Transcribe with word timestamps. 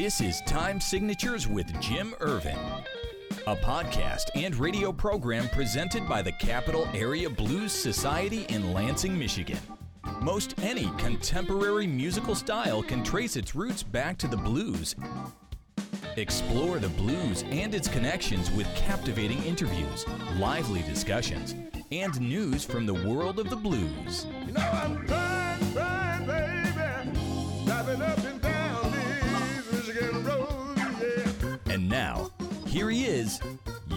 This 0.00 0.22
is 0.22 0.40
Time 0.46 0.80
Signatures 0.80 1.46
with 1.46 1.78
Jim 1.78 2.14
Irvin, 2.20 2.56
a 3.46 3.54
podcast 3.54 4.30
and 4.34 4.56
radio 4.56 4.92
program 4.92 5.46
presented 5.50 6.08
by 6.08 6.22
the 6.22 6.32
Capital 6.32 6.88
Area 6.94 7.28
Blues 7.28 7.70
Society 7.70 8.46
in 8.48 8.72
Lansing, 8.72 9.18
Michigan. 9.18 9.58
Most 10.22 10.54
any 10.62 10.90
contemporary 10.96 11.86
musical 11.86 12.34
style 12.34 12.82
can 12.82 13.04
trace 13.04 13.36
its 13.36 13.54
roots 13.54 13.82
back 13.82 14.16
to 14.16 14.26
the 14.26 14.38
blues. 14.38 14.96
Explore 16.16 16.78
the 16.78 16.88
blues 16.88 17.44
and 17.50 17.74
its 17.74 17.86
connections 17.86 18.50
with 18.52 18.74
captivating 18.74 19.44
interviews, 19.44 20.06
lively 20.38 20.80
discussions, 20.84 21.54
and 21.92 22.18
news 22.22 22.64
from 22.64 22.86
the 22.86 22.94
world 22.94 23.38
of 23.38 23.50
the 23.50 23.56
blues. 23.56 24.26
You 24.46 24.54
know 24.54 25.29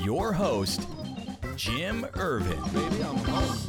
your 0.03 0.33
host, 0.33 0.81
Jim 1.67 2.05
Irvin. 2.15 2.61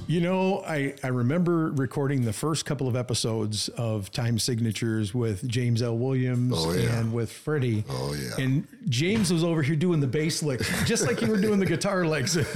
You 0.08 0.20
know, 0.20 0.64
I, 0.66 0.94
I 1.04 1.06
remember 1.08 1.70
recording 1.76 2.24
the 2.24 2.32
first 2.32 2.66
couple 2.66 2.88
of 2.88 2.96
episodes 2.96 3.68
of 3.70 4.10
Time 4.10 4.36
Signatures 4.36 5.14
with 5.14 5.46
James 5.46 5.80
L. 5.80 5.96
Williams 5.96 6.54
Oh, 6.56 6.72
yeah. 6.72 6.98
and 6.98 7.12
with 7.12 7.30
Freddie. 7.32 7.84
Oh, 7.88 8.12
yeah. 8.14 8.44
And 8.44 8.66
James 8.88 9.32
was 9.32 9.44
over 9.44 9.62
here 9.62 9.76
doing 9.76 10.00
the 10.00 10.08
bass 10.08 10.42
licks, 10.42 10.68
just 10.86 11.06
like 11.06 11.20
you 11.22 11.28
were 11.28 11.40
doing 11.40 11.60
the 11.60 11.66
guitar 11.66 12.04
licks. 12.04 12.36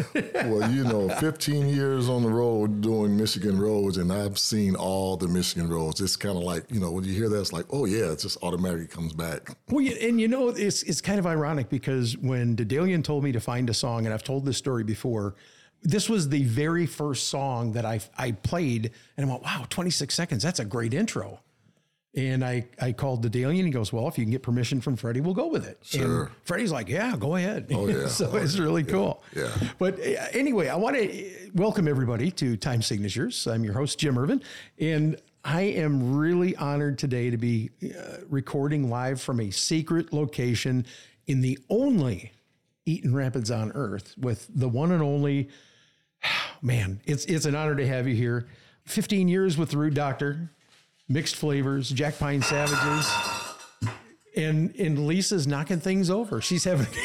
Well, 0.49 0.71
you 0.73 0.83
know, 0.85 1.09
15 1.09 1.69
years 1.69 2.09
on 2.09 2.23
the 2.23 2.29
road 2.29 2.81
doing 2.81 3.17
Michigan 3.17 3.61
roads, 3.61 3.99
and 3.99 4.13
I've 4.13 4.39
seen 4.39 4.75
all 4.75 5.17
the 5.17 5.29
Michigan 5.29 5.69
roads. 5.69 6.01
It's 6.01 6.17
kind 6.17 6.37
of 6.37 6.43
like, 6.43 6.65
you 6.71 6.81
know, 6.81 6.91
when 6.91 7.05
you 7.05 7.13
hear 7.13 7.29
that, 7.29 7.41
it's 7.41 7.53
like, 7.53 7.67
oh, 7.71 7.85
yeah, 7.85 8.11
it 8.13 8.19
just 8.21 8.39
automatically 8.43 8.87
comes 8.87 9.13
back. 9.13 9.57
well, 9.69 9.81
you- 9.83 9.97
and 10.01 10.21
you 10.21 10.27
know, 10.29 10.49
it's, 10.49 10.83
it's 10.85 11.01
kind 11.01 11.19
of 11.19 11.27
ironic 11.27 11.69
because 11.69 12.17
when 12.19 12.57
Dedalian 12.57 13.05
told 13.05 13.23
me 13.25 13.31
to 13.33 13.41
find 13.41 13.69
a 13.71 13.75
song, 13.75 14.07
and 14.07 14.15
I've 14.15 14.25
told 14.25 14.45
this 14.45 14.57
story 14.57 14.85
before, 14.85 15.28
this 15.83 16.09
was 16.09 16.29
the 16.29 16.43
very 16.45 16.87
first 16.87 17.29
song 17.29 17.73
that 17.73 17.85
I, 17.85 18.01
I 18.17 18.33
played, 18.33 18.91
and 19.17 19.27
I 19.27 19.29
went, 19.31 19.43
wow, 19.43 19.65
26 19.69 20.15
seconds, 20.15 20.43
that's 20.43 20.61
a 20.61 20.65
great 20.65 20.95
intro. 20.95 21.41
And 22.15 22.45
I, 22.45 22.67
I 22.81 22.93
called 22.93 23.23
the 23.23 23.29
Dalian. 23.29 23.65
He 23.67 23.71
goes, 23.71 23.93
Well, 23.93 24.09
if 24.09 24.19
you 24.19 24.25
can 24.25 24.33
get 24.33 24.43
permission 24.43 24.81
from 24.81 24.97
Freddie, 24.97 25.21
we'll 25.21 25.35
go 25.35 25.47
with 25.47 25.67
it. 25.67 25.79
Sure. 25.83 26.25
And 26.25 26.31
Freddie's 26.45 26.73
like, 26.73 26.89
Yeah, 26.89 27.15
go 27.17 27.37
ahead. 27.37 27.67
Oh, 27.71 27.87
yeah. 27.87 28.07
so 28.09 28.35
it's 28.37 28.59
really 28.59 28.83
cool. 28.83 29.23
yeah. 29.37 29.51
But 29.79 30.01
uh, 30.01 30.27
anyway, 30.33 30.69
I 30.69 30.77
want 30.77 30.97
to 30.97 31.51
welcome 31.55 31.87
everybody 31.87 32.31
to 32.33 32.57
Time 32.57 32.81
Signatures. 32.81 33.47
I'm 33.47 33.63
your 33.63 33.75
host, 33.75 33.99
Jim 33.99 34.19
Irvin. 34.19 34.43
And 34.81 35.21
I 35.45 35.61
am 35.61 36.17
really 36.17 36.57
honored 36.57 36.99
today 36.99 37.31
to 37.31 37.37
be 37.37 37.71
uh, 37.85 38.17
recording 38.29 38.89
live 38.91 39.21
from 39.21 39.39
a 39.39 39.51
secret 39.51 40.13
location 40.13 40.87
in 41.27 41.43
the 41.43 41.59
only 41.69 42.33
Eaton 42.87 43.15
Rapids 43.15 43.51
on 43.51 43.71
earth 43.73 44.15
with 44.19 44.49
the 44.53 44.69
one 44.69 44.93
and 44.93 45.03
only 45.03 45.51
man, 46.63 47.01
it's 47.07 47.25
it's 47.27 47.47
an 47.47 47.55
honor 47.55 47.77
to 47.77 47.87
have 47.87 48.07
you 48.09 48.15
here. 48.15 48.49
15 48.87 49.29
years 49.29 49.59
with 49.59 49.71
the 49.71 49.77
Root 49.77 49.95
Doctor, 49.95 50.51
mixed 51.09 51.37
flavors, 51.37 51.91
Jack 51.91 52.19
Pine 52.19 52.43
Savages, 52.43 53.11
and 54.37 54.75
and 54.77 55.07
Lisa's 55.07 55.47
knocking 55.47 55.81
things 55.81 56.11
over. 56.11 56.41
She's 56.41 56.65
having. 56.65 56.87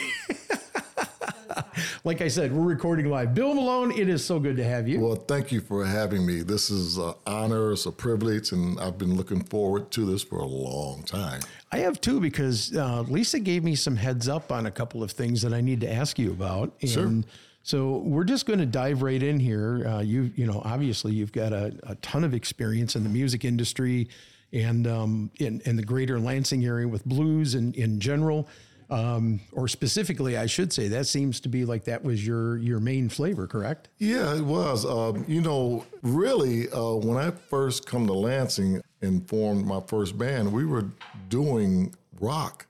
like 2.06 2.22
I 2.22 2.28
said, 2.28 2.52
we're 2.52 2.64
recording 2.64 3.10
live. 3.10 3.34
Bill 3.34 3.54
Malone, 3.54 3.92
it 3.92 4.10
is 4.10 4.24
so 4.26 4.40
good 4.40 4.58
to 4.58 4.64
have 4.64 4.88
you. 4.88 5.00
Well, 5.00 5.16
thank 5.16 5.52
you 5.52 5.62
for 5.62 5.86
having 5.86 6.26
me. 6.26 6.42
This 6.42 6.70
is 6.70 6.98
an 6.98 7.14
honor, 7.26 7.72
it's 7.72 7.86
a 7.86 7.92
privilege, 7.92 8.52
and 8.52 8.80
I've 8.80 8.98
been 8.98 9.16
looking 9.16 9.44
forward 9.44 9.90
to 9.92 10.06
this 10.06 10.24
for 10.24 10.40
a 10.40 10.46
long 10.46 11.04
time. 11.04 11.42
I 11.72 11.78
have 11.78 12.02
too 12.02 12.20
because 12.20 12.76
uh, 12.76 13.02
Lisa 13.08 13.40
gave 13.40 13.64
me 13.64 13.76
some 13.76 13.96
heads 13.96 14.28
up 14.28 14.52
on 14.52 14.66
a 14.66 14.72
couple 14.72 15.02
of 15.02 15.12
things 15.12 15.42
that 15.44 15.54
I 15.54 15.62
need 15.62 15.82
to 15.82 15.92
ask 15.92 16.20
you 16.20 16.32
about. 16.32 16.74
And 16.82 16.90
Sure. 16.90 17.24
So 17.64 18.00
we're 18.00 18.26
just 18.26 18.46
going 18.46 18.60
to 18.60 18.66
dive 18.66 19.02
right 19.02 19.24
in 19.24 19.40
here. 19.40 19.88
Uh, 19.88 20.02
you, 20.02 20.32
you 20.36 20.46
know, 20.46 20.62
obviously 20.66 21.14
you've 21.14 21.32
got 21.32 21.54
a, 21.54 21.74
a 21.84 21.96
ton 21.96 22.26
of 22.26 22.34
experience 22.34 22.98
in 22.98 23.04
the 23.04 23.10
music 23.10 23.46
industry 23.46 24.10
and 24.52 24.86
um, 24.86 25.32
in, 25.40 25.62
in 25.66 25.78
the 25.78 25.84
greater 25.84 26.20
Lansing 26.20 26.66
area 26.66 26.88
with 26.88 27.06
blues 27.06 27.56
and 27.56 27.74
in 27.76 28.02
general, 28.02 28.50
um, 28.90 29.40
or 29.54 29.68
specifically, 29.70 30.38
I 30.38 30.46
should 30.46 30.74
say, 30.74 30.90
that 30.90 31.08
seems 31.08 31.40
to 31.40 31.50
be 31.50 31.66
like 31.66 31.86
that 31.86 32.04
was 32.04 32.26
your 32.28 32.58
your 32.58 32.80
main 32.80 33.10
flavor, 33.10 33.48
correct? 33.48 33.90
Yeah, 33.98 34.36
it 34.36 34.44
was. 34.44 34.86
Um, 34.86 35.26
you 35.28 35.42
know, 35.42 35.86
really, 36.04 36.70
uh, 36.70 36.96
when 36.96 37.18
I 37.18 37.32
first 37.32 37.88
come 37.88 38.06
to 38.08 38.14
Lansing 38.14 38.82
and 39.02 39.28
formed 39.28 39.66
my 39.66 39.80
first 39.88 40.18
band, 40.18 40.52
we 40.52 40.66
were 40.66 40.86
doing 41.30 41.96
rock, 42.20 42.68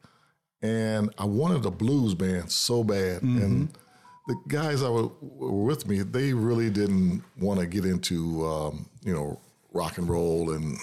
and 0.61 1.13
I 1.17 1.25
wanted 1.25 1.65
a 1.65 1.71
blues 1.71 2.13
band 2.13 2.51
so 2.51 2.83
bad. 2.83 3.23
And 3.23 3.77
the 4.27 4.35
guys 4.47 4.81
that 4.81 4.91
were, 4.91 5.09
were 5.21 5.63
with 5.63 5.87
me, 5.87 6.01
they 6.01 6.33
really 6.33 6.69
didn't 6.69 7.23
want 7.39 7.59
to 7.59 7.65
get 7.65 7.85
into, 7.85 8.45
um, 8.45 8.85
you 9.03 9.13
know, 9.13 9.39
rock 9.73 9.97
and 9.97 10.07
roll, 10.09 10.51
and 10.51 10.77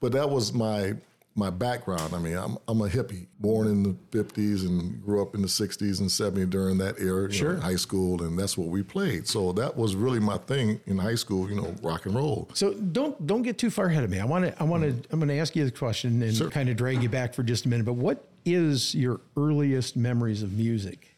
but 0.00 0.12
that 0.12 0.28
was 0.28 0.52
my 0.52 0.94
my 1.38 1.50
background. 1.50 2.14
I 2.14 2.18
mean, 2.18 2.36
I'm 2.36 2.56
I'm 2.68 2.80
a 2.80 2.88
hippie, 2.88 3.26
born 3.40 3.66
in 3.68 3.82
the 3.82 3.96
'50s 4.10 4.66
and 4.66 5.02
grew 5.02 5.22
up 5.22 5.34
in 5.34 5.42
the 5.42 5.48
'60s 5.48 6.00
and 6.00 6.08
'70s 6.08 6.48
during 6.50 6.78
that 6.78 6.98
era. 6.98 7.30
you 7.32 7.44
know, 7.44 7.60
high 7.60 7.76
school, 7.76 8.22
and 8.22 8.38
that's 8.38 8.56
what 8.58 8.68
we 8.68 8.82
played. 8.82 9.26
So 9.28 9.52
that 9.52 9.76
was 9.76 9.94
really 9.94 10.18
my 10.20 10.38
thing 10.38 10.80
in 10.86 10.98
high 10.98 11.14
school. 11.14 11.48
You 11.48 11.56
know, 11.56 11.74
rock 11.82 12.04
and 12.06 12.14
roll. 12.14 12.48
So 12.54 12.74
don't 12.74 13.26
don't 13.26 13.42
get 13.42 13.56
too 13.58 13.70
far 13.70 13.86
ahead 13.86 14.04
of 14.04 14.10
me. 14.10 14.18
I 14.20 14.24
want 14.24 14.44
to 14.46 14.60
I 14.60 14.64
want 14.64 14.82
to 14.82 14.88
I'm 15.12 15.18
going 15.18 15.28
to 15.28 15.38
ask 15.38 15.54
you 15.56 15.64
the 15.64 15.70
question 15.70 16.22
and 16.22 16.34
Sure. 16.34 16.50
kind 16.50 16.68
of 16.68 16.76
drag 16.76 17.02
you 17.02 17.08
back 17.08 17.32
for 17.32 17.42
just 17.42 17.64
a 17.64 17.68
minute. 17.68 17.86
But 17.86 17.94
what 17.94 18.26
is 18.44 18.94
your 18.94 19.20
earliest 19.36 19.96
memories 19.96 20.42
of 20.42 20.52
music 20.52 21.16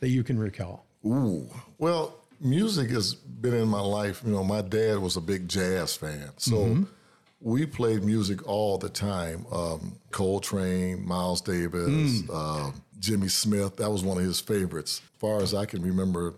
that 0.00 0.08
you 0.08 0.22
can 0.24 0.38
recall? 0.38 0.86
Ooh, 1.04 1.48
well, 1.78 2.14
music 2.40 2.90
has 2.90 3.14
been 3.14 3.54
in 3.54 3.68
my 3.68 3.80
life. 3.80 4.22
You 4.24 4.32
know, 4.32 4.44
my 4.44 4.62
dad 4.62 4.98
was 4.98 5.16
a 5.16 5.20
big 5.20 5.48
jazz 5.48 5.96
fan, 5.96 6.30
so 6.36 6.84
we 7.40 7.66
played 7.66 8.04
music 8.04 8.46
all 8.46 8.78
the 8.78 8.88
time. 8.88 9.46
Um, 9.50 9.96
Coltrane, 10.10 11.04
Miles 11.06 11.40
Davis, 11.40 12.22
uh, 12.32 12.70
Jimmy 13.00 13.28
Smith. 13.28 13.76
That 13.76 13.90
was 13.90 14.04
one 14.04 14.18
of 14.18 14.24
his 14.24 14.40
favorites. 14.40 15.02
As 15.04 15.18
far 15.20 15.42
as 15.42 15.54
I 15.54 15.64
can 15.66 15.82
remember, 15.82 16.34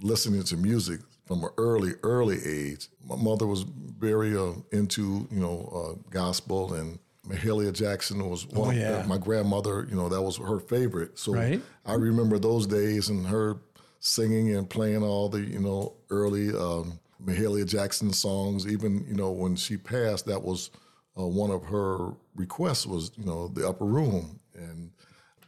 listening 0.00 0.42
to 0.44 0.56
music 0.56 1.00
from 1.26 1.42
an 1.44 1.50
early, 1.58 1.92
early 2.02 2.38
age. 2.44 2.88
My 3.06 3.16
mother 3.16 3.46
was 3.46 3.62
very 3.98 4.36
uh, 4.36 4.52
into, 4.72 5.26
you 5.30 5.40
know, 5.40 5.70
uh, 5.74 5.98
gospel 6.10 6.74
and 6.74 6.98
Mahalia 7.26 7.72
Jackson 7.72 8.28
was 8.28 8.46
one. 8.48 8.68
Oh, 8.76 8.78
yeah. 8.78 9.04
my 9.06 9.16
grandmother, 9.16 9.86
you 9.88 9.96
know, 9.96 10.10
that 10.10 10.20
was 10.20 10.36
her 10.36 10.60
favorite. 10.60 11.18
So 11.18 11.32
Right. 11.32 11.62
I 11.86 11.94
remember 11.94 12.38
those 12.38 12.66
days 12.66 13.08
and 13.08 13.26
her 13.26 13.56
singing 14.04 14.54
and 14.54 14.68
playing 14.68 15.02
all 15.02 15.30
the, 15.30 15.40
you 15.40 15.58
know, 15.58 15.94
early 16.10 16.50
um, 16.50 17.00
Mahalia 17.24 17.66
Jackson 17.66 18.12
songs. 18.12 18.66
Even, 18.66 19.02
you 19.08 19.14
know, 19.14 19.30
when 19.30 19.56
she 19.56 19.78
passed, 19.78 20.26
that 20.26 20.42
was 20.42 20.70
uh, 21.18 21.26
one 21.26 21.50
of 21.50 21.64
her 21.64 22.10
requests 22.36 22.86
was, 22.86 23.12
you 23.16 23.24
know, 23.24 23.48
the 23.48 23.66
upper 23.66 23.86
room. 23.86 24.38
And 24.54 24.90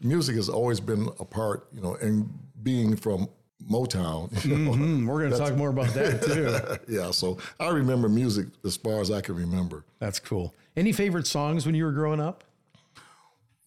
music 0.00 0.36
has 0.36 0.48
always 0.48 0.80
been 0.80 1.06
a 1.20 1.24
part, 1.24 1.68
you 1.70 1.82
know, 1.82 1.96
and 1.96 2.30
being 2.62 2.96
from 2.96 3.28
Motown, 3.70 4.44
you 4.44 4.56
know, 4.56 4.72
Hmm, 4.72 5.06
we're 5.06 5.20
going 5.20 5.32
to 5.32 5.38
talk 5.38 5.54
more 5.54 5.68
about 5.68 5.92
that 5.92 6.22
too. 6.22 6.94
yeah. 6.94 7.10
So 7.10 7.36
I 7.60 7.68
remember 7.68 8.08
music 8.08 8.46
as 8.64 8.78
far 8.78 9.02
as 9.02 9.10
I 9.10 9.20
can 9.20 9.34
remember. 9.34 9.84
That's 9.98 10.18
cool. 10.18 10.54
Any 10.76 10.92
favorite 10.92 11.26
songs 11.26 11.66
when 11.66 11.74
you 11.74 11.84
were 11.84 11.92
growing 11.92 12.20
up? 12.20 12.42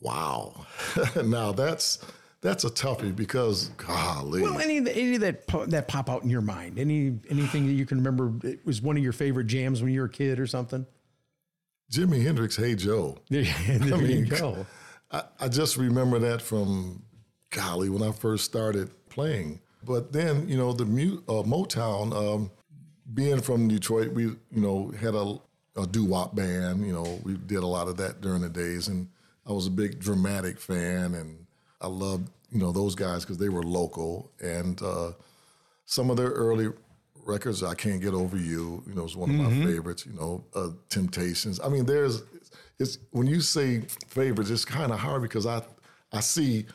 Wow. 0.01 0.65
now 1.23 1.51
that's 1.51 1.99
that's 2.41 2.63
a 2.63 2.69
toughie 2.69 3.15
because 3.15 3.69
golly. 3.77 4.41
Well, 4.41 4.59
any 4.59 4.77
any 4.77 5.17
that 5.17 5.47
that 5.67 5.87
pop 5.87 6.09
out 6.09 6.23
in 6.23 6.29
your 6.29 6.41
mind. 6.41 6.79
Any 6.79 7.19
anything 7.29 7.67
that 7.67 7.73
you 7.73 7.85
can 7.85 7.97
remember 7.97 8.47
it 8.47 8.65
was 8.65 8.81
one 8.81 8.95
of 8.95 9.03
your 9.03 9.13
favorite 9.13 9.47
jams 9.47 9.81
when 9.81 9.91
you 9.91 9.99
were 9.99 10.07
a 10.07 10.09
kid 10.09 10.39
or 10.39 10.47
something. 10.47 10.85
Jimi 11.91 12.23
Hendrix, 12.23 12.55
Hey 12.55 12.75
Joe. 12.75 13.17
There, 13.29 13.43
there 13.67 14.01
you 14.01 14.21
mean, 14.21 14.25
go. 14.25 14.65
I, 15.11 15.23
I 15.39 15.47
just 15.47 15.75
remember 15.75 16.19
that 16.19 16.41
from 16.41 17.03
golly 17.49 17.89
when 17.89 18.03
I 18.03 18.11
first 18.11 18.45
started 18.45 18.91
playing. 19.09 19.59
But 19.83 20.13
then 20.13 20.47
you 20.47 20.57
know 20.57 20.71
the 20.71 20.85
mu- 20.85 21.21
uh, 21.27 21.43
Motown, 21.43 22.13
um, 22.13 22.51
being 23.13 23.41
from 23.41 23.67
Detroit, 23.67 24.13
we 24.13 24.23
you 24.23 24.37
know 24.51 24.93
had 24.99 25.15
a, 25.15 25.39
a 25.75 25.87
doo 25.87 26.05
wop 26.05 26.35
band. 26.35 26.85
You 26.85 26.93
know 26.93 27.19
we 27.23 27.35
did 27.35 27.63
a 27.63 27.67
lot 27.67 27.87
of 27.87 27.97
that 27.97 28.21
during 28.21 28.41
the 28.41 28.49
days, 28.49 28.87
and 28.87 29.09
I 29.45 29.51
was 29.51 29.67
a 29.67 29.71
big 29.71 29.99
dramatic 29.99 30.59
fan, 30.59 31.15
and 31.15 31.45
I 31.81 31.87
loved 31.87 32.29
you 32.51 32.59
know 32.59 32.71
those 32.71 32.95
guys 32.95 33.23
because 33.23 33.37
they 33.37 33.49
were 33.49 33.63
local 33.63 34.31
and 34.41 34.81
uh, 34.81 35.11
some 35.85 36.09
of 36.09 36.17
their 36.17 36.29
early 36.29 36.69
records. 37.25 37.63
I 37.63 37.75
can't 37.75 38.01
get 38.01 38.13
over 38.13 38.37
you. 38.37 38.83
You 38.87 38.93
know, 38.95 39.05
is 39.05 39.15
one 39.15 39.29
of 39.29 39.35
my 39.35 39.65
favorites. 39.65 40.05
You 40.05 40.13
know, 40.13 40.43
uh, 40.55 40.69
Temptations. 40.89 41.59
I 41.59 41.69
mean, 41.69 41.85
there's 41.85 42.23
it's 42.79 42.97
when 43.11 43.27
you 43.27 43.41
say 43.41 43.81
favorites, 44.07 44.49
it's 44.49 44.65
kind 44.65 44.91
of 44.91 44.99
hard 44.99 45.21
because 45.21 45.45
I 45.45 45.61
I 46.11 46.21
see 46.21 46.65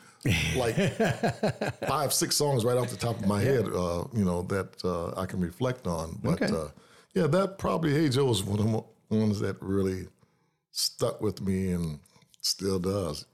like 0.55 0.75
five 1.87 2.13
six 2.13 2.35
songs 2.35 2.63
right 2.65 2.77
off 2.77 2.89
the 2.89 2.97
top 2.97 3.19
of 3.19 3.27
my 3.27 3.41
head. 3.41 3.65
Uh, 3.67 4.05
you 4.13 4.25
know 4.25 4.41
that 4.43 4.83
uh, 4.83 5.19
I 5.19 5.25
can 5.25 5.39
reflect 5.39 5.87
on. 5.87 6.19
But 6.23 6.41
Okay. 6.41 6.53
uh, 6.55 6.67
yeah, 7.13 7.27
that 7.27 7.57
probably 7.57 7.93
Hey 7.93 8.09
Joe 8.09 8.29
is 8.29 8.43
one 8.43 8.59
of 8.59 8.65
the 9.09 9.15
ones 9.17 9.39
that 9.39 9.57
really 9.61 10.07
stuck 10.71 11.21
with 11.21 11.41
me 11.41 11.71
and 11.71 11.99
still 12.41 12.79
does. 12.79 13.25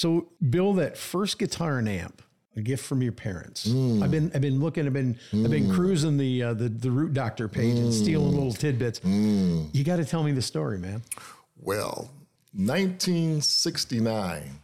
So, 0.00 0.28
Bill, 0.48 0.72
that 0.74 0.96
first 0.96 1.38
guitar 1.38 1.76
and 1.76 1.86
amp, 1.86 2.22
a 2.56 2.62
gift 2.62 2.86
from 2.86 3.02
your 3.02 3.12
parents. 3.12 3.68
I've 3.68 4.10
been 4.10 4.32
I've 4.34 4.40
been 4.40 4.58
looking. 4.58 4.86
I've 4.86 4.94
been 4.94 5.18
I've 5.30 5.50
been 5.50 5.70
cruising 5.70 6.16
the 6.16 6.42
uh, 6.42 6.54
the 6.54 6.70
the 6.70 6.90
Root 6.90 7.12
Doctor 7.12 7.48
page 7.48 7.76
and 7.76 7.92
stealing 7.92 8.32
little 8.32 8.54
tidbits. 8.54 9.02
You 9.04 9.84
got 9.84 9.96
to 9.96 10.06
tell 10.06 10.22
me 10.22 10.32
the 10.32 10.40
story, 10.40 10.78
man. 10.78 11.02
Well, 11.60 12.10
1969, 12.54 14.58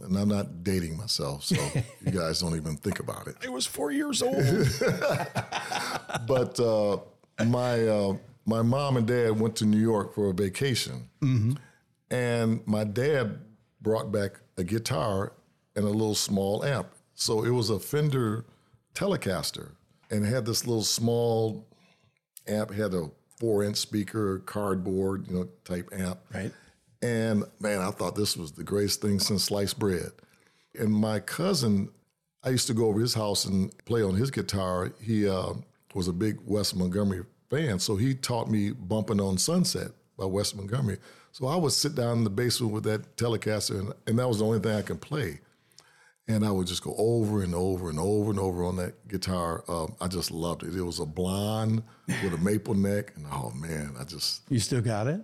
and 0.00 0.18
I'm 0.18 0.28
not 0.28 0.62
dating 0.62 0.98
myself, 0.98 1.44
so 1.44 1.56
you 2.04 2.12
guys 2.12 2.40
don't 2.40 2.54
even 2.54 2.76
think 2.76 3.00
about 3.00 3.26
it. 3.26 3.36
I 3.42 3.48
was 3.48 3.64
four 3.64 3.90
years 3.90 4.20
old. 4.20 4.36
But 6.26 6.60
uh, 6.60 6.98
my 7.46 7.88
uh, 7.88 8.16
my 8.44 8.60
mom 8.60 8.98
and 8.98 9.06
dad 9.06 9.40
went 9.40 9.56
to 9.56 9.64
New 9.64 9.80
York 9.80 10.14
for 10.14 10.28
a 10.28 10.34
vacation, 10.34 11.08
and 12.10 12.60
my 12.66 12.84
dad 12.84 13.38
brought 13.80 14.12
back 14.12 14.40
a 14.56 14.64
guitar 14.64 15.32
and 15.76 15.84
a 15.84 15.90
little 15.90 16.14
small 16.14 16.64
amp. 16.64 16.88
So 17.14 17.44
it 17.44 17.50
was 17.50 17.70
a 17.70 17.78
Fender 17.78 18.44
Telecaster, 18.94 19.72
and 20.10 20.24
it 20.24 20.28
had 20.28 20.46
this 20.46 20.66
little 20.66 20.82
small 20.82 21.66
amp. 22.46 22.72
Had 22.72 22.94
a 22.94 23.10
four 23.38 23.64
inch 23.64 23.76
speaker, 23.76 24.40
cardboard, 24.40 25.26
you 25.28 25.34
know, 25.34 25.48
type 25.64 25.88
amp. 25.92 26.18
Right. 26.32 26.52
And 27.02 27.44
man, 27.60 27.80
I 27.80 27.90
thought 27.90 28.16
this 28.16 28.36
was 28.36 28.52
the 28.52 28.64
greatest 28.64 29.02
thing 29.02 29.18
since 29.18 29.44
sliced 29.44 29.78
bread. 29.78 30.12
And 30.78 30.92
my 30.92 31.20
cousin, 31.20 31.90
I 32.42 32.48
used 32.50 32.66
to 32.68 32.74
go 32.74 32.86
over 32.86 33.00
his 33.00 33.14
house 33.14 33.44
and 33.44 33.76
play 33.84 34.02
on 34.02 34.14
his 34.14 34.30
guitar. 34.30 34.92
He 35.00 35.28
uh, 35.28 35.54
was 35.94 36.08
a 36.08 36.12
big 36.12 36.38
Wes 36.46 36.74
Montgomery 36.74 37.24
fan, 37.50 37.78
so 37.78 37.96
he 37.96 38.14
taught 38.14 38.50
me 38.50 38.70
bumping 38.70 39.20
on 39.20 39.38
Sunset 39.38 39.90
by 40.16 40.24
Wes 40.24 40.54
Montgomery. 40.54 40.98
So 41.34 41.48
I 41.48 41.56
would 41.56 41.72
sit 41.72 41.96
down 41.96 42.18
in 42.18 42.24
the 42.24 42.30
basement 42.30 42.72
with 42.72 42.84
that 42.84 43.16
Telecaster, 43.16 43.80
and, 43.80 43.92
and 44.06 44.20
that 44.20 44.28
was 44.28 44.38
the 44.38 44.44
only 44.44 44.60
thing 44.60 44.76
I 44.76 44.82
could 44.82 45.00
play. 45.00 45.40
And 46.28 46.46
I 46.46 46.52
would 46.52 46.68
just 46.68 46.84
go 46.84 46.94
over 46.96 47.42
and 47.42 47.56
over 47.56 47.90
and 47.90 47.98
over 47.98 48.30
and 48.30 48.38
over 48.38 48.62
on 48.62 48.76
that 48.76 49.08
guitar. 49.08 49.64
Um, 49.66 49.96
I 50.00 50.06
just 50.06 50.30
loved 50.30 50.62
it. 50.62 50.76
It 50.76 50.82
was 50.82 51.00
a 51.00 51.04
blonde 51.04 51.82
with 52.06 52.34
a 52.34 52.38
maple 52.38 52.74
neck, 52.74 53.14
and 53.16 53.26
oh 53.32 53.50
man, 53.50 53.96
I 53.98 54.04
just 54.04 54.42
you 54.48 54.60
still 54.60 54.80
got 54.80 55.08
it? 55.08 55.22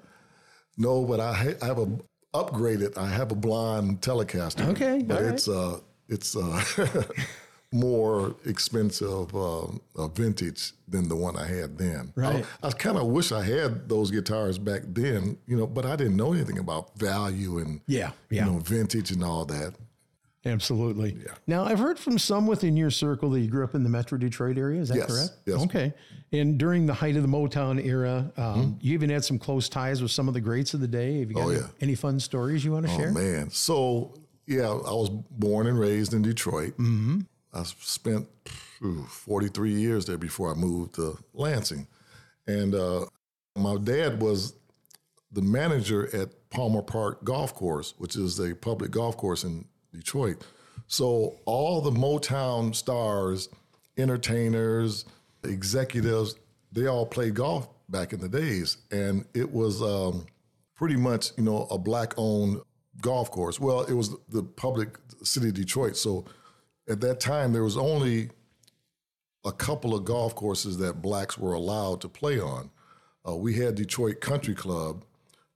no, 0.77 1.05
but 1.05 1.21
I, 1.21 1.33
ha- 1.33 1.59
I 1.63 1.67
have 1.67 1.79
a 1.79 1.87
upgraded. 2.35 2.99
I 2.99 3.07
have 3.07 3.31
a 3.31 3.37
blonde 3.37 4.01
Telecaster. 4.01 4.67
Okay, 4.71 5.05
but 5.07 5.17
all 5.17 5.23
right. 5.23 5.35
it's 5.35 5.47
uh 5.47 5.79
it's 6.09 6.35
uh 6.37 6.61
more 7.73 8.35
expensive 8.47 9.35
uh, 9.35 9.65
uh, 9.97 10.09
vintage 10.09 10.73
than 10.89 11.09
the 11.09 11.15
one 11.17 11.37
I 11.37 11.47
had 11.47 11.79
then. 11.79 12.13
Right. 12.17 12.45
I, 12.63 12.67
I 12.69 12.71
kind 12.73 12.99
of 12.99 13.07
wish 13.07 13.31
I 13.33 13.45
had 13.45 13.89
those 13.89 14.11
guitars 14.11 14.59
back 14.59 14.83
then, 14.89 15.39
you 15.47 15.57
know, 15.57 15.67
but 15.67 15.87
I 15.87 15.95
didn't 15.97 16.17
know 16.17 16.33
anything 16.33 16.59
about 16.59 16.99
value 16.99 17.59
and 17.59 17.81
Yeah, 17.87 18.11
yeah. 18.29 18.47
you 18.47 18.53
know 18.53 18.59
vintage 18.59 19.11
and 19.13 19.23
all 19.23 19.45
that. 19.47 19.75
Absolutely. 20.47 21.19
Yeah. 21.23 21.35
Now, 21.47 21.65
I've 21.65 21.79
heard 21.79 21.99
from 21.99 22.19
some 22.19 22.47
within 22.47 22.75
your 22.77 22.91
circle 22.91 23.29
that 23.33 23.41
you 23.41 23.49
grew 23.49 23.63
up 23.63 23.75
in 23.75 23.83
the 23.83 23.91
Metro 23.91 24.17
Detroit 24.17 24.57
area. 24.57 24.81
Is 24.81 24.89
that 24.89 24.97
Yes, 24.97 25.07
correct? 25.07 25.31
yes. 25.45 25.63
Okay. 25.65 25.93
And 26.33 26.57
during 26.59 26.87
the 26.87 26.95
height 26.95 27.15
of 27.17 27.23
the 27.23 27.29
Motown 27.29 27.85
era, 27.85 28.33
um, 28.39 28.45
Mm-hmm. 28.45 28.73
you 28.81 28.95
even 28.95 29.11
had 29.11 29.23
some 29.25 29.39
close 29.39 29.69
ties 29.69 30.01
with 30.01 30.11
some 30.11 30.29
of 30.29 30.35
the 30.35 30.41
greats 30.41 30.73
of 30.73 30.81
the 30.81 30.89
day. 30.89 31.21
Have 31.21 31.29
you 31.29 31.35
got 31.37 31.45
Oh, 31.45 31.51
any, 31.51 31.61
yeah. 31.61 31.67
any 31.83 31.95
fun 31.95 32.19
stories 32.19 32.65
you 32.65 32.73
want 32.73 32.87
to 32.87 32.93
Oh 32.93 32.97
share? 32.97 33.11
Oh, 33.11 33.13
man. 33.13 33.51
So 33.51 34.15
yeah, 34.47 34.67
I 34.71 34.73
was 34.95 35.11
born 35.11 35.67
and 35.67 35.79
raised 35.79 36.15
in 36.15 36.23
Detroit. 36.23 36.73
Mm-hmm. 36.79 37.21
I 37.53 37.65
spent 37.65 38.29
phew, 38.47 39.05
43 39.05 39.73
years 39.73 40.07
there 40.07 40.19
before 40.19 40.53
I 40.53 40.55
moved 40.55 40.95
to 40.95 41.19
Lansing. 41.35 41.87
And 42.47 42.75
uh, 42.75 43.07
my 43.57 43.77
dad 43.77 44.21
was 44.21 44.55
the 45.33 45.43
manager 45.43 46.15
at 46.15 46.51
Palmer 46.51 46.83
Park 46.83 47.25
Golf 47.25 47.55
Course, 47.55 47.95
which 47.99 48.17
is 48.17 48.39
a 48.39 48.55
public 48.55 48.91
golf 48.91 49.17
course 49.17 49.45
in 49.45 49.65
Detroit. 49.93 50.45
So 50.87 51.37
all 51.45 51.81
the 51.81 51.91
Motown 51.91 52.75
stars, 52.75 53.49
entertainers, 53.97 55.05
executives, 55.45 56.35
they 56.73 56.87
all 56.87 57.07
played 57.07 57.35
golf 57.35 57.69
back 57.89 58.13
in 58.13 58.21
the 58.21 58.29
days. 58.29 58.79
And 58.91 59.25
it 59.35 59.51
was 59.51 59.83
um, 59.83 60.27
pretty 60.75 60.97
much, 60.97 61.31
you 61.37 61.45
know, 61.45 61.67
a 61.71 61.79
black 61.79 62.15
owned 62.17 62.61
golf 63.01 63.31
course. 63.31 63.61
Well, 63.61 63.83
it 63.83 63.95
was 63.95 64.17
the 64.29 64.43
public 64.43 64.99
city 65.23 65.49
of 65.49 65.55
Detroit. 65.55 65.97
So 65.97 66.25
at 66.89 67.01
that 67.01 67.21
time, 67.21 67.53
there 67.53 67.63
was 67.65 67.77
only 67.77 68.31
a 69.45 69.53
couple 69.53 69.95
of 69.95 70.05
golf 70.05 70.35
courses 70.35 70.79
that 70.79 71.01
blacks 71.01 71.39
were 71.39 71.55
allowed 71.55 72.01
to 72.03 72.09
play 72.09 72.39
on. 72.41 72.71
Uh, 73.27 73.37
we 73.37 73.55
had 73.55 73.75
Detroit 73.75 74.21
Country 74.21 74.55
Club, 74.55 75.05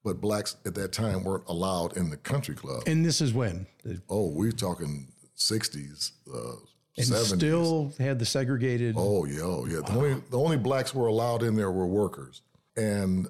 but 0.05 0.21
blacks 0.21 0.57
at 0.67 0.75
that 0.75 0.93
time 0.93 1.25
weren't 1.25 1.45
allowed 1.49 1.97
in 1.97 2.11
the 2.11 2.17
country 2.17 2.55
club. 2.55 2.83
And 2.87 3.05
this 3.05 3.21
is 3.21 3.33
when? 3.33 3.67
oh, 4.09 4.29
we're 4.29 4.53
talking 4.53 5.09
60s, 5.37 6.13
uh, 6.33 6.57
And 6.97 7.07
70s. 7.07 7.37
still 7.37 7.93
had 7.99 8.19
the 8.19 8.27
segregated. 8.27 8.95
Oh 8.99 9.25
yeah, 9.25 9.41
oh 9.43 9.67
yeah. 9.67 9.81
The 9.81 9.93
only 9.93 10.15
the 10.31 10.39
only 10.39 10.57
blacks 10.59 10.95
were 10.95 11.07
allowed 11.09 11.43
in 11.43 11.57
there 11.57 11.71
were 11.73 11.87
workers, 11.87 12.43
and 12.77 13.27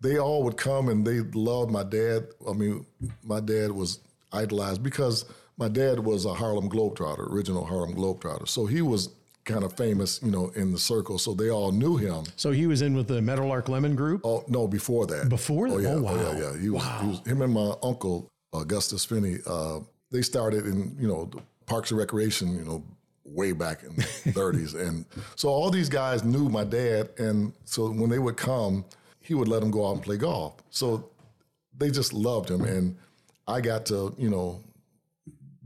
they 0.00 0.18
all 0.18 0.42
would 0.42 0.56
come 0.56 0.88
and 0.88 1.06
they 1.06 1.20
loved 1.20 1.70
my 1.70 1.84
dad. 1.84 2.26
I 2.48 2.52
mean, 2.52 2.84
my 3.24 3.40
dad 3.40 3.70
was 3.72 4.00
idolized 4.32 4.82
because 4.82 5.24
my 5.56 5.68
dad 5.68 5.98
was 6.00 6.24
a 6.24 6.34
Harlem 6.34 6.68
Globetrotter, 6.68 7.30
original 7.32 7.64
Harlem 7.64 7.94
Globetrotter. 7.94 8.48
So 8.48 8.66
he 8.66 8.82
was 8.82 9.10
kind 9.44 9.64
of 9.64 9.72
famous, 9.76 10.20
you 10.22 10.30
know, 10.30 10.48
in 10.54 10.72
the 10.72 10.78
circle. 10.78 11.18
So 11.18 11.34
they 11.34 11.50
all 11.50 11.72
knew 11.72 11.96
him. 11.96 12.24
So 12.36 12.52
he 12.52 12.66
was 12.66 12.80
in 12.82 12.94
with 12.94 13.08
the 13.08 13.20
Meadowlark 13.20 13.68
Lemon 13.68 13.94
Group. 13.96 14.20
Oh 14.24 14.44
no, 14.48 14.66
before 14.68 15.06
that. 15.08 15.28
Before 15.28 15.68
Oh 15.68 15.78
that? 15.78 15.82
yeah. 15.82 15.94
Oh, 15.96 16.02
wow. 16.02 16.14
yeah, 16.32 16.38
yeah. 16.52 16.58
He 16.60 16.70
was, 16.70 16.82
he 17.00 17.06
was 17.08 17.20
him 17.26 17.42
and 17.42 17.52
my 17.52 17.72
uncle 17.82 18.28
Augustus 18.52 19.04
Finney. 19.04 19.38
Uh, 19.46 19.80
they 20.10 20.22
started 20.22 20.66
in 20.66 20.96
you 20.98 21.08
know 21.08 21.24
the 21.26 21.40
Parks 21.66 21.90
and 21.90 21.98
Recreation, 21.98 22.54
you 22.56 22.64
know, 22.64 22.84
way 23.24 23.52
back 23.52 23.82
in 23.82 23.94
the 23.96 24.02
30s, 24.32 24.74
and 24.78 25.06
so 25.36 25.48
all 25.48 25.70
these 25.70 25.88
guys 25.88 26.22
knew 26.22 26.48
my 26.48 26.64
dad, 26.64 27.08
and 27.18 27.52
so 27.64 27.90
when 27.90 28.10
they 28.10 28.18
would 28.18 28.36
come, 28.36 28.84
he 29.20 29.32
would 29.34 29.48
let 29.48 29.60
them 29.60 29.70
go 29.70 29.88
out 29.88 29.92
and 29.94 30.02
play 30.02 30.16
golf. 30.18 30.56
So 30.70 31.08
they 31.78 31.90
just 31.90 32.12
loved 32.12 32.50
him, 32.50 32.62
and 32.62 32.96
I 33.48 33.60
got 33.60 33.86
to 33.86 34.14
you 34.18 34.28
know 34.30 34.60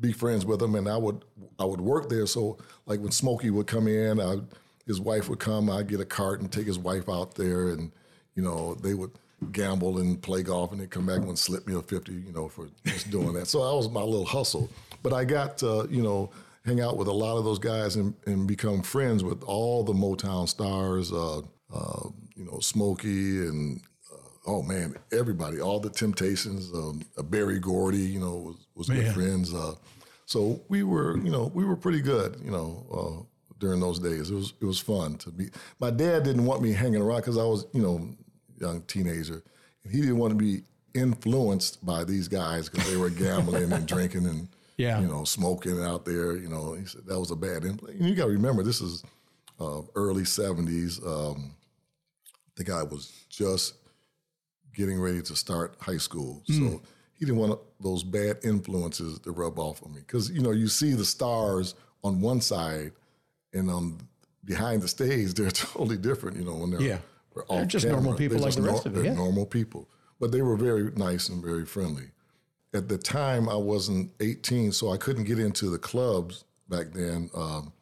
be 0.00 0.12
friends 0.12 0.44
with 0.44 0.60
them, 0.60 0.74
and 0.74 0.88
I 0.88 0.96
would 0.96 1.24
I 1.58 1.64
would 1.64 1.80
work 1.80 2.08
there. 2.08 2.26
So 2.26 2.58
like 2.86 3.00
when 3.00 3.12
Smokey 3.12 3.50
would 3.50 3.66
come 3.66 3.88
in, 3.88 4.20
I, 4.20 4.36
his 4.86 5.00
wife 5.00 5.28
would 5.28 5.38
come. 5.38 5.70
I'd 5.70 5.88
get 5.88 6.00
a 6.00 6.04
cart 6.04 6.40
and 6.40 6.50
take 6.50 6.66
his 6.66 6.78
wife 6.78 7.08
out 7.08 7.34
there, 7.34 7.68
and 7.68 7.92
you 8.34 8.42
know 8.42 8.74
they 8.74 8.94
would 8.94 9.12
gamble 9.52 9.98
and 9.98 10.20
play 10.20 10.42
golf, 10.42 10.72
and 10.72 10.80
they'd 10.80 10.90
come 10.90 11.06
back 11.06 11.18
and 11.18 11.38
slip 11.38 11.66
me 11.66 11.74
a 11.74 11.82
fifty, 11.82 12.12
you 12.12 12.32
know, 12.32 12.48
for 12.48 12.68
just 12.84 13.10
doing 13.10 13.32
that. 13.34 13.46
So 13.46 13.66
that 13.68 13.76
was 13.76 13.88
my 13.88 14.02
little 14.02 14.26
hustle. 14.26 14.70
But 15.02 15.12
I 15.12 15.24
got 15.24 15.62
you 15.62 16.02
know 16.02 16.30
hang 16.64 16.80
out 16.80 16.96
with 16.96 17.06
a 17.06 17.12
lot 17.12 17.36
of 17.36 17.44
those 17.44 17.60
guys 17.60 17.94
and, 17.94 18.12
and 18.26 18.46
become 18.46 18.82
friends 18.82 19.22
with 19.22 19.42
all 19.44 19.84
the 19.84 19.92
Motown 19.92 20.48
stars. 20.48 21.12
Uh, 21.12 21.40
uh, 21.72 22.08
you 22.34 22.44
know, 22.44 22.58
Smokey 22.60 23.46
and 23.46 23.80
oh 24.46 24.62
man, 24.62 24.94
everybody, 25.12 25.60
all 25.60 25.80
the 25.80 25.90
Temptations, 25.90 26.70
um, 26.72 27.02
uh, 27.18 27.22
Berry 27.22 27.58
Gordy, 27.58 27.98
you 27.98 28.20
know, 28.20 28.36
was, 28.36 28.56
was 28.74 28.88
good 28.88 29.12
friends. 29.12 29.52
Uh, 29.54 29.74
so 30.24 30.60
we 30.68 30.82
were, 30.82 31.18
you 31.18 31.30
know, 31.30 31.50
we 31.54 31.64
were 31.64 31.76
pretty 31.76 32.00
good, 32.00 32.40
you 32.44 32.50
know, 32.50 32.86
uh, 32.92 33.54
during 33.58 33.80
those 33.80 33.98
days. 33.98 34.30
It 34.30 34.34
was 34.34 34.52
it 34.60 34.64
was 34.64 34.78
fun 34.78 35.16
to 35.18 35.30
be. 35.30 35.48
My 35.80 35.90
dad 35.90 36.24
didn't 36.24 36.44
want 36.44 36.62
me 36.62 36.72
hanging 36.72 37.00
around 37.02 37.20
because 37.20 37.38
I 37.38 37.44
was, 37.44 37.66
you 37.72 37.82
know, 37.82 38.08
young 38.60 38.82
teenager, 38.82 39.42
and 39.84 39.92
he 39.92 40.00
didn't 40.00 40.18
want 40.18 40.32
to 40.32 40.36
be 40.36 40.62
influenced 40.94 41.84
by 41.84 42.04
these 42.04 42.26
guys 42.28 42.68
because 42.68 42.88
they 42.90 42.96
were 42.96 43.10
gambling 43.10 43.72
and 43.72 43.86
drinking 43.86 44.26
and 44.26 44.48
Yeah. 44.78 45.00
you 45.00 45.06
know 45.08 45.24
smoking 45.24 45.82
out 45.82 46.04
there. 46.04 46.36
You 46.36 46.48
know, 46.50 46.74
he 46.74 46.84
said 46.84 47.06
that 47.06 47.18
was 47.18 47.30
a 47.30 47.36
bad 47.36 47.64
influence. 47.64 47.98
And 47.98 48.08
you 48.08 48.14
got 48.14 48.26
to 48.26 48.32
remember, 48.32 48.62
this 48.62 48.82
is 48.82 49.02
uh, 49.58 49.80
early 49.94 50.24
'70s. 50.24 51.00
Um, 51.06 51.54
the 52.56 52.64
guy 52.64 52.82
was 52.82 53.24
just 53.30 53.74
getting 54.76 55.00
ready 55.00 55.22
to 55.22 55.34
start 55.34 55.74
high 55.80 55.96
school. 55.96 56.42
So 56.46 56.80
he 57.14 57.24
didn't 57.24 57.38
want 57.38 57.58
those 57.80 58.02
bad 58.04 58.38
influences 58.44 59.18
to 59.20 59.32
rub 59.32 59.58
off 59.58 59.82
on 59.84 59.92
me. 59.94 60.00
Because, 60.00 60.30
you 60.30 60.42
know, 60.42 60.52
you 60.52 60.68
see 60.68 60.92
the 60.92 61.04
stars 61.04 61.74
on 62.04 62.20
one 62.20 62.40
side 62.42 62.92
and 63.54 63.70
on 63.70 63.98
behind 64.44 64.82
the 64.82 64.88
stage, 64.88 65.32
they're 65.34 65.50
totally 65.50 65.96
different, 65.96 66.36
you 66.36 66.44
know, 66.44 66.54
when 66.54 66.70
they're, 66.70 66.82
Yeah. 66.82 66.98
they're 67.34 67.44
They're 67.48 67.64
just 67.64 67.86
camera. 67.86 68.02
normal 68.02 68.18
people 68.18 68.36
They're 68.36 68.46
like 68.46 68.54
the 68.54 68.62
rest 68.62 68.86
of 68.86 68.92
it, 68.92 68.96
They're 68.96 69.04
yeah. 69.06 69.14
normal 69.14 69.46
people. 69.46 69.88
But 70.20 70.30
they 70.30 70.42
were 70.42 70.56
very 70.56 70.90
nice 70.96 71.28
and 71.30 71.42
very 71.42 71.64
friendly. 71.66 72.10
At 72.74 72.88
the 72.88 72.98
time, 72.98 73.48
I 73.48 73.56
wasn't 73.56 74.10
18, 74.20 74.72
so 74.72 74.92
I 74.92 74.98
couldn't 74.98 75.24
get 75.24 75.38
into 75.38 75.70
the 75.70 75.78
clubs 75.78 76.44
back 76.68 76.88
then. 76.92 77.30
Um, 77.34 77.72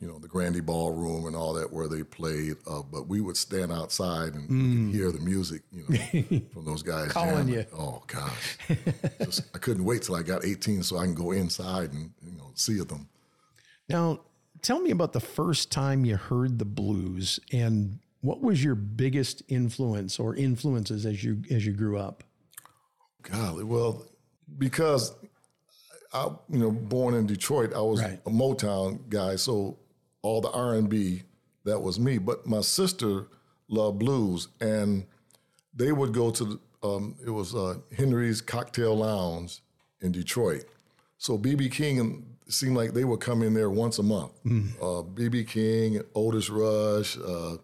you 0.00 0.08
know, 0.08 0.18
the 0.18 0.28
Grande 0.28 0.64
Ballroom 0.64 1.26
and 1.26 1.36
all 1.36 1.52
that 1.54 1.70
where 1.72 1.86
they 1.86 2.02
played. 2.02 2.56
Uh, 2.66 2.82
but 2.82 3.06
we 3.06 3.20
would 3.20 3.36
stand 3.36 3.70
outside 3.70 4.32
and 4.34 4.48
we 4.48 4.86
could 4.92 4.94
hear 4.98 5.12
the 5.12 5.20
music, 5.20 5.62
you 5.70 5.84
know, 5.88 6.40
from 6.54 6.64
those 6.64 6.82
guys. 6.82 7.08
Mm. 7.08 7.12
Calling 7.12 7.30
jamming. 7.48 7.54
you. 7.54 7.66
Oh, 7.76 8.02
gosh. 8.06 8.56
Just, 9.22 9.42
I 9.54 9.58
couldn't 9.58 9.84
wait 9.84 10.02
till 10.02 10.14
I 10.16 10.22
got 10.22 10.44
18 10.44 10.82
so 10.82 10.96
I 10.96 11.04
can 11.04 11.14
go 11.14 11.32
inside 11.32 11.92
and, 11.92 12.10
you 12.24 12.32
know, 12.32 12.50
see 12.54 12.80
them. 12.80 13.08
Now, 13.90 14.20
tell 14.62 14.80
me 14.80 14.90
about 14.90 15.12
the 15.12 15.20
first 15.20 15.70
time 15.70 16.04
you 16.06 16.16
heard 16.16 16.58
the 16.58 16.64
blues 16.64 17.38
and 17.52 17.98
what 18.22 18.40
was 18.40 18.62
your 18.64 18.74
biggest 18.74 19.42
influence 19.48 20.18
or 20.18 20.34
influences 20.34 21.04
as 21.06 21.22
you 21.24 21.42
as 21.50 21.64
you 21.66 21.72
grew 21.72 21.98
up? 21.98 22.22
Golly, 23.22 23.64
well, 23.64 24.04
because 24.58 25.12
I, 26.12 26.28
you 26.50 26.58
know, 26.58 26.70
born 26.70 27.14
in 27.14 27.26
Detroit, 27.26 27.72
I 27.74 27.80
was 27.80 28.00
Right. 28.02 28.20
a 28.26 28.30
Motown 28.30 29.08
guy, 29.08 29.36
so 29.36 29.78
all 30.22 30.40
the 30.40 30.50
R 30.50 30.74
and 30.74 30.88
B, 30.88 31.22
that 31.64 31.80
was 31.80 31.98
me. 31.98 32.18
But 32.18 32.46
my 32.46 32.60
sister 32.60 33.26
loved 33.68 33.98
blues, 33.98 34.48
and 34.60 35.06
they 35.74 35.92
would 35.92 36.12
go 36.12 36.30
to 36.30 36.44
the, 36.44 36.60
um, 36.82 37.16
it 37.24 37.30
was 37.30 37.54
uh, 37.54 37.76
Henry's 37.96 38.40
Cocktail 38.40 38.96
Lounge 38.96 39.60
in 40.00 40.12
Detroit. 40.12 40.64
So 41.18 41.38
BB 41.38 41.72
King 41.72 42.00
and 42.00 42.26
seemed 42.48 42.76
like 42.76 42.92
they 42.92 43.04
would 43.04 43.20
come 43.20 43.42
in 43.42 43.54
there 43.54 43.70
once 43.70 43.98
a 43.98 44.02
month. 44.02 44.32
Uh, 44.80 45.02
BB 45.02 45.46
King, 45.46 46.00
Otis 46.14 46.50
Rush, 46.50 47.16
uh, 47.18 47.56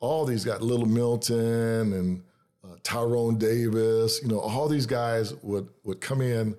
all 0.00 0.24
these 0.24 0.44
got 0.44 0.62
Little 0.62 0.86
Milton 0.86 1.92
and 1.92 2.22
uh, 2.64 2.76
Tyrone 2.82 3.36
Davis. 3.36 4.20
You 4.22 4.28
know, 4.28 4.38
all 4.40 4.68
these 4.68 4.86
guys 4.86 5.34
would 5.42 5.68
would 5.82 6.00
come 6.00 6.20
in 6.20 6.54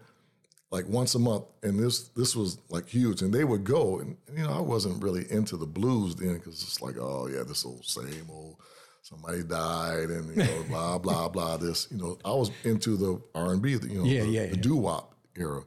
like 0.76 0.88
once 0.90 1.16
a 1.16 1.20
month, 1.20 1.46
and 1.64 1.80
this 1.80 2.10
this 2.10 2.36
was 2.36 2.58
like 2.70 2.88
huge. 2.88 3.22
And 3.22 3.34
they 3.34 3.44
would 3.46 3.64
go, 3.64 4.00
and 4.00 4.18
you 4.36 4.44
know, 4.44 4.52
I 4.52 4.60
wasn't 4.60 5.02
really 5.02 5.26
into 5.32 5.56
the 5.58 5.66
blues 5.66 6.16
then 6.16 6.34
because 6.36 6.62
it's 6.62 6.82
like, 6.82 6.98
oh 7.00 7.28
yeah, 7.34 7.44
this 7.44 7.66
old 7.66 7.86
same 7.86 8.28
old. 8.30 8.58
Somebody 9.02 9.44
died, 9.44 10.10
and 10.10 10.36
you 10.36 10.44
know, 10.44 10.64
blah 10.68 10.98
blah 11.06 11.30
blah. 11.30 11.58
This, 11.58 11.88
you 11.92 11.98
know, 11.98 12.18
I 12.26 12.32
was 12.32 12.50
into 12.64 12.98
the 12.98 13.22
R 13.36 13.54
and 13.54 13.62
B, 13.62 13.70
you 13.72 13.80
know, 14.00 14.04
Yeah, 14.04 14.24
the, 14.24 14.28
yeah, 14.30 14.46
the 14.48 14.56
yeah. 14.56 14.62
doo 14.62 14.76
wop 14.78 15.16
era. 15.38 15.62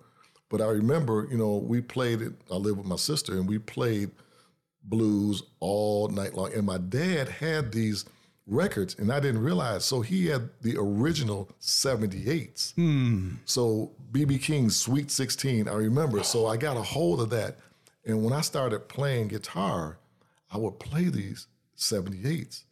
But 0.50 0.61
I 0.61 0.67
remember, 0.67 1.27
you 1.31 1.38
know, 1.38 1.57
we 1.57 1.81
played 1.81 2.21
it. 2.21 2.33
I 2.50 2.57
lived 2.57 2.79
with 2.79 2.87
my 2.87 2.97
sister, 2.97 3.33
and 3.35 3.49
we 3.49 3.59
played 3.59 4.11
blues 4.83 5.43
all 5.61 6.09
night 6.09 6.35
long. 6.35 6.53
And 6.53 6.65
my 6.67 6.79
dad 6.79 7.29
had 7.29 7.71
these 7.73 8.05
records, 8.47 8.97
and 8.99 9.12
I 9.12 9.21
didn't 9.21 9.43
realize. 9.43 9.85
So 9.85 10.00
he 10.00 10.27
had 10.27 10.49
the 10.62 10.77
original 10.79 11.49
78s. 11.61 12.75
Hmm. 12.75 13.35
So 13.45 13.93
BB 14.11 14.43
King's 14.43 14.77
Sweet 14.77 15.11
16, 15.11 15.69
I 15.69 15.73
remember. 15.75 16.23
So 16.23 16.47
I 16.47 16.57
got 16.57 16.77
a 16.77 16.83
hold 16.83 17.21
of 17.21 17.31
that. 17.31 17.57
And 18.05 18.25
when 18.25 18.33
I 18.33 18.41
started 18.41 18.88
playing 18.88 19.29
guitar, 19.29 19.99
I 20.50 20.59
would 20.59 20.79
play 20.79 21.05
these 21.05 21.47
78s. 21.77 22.65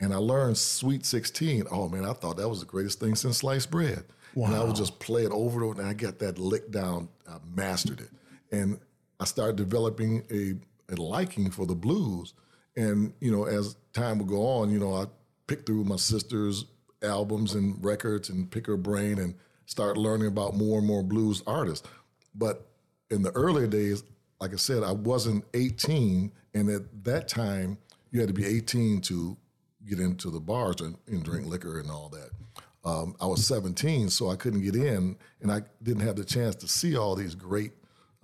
And 0.00 0.14
I 0.14 0.18
learned 0.18 0.56
Sweet 0.56 1.04
16. 1.04 1.64
Oh 1.70 1.88
man, 1.88 2.04
I 2.04 2.12
thought 2.12 2.36
that 2.36 2.48
was 2.48 2.60
the 2.60 2.66
greatest 2.66 3.00
thing 3.00 3.16
since 3.16 3.38
sliced 3.38 3.70
bread. 3.70 4.04
And 4.46 4.54
I 4.54 4.62
would 4.62 4.76
just 4.76 5.00
play 5.00 5.24
it 5.24 5.32
over 5.32 5.56
and 5.56 5.64
over, 5.64 5.80
and 5.80 5.90
I 5.90 5.94
got 5.94 6.20
that 6.20 6.38
lick 6.38 6.70
down. 6.70 7.08
I 7.28 7.38
mastered 7.56 8.00
it. 8.00 8.10
And 8.52 8.78
I 9.18 9.24
started 9.24 9.56
developing 9.56 10.24
a, 10.30 10.54
a 10.92 10.96
liking 10.96 11.50
for 11.50 11.66
the 11.66 11.74
blues. 11.74 12.34
And, 12.76 13.12
you 13.20 13.32
know, 13.32 13.44
as 13.44 13.76
time 13.92 14.18
would 14.18 14.28
go 14.28 14.46
on, 14.46 14.70
you 14.70 14.78
know, 14.78 14.94
I 14.94 15.06
picked 15.48 15.66
through 15.66 15.84
my 15.84 15.96
sister's 15.96 16.66
albums 17.02 17.54
and 17.54 17.82
records 17.84 18.28
and 18.28 18.48
pick 18.48 18.66
her 18.66 18.76
brain 18.76 19.18
and 19.18 19.34
start 19.68 19.98
learning 19.98 20.28
about 20.28 20.56
more 20.56 20.78
and 20.78 20.86
more 20.86 21.02
blues 21.02 21.42
artists. 21.46 21.86
But 22.34 22.66
in 23.10 23.20
the 23.22 23.30
earlier 23.32 23.66
days, 23.66 24.02
like 24.40 24.54
I 24.54 24.56
said, 24.56 24.82
I 24.82 24.92
wasn't 24.92 25.44
18. 25.52 26.32
And 26.54 26.70
at 26.70 27.04
that 27.04 27.28
time, 27.28 27.76
you 28.10 28.18
had 28.18 28.28
to 28.28 28.34
be 28.34 28.46
18 28.46 29.02
to 29.02 29.36
get 29.86 30.00
into 30.00 30.30
the 30.30 30.40
bars 30.40 30.80
and, 30.80 30.96
and 31.06 31.22
drink 31.22 31.46
liquor 31.46 31.80
and 31.80 31.90
all 31.90 32.08
that. 32.08 32.30
Um, 32.82 33.14
I 33.20 33.26
was 33.26 33.46
17, 33.46 34.08
so 34.08 34.30
I 34.30 34.36
couldn't 34.36 34.62
get 34.62 34.74
in, 34.74 35.16
and 35.42 35.52
I 35.52 35.60
didn't 35.82 36.02
have 36.02 36.16
the 36.16 36.24
chance 36.24 36.54
to 36.56 36.68
see 36.68 36.96
all 36.96 37.14
these 37.14 37.34
great 37.34 37.72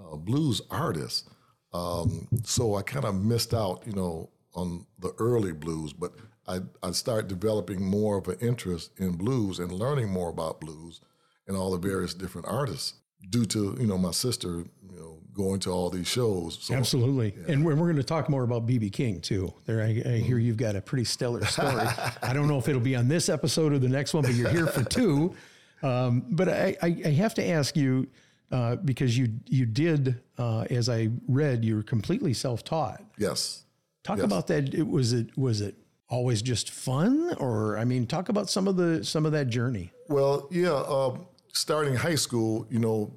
uh, 0.00 0.16
blues 0.16 0.62
artists. 0.70 1.28
Um, 1.74 2.26
so 2.42 2.74
I 2.74 2.80
kind 2.82 3.04
of 3.04 3.22
missed 3.22 3.52
out, 3.52 3.82
you 3.84 3.92
know, 3.92 4.30
on 4.54 4.86
the 4.98 5.12
early 5.18 5.52
blues. 5.52 5.92
But 5.92 6.14
I, 6.48 6.60
I 6.82 6.92
started 6.92 7.28
developing 7.28 7.84
more 7.84 8.16
of 8.16 8.28
an 8.28 8.38
interest 8.40 8.92
in 8.96 9.12
blues 9.12 9.58
and 9.58 9.70
learning 9.70 10.08
more 10.08 10.30
about 10.30 10.60
blues 10.60 11.02
and 11.46 11.56
all 11.56 11.70
the 11.70 11.78
various 11.78 12.14
different 12.14 12.46
artists 12.48 12.94
due 13.30 13.44
to, 13.46 13.76
you 13.80 13.86
know, 13.86 13.98
my 13.98 14.10
sister, 14.10 14.64
you 14.90 14.98
know, 14.98 15.18
going 15.32 15.60
to 15.60 15.70
all 15.70 15.90
these 15.90 16.06
shows. 16.06 16.58
So 16.60 16.74
Absolutely. 16.74 17.34
And 17.48 17.64
we're, 17.64 17.74
we're 17.74 17.86
going 17.86 17.96
to 17.96 18.02
talk 18.02 18.28
more 18.28 18.44
about 18.44 18.66
BB 18.66 18.92
King 18.92 19.20
too. 19.20 19.52
There, 19.66 19.82
I, 19.82 20.02
I 20.04 20.18
hear 20.18 20.38
you've 20.38 20.56
got 20.56 20.76
a 20.76 20.80
pretty 20.80 21.04
stellar 21.04 21.44
story. 21.44 21.86
I 22.22 22.32
don't 22.32 22.48
know 22.48 22.58
if 22.58 22.68
it'll 22.68 22.80
be 22.80 22.96
on 22.96 23.08
this 23.08 23.28
episode 23.28 23.72
or 23.72 23.78
the 23.78 23.88
next 23.88 24.14
one, 24.14 24.22
but 24.22 24.34
you're 24.34 24.50
here 24.50 24.66
for 24.66 24.84
two. 24.84 25.34
Um, 25.82 26.24
but 26.30 26.48
I, 26.48 26.76
I, 26.82 26.96
I 27.04 27.10
have 27.10 27.34
to 27.34 27.46
ask 27.46 27.76
you 27.76 28.06
uh, 28.50 28.76
because 28.76 29.18
you 29.18 29.28
you 29.46 29.66
did, 29.66 30.18
uh, 30.38 30.64
as 30.70 30.88
I 30.88 31.10
read, 31.28 31.62
you 31.62 31.76
were 31.76 31.82
completely 31.82 32.32
self 32.32 32.64
taught. 32.64 33.02
yes. 33.18 33.64
Talk 34.02 34.20
about 34.20 34.46
that. 34.46 34.72
It, 34.72 34.86
was 34.86 35.12
it 35.12 35.36
was 35.36 35.60
it 35.60 35.74
always 36.08 36.40
just 36.40 36.70
fun, 36.70 37.34
or 37.38 37.76
I 37.76 37.84
mean, 37.84 38.06
talk 38.06 38.28
about 38.28 38.48
some 38.48 38.68
of 38.68 38.76
the 38.76 39.04
some 39.04 39.26
of 39.26 39.32
that 39.32 39.48
journey. 39.48 39.92
Well, 40.08 40.48
yeah. 40.50 40.72
Uh, 40.72 41.18
starting 41.54 41.94
high 41.94 42.14
school, 42.16 42.66
you 42.70 42.78
know, 42.78 43.12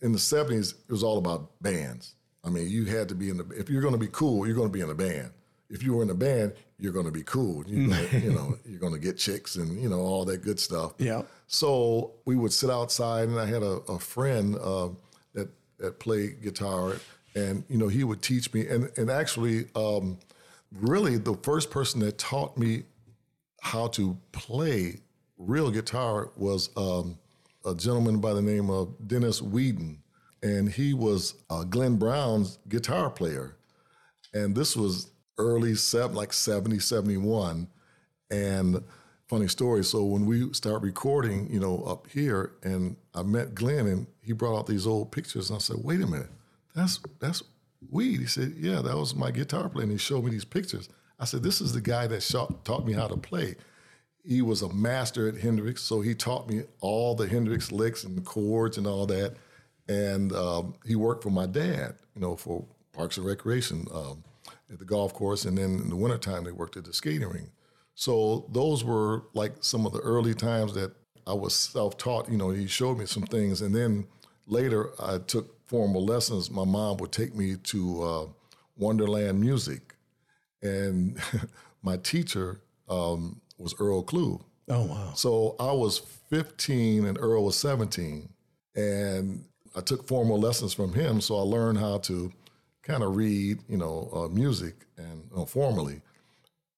in 0.00 0.12
the 0.12 0.18
seventies, 0.18 0.74
it 0.88 0.92
was 0.92 1.04
all 1.04 1.18
about 1.18 1.50
bands. 1.62 2.16
I 2.44 2.50
mean, 2.50 2.68
you 2.68 2.86
had 2.86 3.08
to 3.10 3.14
be 3.14 3.28
in 3.30 3.36
the. 3.36 3.48
If 3.56 3.70
you're 3.70 3.82
going 3.82 3.94
to 3.94 4.00
be 4.00 4.08
cool, 4.08 4.46
you're 4.46 4.56
going 4.56 4.68
to 4.68 4.72
be 4.72 4.80
in 4.80 4.90
a 4.90 4.94
band. 4.94 5.30
If 5.70 5.82
you 5.82 5.94
were 5.94 6.02
in 6.02 6.10
a 6.10 6.14
band, 6.14 6.54
you're 6.78 6.92
going 6.92 7.06
to 7.06 7.12
be 7.12 7.22
cool. 7.22 7.64
You're 7.66 7.88
gonna, 7.88 8.08
you 8.12 8.32
know, 8.32 8.58
you're 8.66 8.80
going 8.80 8.92
to 8.92 8.98
get 8.98 9.16
chicks 9.16 9.56
and 9.56 9.80
you 9.80 9.88
know 9.88 10.00
all 10.00 10.24
that 10.24 10.42
good 10.42 10.58
stuff. 10.58 10.94
Yeah. 10.98 11.22
So 11.46 12.14
we 12.24 12.34
would 12.34 12.52
sit 12.52 12.68
outside, 12.68 13.28
and 13.28 13.38
I 13.38 13.46
had 13.46 13.62
a, 13.62 13.80
a 13.88 13.98
friend 13.98 14.56
uh, 14.56 14.88
that 15.34 15.48
that 15.78 16.00
played 16.00 16.42
guitar, 16.42 16.96
and 17.36 17.64
you 17.68 17.78
know 17.78 17.88
he 17.88 18.02
would 18.02 18.22
teach 18.22 18.52
me. 18.52 18.66
And 18.66 18.90
and 18.96 19.08
actually, 19.08 19.66
um, 19.76 20.18
really, 20.72 21.16
the 21.16 21.36
first 21.42 21.70
person 21.70 22.00
that 22.00 22.18
taught 22.18 22.58
me 22.58 22.82
how 23.60 23.86
to 23.86 24.18
play 24.32 24.98
real 25.38 25.70
guitar 25.70 26.30
was 26.36 26.70
um, 26.76 27.18
a 27.64 27.74
gentleman 27.74 28.20
by 28.20 28.32
the 28.32 28.42
name 28.42 28.70
of 28.70 28.94
Dennis 29.06 29.40
Whedon, 29.40 30.02
and 30.42 30.70
he 30.70 30.94
was 30.94 31.34
uh, 31.50 31.64
Glenn 31.64 31.96
Brown's 31.96 32.58
guitar 32.68 33.10
player. 33.10 33.56
And 34.34 34.54
this 34.54 34.76
was 34.76 35.10
early 35.38 35.74
seven, 35.74 36.16
like 36.16 36.32
70, 36.32 36.78
71. 36.78 37.68
And 38.30 38.82
funny 39.32 39.48
story. 39.48 39.82
So 39.82 40.04
when 40.04 40.26
we 40.26 40.52
start 40.52 40.82
recording, 40.82 41.48
you 41.50 41.58
know, 41.58 41.82
up 41.84 42.06
here, 42.06 42.52
and 42.62 42.96
I 43.14 43.22
met 43.22 43.54
Glenn, 43.54 43.86
and 43.86 44.06
he 44.20 44.34
brought 44.34 44.58
out 44.58 44.66
these 44.66 44.86
old 44.86 45.10
pictures, 45.10 45.48
and 45.48 45.56
I 45.56 45.58
said, 45.58 45.78
"Wait 45.82 46.02
a 46.02 46.06
minute, 46.06 46.30
that's 46.74 47.00
that's 47.18 47.42
Weed." 47.90 48.20
He 48.20 48.26
said, 48.26 48.54
"Yeah, 48.58 48.82
that 48.82 48.94
was 48.94 49.14
my 49.14 49.30
guitar 49.30 49.70
player." 49.70 49.84
And 49.84 49.92
he 49.92 49.96
showed 49.96 50.24
me 50.24 50.30
these 50.30 50.44
pictures. 50.44 50.90
I 51.18 51.24
said, 51.24 51.42
"This 51.42 51.62
is 51.62 51.72
the 51.72 51.80
guy 51.80 52.06
that 52.08 52.22
sho- 52.22 52.58
taught 52.64 52.84
me 52.84 52.92
how 52.92 53.06
to 53.06 53.16
play." 53.16 53.56
He 54.24 54.40
was 54.40 54.62
a 54.62 54.72
master 54.72 55.28
at 55.28 55.36
Hendrix, 55.36 55.82
so 55.82 56.00
he 56.00 56.14
taught 56.14 56.48
me 56.48 56.62
all 56.80 57.14
the 57.14 57.26
Hendrix 57.26 57.72
licks 57.72 58.04
and 58.04 58.24
chords 58.24 58.78
and 58.78 58.86
all 58.86 59.06
that. 59.06 59.34
And 59.88 60.32
um, 60.32 60.74
he 60.86 60.94
worked 60.94 61.24
for 61.24 61.30
my 61.30 61.46
dad, 61.46 61.96
you 62.14 62.20
know, 62.20 62.36
for 62.36 62.64
Parks 62.92 63.16
and 63.16 63.26
Recreation 63.26 63.86
um, 63.92 64.22
at 64.70 64.78
the 64.78 64.84
golf 64.84 65.12
course, 65.12 65.44
and 65.44 65.58
then 65.58 65.80
in 65.80 65.88
the 65.88 65.96
wintertime 65.96 66.44
they 66.44 66.52
worked 66.52 66.76
at 66.76 66.84
the 66.84 66.92
skating 66.92 67.28
ring. 67.28 67.50
So 67.94 68.46
those 68.50 68.84
were 68.84 69.24
like 69.34 69.56
some 69.60 69.86
of 69.86 69.92
the 69.92 70.00
early 70.00 70.34
times 70.34 70.74
that 70.74 70.92
I 71.26 71.34
was 71.34 71.54
self-taught. 71.54 72.30
You 72.30 72.36
know, 72.36 72.50
he 72.50 72.66
showed 72.66 72.98
me 72.98 73.06
some 73.06 73.24
things, 73.24 73.60
and 73.60 73.74
then 73.74 74.06
later 74.46 74.90
I 75.00 75.18
took 75.18 75.66
formal 75.66 76.04
lessons. 76.04 76.50
My 76.50 76.64
mom 76.64 76.98
would 76.98 77.12
take 77.12 77.34
me 77.34 77.56
to 77.56 78.02
uh, 78.02 78.26
Wonderland 78.76 79.40
Music, 79.40 79.94
and 80.62 81.18
my 81.82 81.96
teacher 81.96 82.60
um, 82.88 83.40
was 83.62 83.74
Earl 83.78 84.02
Klugh. 84.02 84.42
Oh 84.68 84.86
wow. 84.86 85.12
So 85.14 85.56
I 85.58 85.72
was 85.72 85.98
15 86.30 87.04
and 87.04 87.18
Earl 87.18 87.44
was 87.44 87.56
17. 87.56 88.28
And 88.74 89.44
I 89.76 89.80
took 89.80 90.06
formal 90.06 90.38
lessons 90.38 90.72
from 90.74 90.94
him. 90.94 91.20
So 91.20 91.38
I 91.38 91.42
learned 91.42 91.78
how 91.78 91.98
to 91.98 92.32
kind 92.82 93.02
of 93.02 93.16
read, 93.16 93.58
you 93.68 93.76
know, 93.76 94.10
uh, 94.14 94.28
music 94.28 94.74
and 94.96 95.24
you 95.30 95.36
know, 95.36 95.46
formally. 95.46 96.00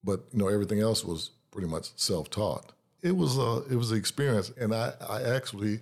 But, 0.03 0.25
you 0.33 0.38
know, 0.38 0.49
everything 0.49 0.81
else 0.81 1.05
was 1.05 1.31
pretty 1.50 1.69
much 1.69 1.91
self 1.97 2.31
taught. 2.31 2.73
It 3.03 3.17
was 3.17 3.38
a, 3.38 3.62
it 3.71 3.76
was 3.76 3.93
an 3.93 3.99
experience. 3.99 4.53
And 4.59 4.75
I, 4.75 4.93
I 5.09 5.23
actually 5.23 5.81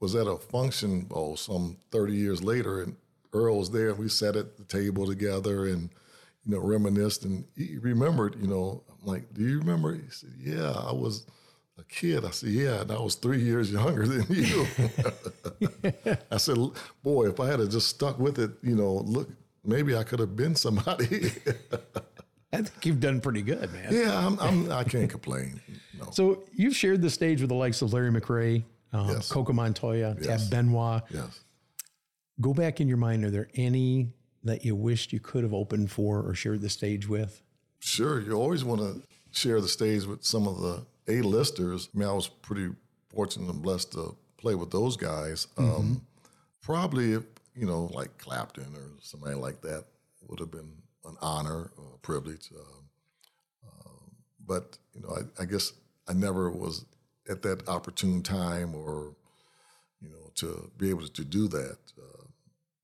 was 0.00 0.14
at 0.14 0.26
a 0.26 0.36
function, 0.36 1.06
oh, 1.10 1.34
some 1.34 1.76
30 1.90 2.14
years 2.14 2.42
later, 2.42 2.82
and 2.82 2.96
Earl 3.32 3.58
was 3.58 3.70
there, 3.70 3.90
and 3.90 3.98
we 3.98 4.08
sat 4.08 4.36
at 4.36 4.56
the 4.56 4.64
table 4.64 5.06
together 5.06 5.66
and, 5.66 5.90
you 6.46 6.54
know, 6.54 6.60
reminisced. 6.60 7.24
And 7.24 7.44
he 7.56 7.78
remembered, 7.78 8.36
you 8.40 8.46
know, 8.48 8.82
I'm 8.88 9.06
like, 9.06 9.32
do 9.34 9.42
you 9.42 9.58
remember? 9.58 9.94
He 9.94 10.08
said, 10.10 10.30
yeah, 10.38 10.70
I 10.72 10.92
was 10.92 11.26
a 11.78 11.84
kid. 11.84 12.24
I 12.24 12.30
said, 12.30 12.50
yeah, 12.50 12.82
and 12.82 12.90
I 12.92 12.98
was 13.00 13.14
three 13.16 13.42
years 13.42 13.70
younger 13.72 14.06
than 14.06 14.26
you. 14.28 14.66
I 16.30 16.36
said, 16.36 16.56
boy, 17.02 17.28
if 17.28 17.40
I 17.40 17.46
had 17.48 17.58
just 17.70 17.88
stuck 17.88 18.18
with 18.18 18.38
it, 18.38 18.50
you 18.62 18.74
know, 18.76 18.94
look, 18.94 19.28
maybe 19.64 19.96
I 19.96 20.04
could 20.04 20.18
have 20.20 20.36
been 20.36 20.54
somebody. 20.54 21.32
I 22.52 22.58
think 22.58 22.86
you've 22.86 23.00
done 23.00 23.20
pretty 23.20 23.42
good, 23.42 23.72
man. 23.72 23.88
yeah, 23.92 24.24
I'm, 24.26 24.38
I'm, 24.38 24.70
I 24.70 24.84
can't 24.84 25.10
complain. 25.10 25.60
No. 25.98 26.08
So 26.12 26.44
you've 26.52 26.76
shared 26.76 27.02
the 27.02 27.10
stage 27.10 27.40
with 27.40 27.48
the 27.48 27.56
likes 27.56 27.82
of 27.82 27.92
Larry 27.92 28.12
McCray, 28.12 28.62
um, 28.92 29.08
Yes. 29.08 29.28
Coco 29.30 29.52
Montoya, 29.52 30.16
Yes. 30.20 30.42
Tab 30.42 30.50
Benoit. 30.50 31.02
Yes. 31.10 31.40
Go 32.40 32.54
back 32.54 32.80
in 32.80 32.86
your 32.86 32.96
mind. 32.96 33.24
Are 33.24 33.30
there 33.30 33.48
any 33.56 34.12
that 34.44 34.64
you 34.64 34.76
wished 34.76 35.12
you 35.12 35.20
could 35.20 35.42
have 35.42 35.54
opened 35.54 35.90
for 35.90 36.20
or 36.20 36.34
shared 36.34 36.60
the 36.60 36.68
stage 36.68 37.08
with? 37.08 37.42
Sure, 37.80 38.20
you 38.20 38.32
always 38.32 38.64
want 38.64 38.80
to 38.80 39.02
share 39.32 39.60
the 39.60 39.68
stage 39.68 40.04
with 40.06 40.24
some 40.24 40.46
of 40.46 40.60
the 40.60 40.86
A-listers. 41.08 41.88
I 41.94 41.98
mean, 41.98 42.08
I 42.08 42.12
was 42.12 42.28
pretty 42.28 42.70
fortunate 43.08 43.50
and 43.50 43.62
blessed 43.62 43.92
to 43.92 44.16
play 44.38 44.54
with 44.54 44.70
those 44.70 44.96
guys. 44.96 45.48
Um, 45.56 46.06
probably, 46.62 47.10
you 47.10 47.66
know, 47.66 47.90
like 47.92 48.16
Clapton 48.18 48.74
or 48.74 48.90
somebody 49.02 49.34
like 49.34 49.60
that 49.62 49.84
would 50.28 50.40
have 50.40 50.50
been 50.50 50.72
an 51.04 51.16
honor 51.20 51.70
or 51.76 51.94
a 51.94 51.98
privilege. 51.98 52.50
Uh, 52.54 53.66
uh, 53.66 54.00
but, 54.46 54.78
you 54.94 55.02
know, 55.02 55.16
I, 55.16 55.42
I 55.42 55.44
guess 55.46 55.72
I 56.08 56.12
never 56.12 56.50
was 56.50 56.84
at 57.28 57.42
that 57.42 57.68
opportune 57.68 58.22
time 58.22 58.74
or, 58.74 59.14
you 60.00 60.08
know, 60.08 60.30
to 60.36 60.70
be 60.76 60.90
able 60.90 61.06
to 61.08 61.24
do 61.24 61.48
that. 61.48 61.78
Uh, 61.98 62.24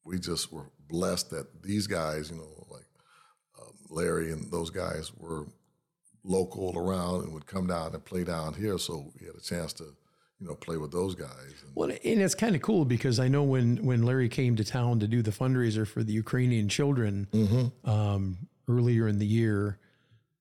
we 0.04 0.18
just 0.18 0.52
were 0.52 0.66
blessed 0.90 1.30
that 1.30 1.62
these 1.62 1.86
guys, 1.86 2.30
you 2.30 2.36
know, 2.36 2.66
like 2.70 2.86
um, 3.60 3.72
Larry 3.88 4.32
and 4.32 4.50
those 4.50 4.70
guys 4.70 5.12
were 5.16 5.46
local 6.24 6.76
around 6.76 7.24
and 7.24 7.32
would 7.32 7.46
come 7.46 7.66
down 7.66 7.94
and 7.94 8.04
play 8.04 8.24
down 8.24 8.54
here. 8.54 8.78
So 8.78 9.12
we 9.18 9.26
had 9.26 9.36
a 9.36 9.40
chance 9.40 9.72
to, 9.74 9.84
you 10.38 10.46
know, 10.46 10.54
play 10.54 10.76
with 10.76 10.92
those 10.92 11.14
guys. 11.14 11.54
And, 11.64 11.72
Well, 11.74 11.90
and 11.90 12.20
it's 12.20 12.34
kind 12.34 12.54
of 12.54 12.62
cool 12.62 12.84
because 12.84 13.18
I 13.18 13.28
know 13.28 13.42
when 13.42 13.78
when 13.84 14.02
Larry 14.02 14.28
came 14.28 14.56
to 14.56 14.64
town 14.64 15.00
to 15.00 15.06
do 15.06 15.22
the 15.22 15.30
fundraiser 15.30 15.86
for 15.86 16.02
the 16.02 16.12
Ukrainian 16.12 16.68
children 16.68 17.26
um, 17.84 18.38
earlier 18.68 19.08
in 19.08 19.18
the 19.18 19.26
year, 19.26 19.78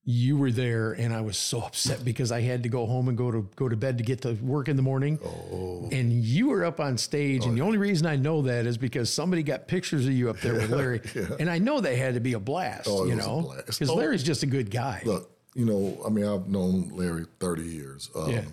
you 0.05 0.37
were 0.37 0.51
there, 0.51 0.93
and 0.93 1.13
I 1.13 1.21
was 1.21 1.37
so 1.37 1.61
upset 1.61 2.03
because 2.03 2.31
I 2.31 2.41
had 2.41 2.63
to 2.63 2.69
go 2.69 2.85
home 2.85 3.09
and 3.09 3.17
go 3.17 3.29
to 3.31 3.47
go 3.55 3.69
to 3.69 3.75
bed 3.75 3.97
to 3.99 4.03
get 4.03 4.21
to 4.21 4.33
work 4.35 4.67
in 4.67 4.75
the 4.75 4.81
morning. 4.81 5.19
Oh. 5.23 5.87
And 5.91 6.11
you 6.11 6.49
were 6.49 6.65
up 6.65 6.79
on 6.79 6.97
stage, 6.97 7.45
and 7.45 7.55
the 7.55 7.61
only 7.61 7.77
reason 7.77 8.07
I 8.07 8.15
know 8.15 8.41
that 8.43 8.65
is 8.65 8.77
because 8.77 9.11
somebody 9.13 9.43
got 9.43 9.67
pictures 9.67 10.05
of 10.07 10.13
you 10.13 10.29
up 10.29 10.39
there 10.39 10.53
with 10.53 10.69
Larry, 10.71 11.01
and 11.39 11.49
I 11.49 11.59
know 11.59 11.79
they 11.81 11.95
had 11.97 12.13
to 12.15 12.19
be 12.19 12.33
a 12.33 12.39
blast, 12.39 12.87
Oh, 12.89 13.03
it 13.05 13.09
you 13.09 13.15
was 13.17 13.25
a 13.25 13.27
know, 13.27 13.41
blast. 13.41 13.65
because 13.67 13.89
Oh. 13.89 13.95
Larry's 13.95 14.23
just 14.23 14.41
a 14.43 14.47
good 14.47 14.71
guy. 14.71 15.01
look, 15.05 15.29
you 15.53 15.65
know, 15.65 16.01
I 16.05 16.09
mean, 16.09 16.25
I've 16.25 16.47
known 16.47 16.89
Larry 16.93 17.25
30 17.39 17.63
years. 17.63 18.09
Um, 18.15 18.29
Yeah. 18.31 18.43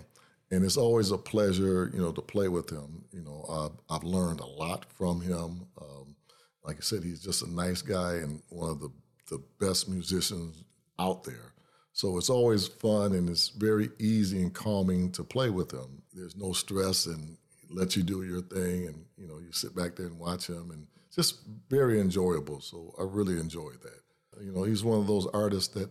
And 0.49 0.63
it's 0.63 0.77
always 0.77 1.11
a 1.11 1.17
pleasure, 1.17 1.91
you 1.93 1.99
know, 1.99 2.13
to 2.13 2.21
play 2.21 2.47
with 2.47 2.69
him. 2.69 3.03
You 3.11 3.21
know, 3.21 3.45
I've, 3.89 3.97
I've 3.97 4.03
learned 4.05 4.39
a 4.39 4.45
lot 4.45 4.85
from 4.93 5.19
him. 5.19 5.67
Um, 5.81 6.15
like 6.63 6.77
I 6.77 6.79
said, 6.79 7.03
he's 7.03 7.21
just 7.21 7.41
a 7.43 7.51
nice 7.51 7.81
guy 7.81 8.13
and 8.23 8.41
one 8.47 8.69
of 8.69 8.79
the, 8.79 8.89
the 9.29 9.43
best 9.59 9.89
musicians 9.89 10.63
out 10.99 11.23
there. 11.23 11.53
So 11.93 12.17
it's 12.17 12.29
always 12.29 12.67
fun 12.67 13.13
and 13.13 13.29
it's 13.29 13.49
very 13.49 13.89
easy 13.97 14.41
and 14.41 14.53
calming 14.53 15.11
to 15.13 15.23
play 15.23 15.49
with 15.49 15.71
him. 15.71 16.03
There's 16.13 16.35
no 16.35 16.53
stress 16.53 17.07
and 17.07 17.37
he 17.59 17.73
lets 17.73 17.97
you 17.97 18.03
do 18.03 18.23
your 18.23 18.41
thing 18.41 18.87
and, 18.87 19.05
you 19.17 19.27
know, 19.27 19.39
you 19.39 19.51
sit 19.51 19.75
back 19.75 19.95
there 19.95 20.05
and 20.05 20.19
watch 20.19 20.47
him 20.47 20.69
and 20.71 20.85
just 21.13 21.39
very 21.69 21.99
enjoyable. 21.99 22.61
So 22.61 22.93
I 22.99 23.03
really 23.03 23.39
enjoyed 23.39 23.81
that. 23.81 24.43
You 24.43 24.51
know, 24.51 24.63
he's 24.63 24.83
one 24.83 24.99
of 24.99 25.07
those 25.07 25.25
artists 25.33 25.73
that 25.73 25.89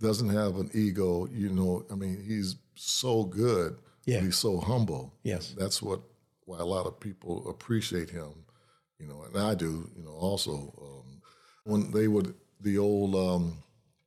doesn't 0.00 0.28
have 0.28 0.56
an 0.56 0.70
ego. 0.74 1.26
You 1.30 1.48
know, 1.48 1.86
I 1.90 1.94
mean, 1.94 2.22
he's 2.22 2.56
so 2.74 3.24
good. 3.24 3.78
Yeah. 4.04 4.20
He's 4.20 4.36
so 4.36 4.58
humble. 4.60 5.14
Yes. 5.22 5.54
That's 5.56 5.82
what 5.82 6.00
why 6.44 6.58
a 6.58 6.64
lot 6.64 6.86
of 6.86 7.00
people 7.00 7.48
appreciate 7.48 8.10
him. 8.10 8.44
You 8.98 9.06
know, 9.06 9.22
and 9.22 9.36
I 9.36 9.54
do. 9.54 9.90
You 9.96 10.04
know, 10.04 10.12
also 10.12 10.74
um, 10.80 11.22
when 11.64 11.90
they 11.90 12.08
would 12.08 12.34
the 12.60 12.78
old 12.78 13.14
um, 13.14 13.58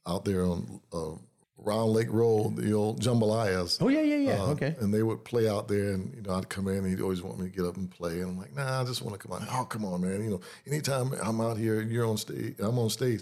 out 0.07 0.25
there 0.25 0.45
on 0.45 0.81
uh, 0.93 1.11
Round 1.57 1.91
Lake 1.91 2.11
Road, 2.11 2.55
the 2.55 2.73
old 2.73 3.01
jambalayas. 3.01 3.77
oh 3.81 3.87
yeah, 3.87 4.01
yeah, 4.01 4.15
yeah. 4.17 4.41
Uh, 4.41 4.47
okay. 4.47 4.75
And 4.79 4.91
they 4.93 5.03
would 5.03 5.23
play 5.23 5.47
out 5.47 5.67
there, 5.67 5.93
and 5.93 6.13
you 6.15 6.21
know, 6.23 6.33
I'd 6.33 6.49
come 6.49 6.67
in, 6.67 6.77
and 6.77 6.87
he'd 6.87 7.01
always 7.01 7.21
want 7.21 7.39
me 7.39 7.49
to 7.49 7.55
get 7.55 7.65
up 7.65 7.77
and 7.77 7.89
play, 7.89 8.21
and 8.21 8.31
I'm 8.31 8.37
like, 8.37 8.55
Nah, 8.55 8.81
I 8.81 8.83
just 8.83 9.03
want 9.03 9.19
to 9.19 9.27
come 9.27 9.37
on. 9.37 9.47
Oh, 9.51 9.65
come 9.65 9.85
on, 9.85 10.01
man. 10.01 10.23
You 10.23 10.31
know, 10.31 10.41
anytime 10.65 11.13
I'm 11.23 11.39
out 11.39 11.57
here, 11.57 11.81
you're 11.81 12.05
on 12.07 12.17
stage, 12.17 12.55
I'm 12.59 12.79
on 12.79 12.89
stage. 12.89 13.21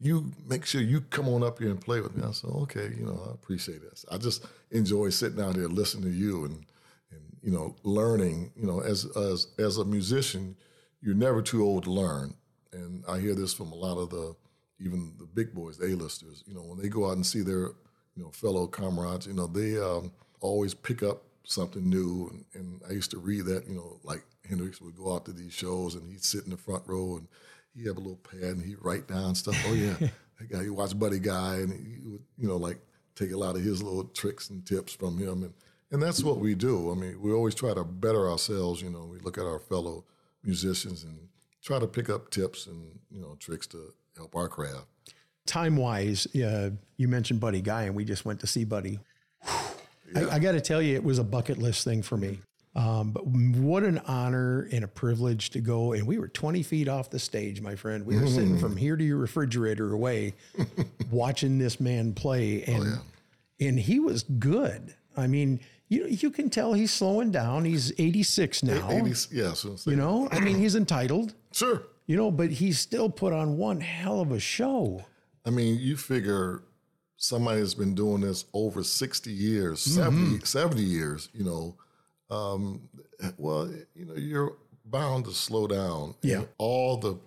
You 0.00 0.32
make 0.48 0.66
sure 0.66 0.80
you 0.80 1.02
come 1.02 1.28
on 1.28 1.42
up 1.42 1.58
here 1.58 1.70
and 1.70 1.80
play 1.80 2.00
with 2.00 2.16
me. 2.16 2.24
I 2.26 2.32
said, 2.32 2.50
okay, 2.50 2.90
you 2.96 3.06
know, 3.06 3.20
I 3.28 3.32
appreciate 3.32 3.80
this. 3.82 4.04
I 4.10 4.18
just 4.18 4.44
enjoy 4.70 5.10
sitting 5.10 5.40
out 5.40 5.54
here 5.54 5.68
listening 5.68 6.04
to 6.04 6.10
you 6.10 6.44
and 6.46 6.66
and 7.10 7.20
you 7.42 7.50
know, 7.50 7.76
learning. 7.84 8.50
You 8.56 8.66
know, 8.66 8.80
as 8.80 9.04
as 9.16 9.48
as 9.58 9.76
a 9.78 9.84
musician, 9.84 10.56
you're 11.02 11.14
never 11.14 11.42
too 11.42 11.62
old 11.62 11.84
to 11.84 11.90
learn. 11.90 12.34
And 12.72 13.04
I 13.06 13.18
hear 13.20 13.34
this 13.34 13.54
from 13.54 13.72
a 13.72 13.76
lot 13.76 13.98
of 13.98 14.10
the 14.10 14.34
even 14.84 15.14
the 15.18 15.26
big 15.26 15.54
boys, 15.54 15.78
the 15.78 15.86
A-listers. 15.86 16.44
You 16.46 16.54
know, 16.54 16.62
when 16.62 16.78
they 16.78 16.88
go 16.88 17.06
out 17.08 17.16
and 17.16 17.26
see 17.26 17.40
their 17.40 17.72
you 18.16 18.22
know 18.22 18.30
fellow 18.30 18.66
comrades, 18.66 19.26
you 19.26 19.32
know, 19.32 19.46
they 19.46 19.78
um, 19.78 20.12
always 20.40 20.74
pick 20.74 21.02
up 21.02 21.22
something 21.44 21.88
new. 21.88 22.30
And, 22.30 22.44
and 22.54 22.80
I 22.88 22.92
used 22.92 23.10
to 23.12 23.18
read 23.18 23.46
that, 23.46 23.66
you 23.68 23.74
know, 23.74 23.98
like 24.02 24.24
Hendrix 24.48 24.80
would 24.80 24.96
go 24.96 25.14
out 25.14 25.24
to 25.26 25.32
these 25.32 25.52
shows 25.52 25.94
and 25.94 26.10
he'd 26.10 26.24
sit 26.24 26.44
in 26.44 26.50
the 26.50 26.56
front 26.56 26.82
row 26.86 27.16
and 27.16 27.28
he'd 27.74 27.86
have 27.86 27.96
a 27.96 28.00
little 28.00 28.16
pad 28.16 28.56
and 28.56 28.64
he'd 28.64 28.82
write 28.82 29.08
down 29.08 29.34
stuff. 29.34 29.56
Oh 29.66 29.74
yeah, 29.74 29.94
that 30.38 30.50
guy. 30.50 30.62
You 30.62 30.74
watch 30.74 30.98
Buddy 30.98 31.18
Guy 31.18 31.56
and 31.56 31.72
he 31.72 31.98
would, 32.08 32.22
you 32.38 32.48
know, 32.48 32.56
like 32.56 32.78
take 33.14 33.32
a 33.32 33.36
lot 33.36 33.56
of 33.56 33.62
his 33.62 33.82
little 33.82 34.04
tricks 34.04 34.50
and 34.50 34.64
tips 34.66 34.92
from 34.92 35.18
him 35.18 35.42
and. 35.42 35.54
And 35.90 36.02
that's 36.02 36.24
what 36.24 36.38
we 36.38 36.56
do. 36.56 36.90
I 36.90 36.96
mean, 36.96 37.20
we 37.20 37.30
always 37.30 37.54
try 37.54 37.72
to 37.72 37.84
better 37.84 38.28
ourselves. 38.28 38.82
You 38.82 38.90
know, 38.90 39.04
we 39.04 39.20
look 39.20 39.38
at 39.38 39.44
our 39.44 39.60
fellow 39.60 40.04
musicians 40.42 41.04
and 41.04 41.28
try 41.62 41.78
to 41.78 41.86
pick 41.86 42.10
up 42.10 42.30
tips 42.30 42.66
and 42.66 42.98
you 43.10 43.20
know 43.20 43.36
tricks 43.40 43.66
to 43.68 43.92
help 44.16 44.34
our 44.36 44.48
craft. 44.48 44.86
time 45.46 45.76
wise, 45.76 46.26
uh, 46.36 46.70
you 46.96 47.08
mentioned 47.08 47.40
Buddy 47.40 47.60
Guy, 47.60 47.82
and 47.84 47.94
we 47.94 48.04
just 48.04 48.24
went 48.24 48.40
to 48.40 48.46
see 48.46 48.64
Buddy. 48.64 48.98
I, 50.14 50.30
I 50.32 50.38
got 50.38 50.52
to 50.52 50.60
tell 50.60 50.80
you, 50.80 50.94
it 50.94 51.04
was 51.04 51.18
a 51.18 51.24
bucket 51.24 51.58
list 51.58 51.84
thing 51.84 52.02
for 52.02 52.16
me. 52.16 52.38
Um, 52.76 53.12
but 53.12 53.24
what 53.26 53.84
an 53.84 53.98
honor 54.06 54.68
and 54.72 54.82
a 54.84 54.88
privilege 54.88 55.50
to 55.50 55.60
go. 55.60 55.92
And 55.92 56.06
we 56.08 56.18
were 56.18 56.26
20 56.28 56.62
feet 56.64 56.88
off 56.88 57.08
the 57.08 57.20
stage, 57.20 57.60
my 57.60 57.76
friend. 57.76 58.04
We 58.04 58.18
were 58.18 58.26
sitting 58.26 58.58
from 58.58 58.76
here 58.84 58.96
to 58.96 59.04
your 59.04 59.18
refrigerator 59.18 59.92
away, 59.92 60.34
watching 61.10 61.58
this 61.58 61.78
man 61.78 62.14
play, 62.14 62.64
and 62.64 62.98
and 63.60 63.78
he 63.78 64.00
was 64.00 64.24
good. 64.24 64.92
I 65.16 65.28
mean, 65.28 65.60
you 65.88 66.06
you 66.06 66.30
can 66.30 66.50
tell 66.50 66.72
he's 66.72 66.92
slowing 66.92 67.30
down. 67.30 67.64
He's 67.64 67.92
86 67.96 68.64
now. 68.64 68.88
80s, 68.88 69.28
yeah, 69.30 69.52
so 69.52 69.76
You 69.88 69.96
know, 69.96 70.28
I 70.32 70.40
mean, 70.40 70.58
he's 70.58 70.74
entitled. 70.74 71.34
sure. 71.52 71.84
You 72.06 72.16
know, 72.16 72.30
but 72.30 72.50
he 72.50 72.72
still 72.72 73.08
put 73.08 73.32
on 73.32 73.56
one 73.56 73.80
hell 73.80 74.20
of 74.20 74.30
a 74.30 74.40
show. 74.40 75.04
I 75.46 75.50
mean, 75.50 75.78
you 75.78 75.96
figure 75.96 76.62
somebody 77.16 77.60
has 77.60 77.74
been 77.74 77.94
doing 77.94 78.20
this 78.20 78.44
over 78.52 78.82
60 78.82 79.30
years, 79.30 79.80
70, 79.80 80.44
70 80.44 80.82
years, 80.82 81.28
you 81.32 81.44
know, 81.44 81.76
um, 82.30 82.88
well, 83.36 83.70
you 83.94 84.04
know, 84.04 84.14
you're 84.14 84.56
bound 84.84 85.24
to 85.26 85.32
slow 85.32 85.66
down. 85.66 86.14
Yeah. 86.22 86.38
And 86.38 86.48
all 86.58 86.96
the 86.96 87.18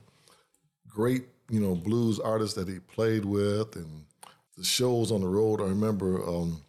great, 0.87 1.25
you 1.49 1.59
know, 1.59 1.75
blues 1.75 2.19
artists 2.19 2.55
that 2.55 2.67
he 2.67 2.79
played 2.79 3.25
with 3.25 3.75
and 3.75 4.05
the 4.57 4.63
shows 4.63 5.11
on 5.11 5.21
the 5.21 5.27
road. 5.27 5.61
I 5.61 5.65
remember 5.65 6.27
um, 6.27 6.61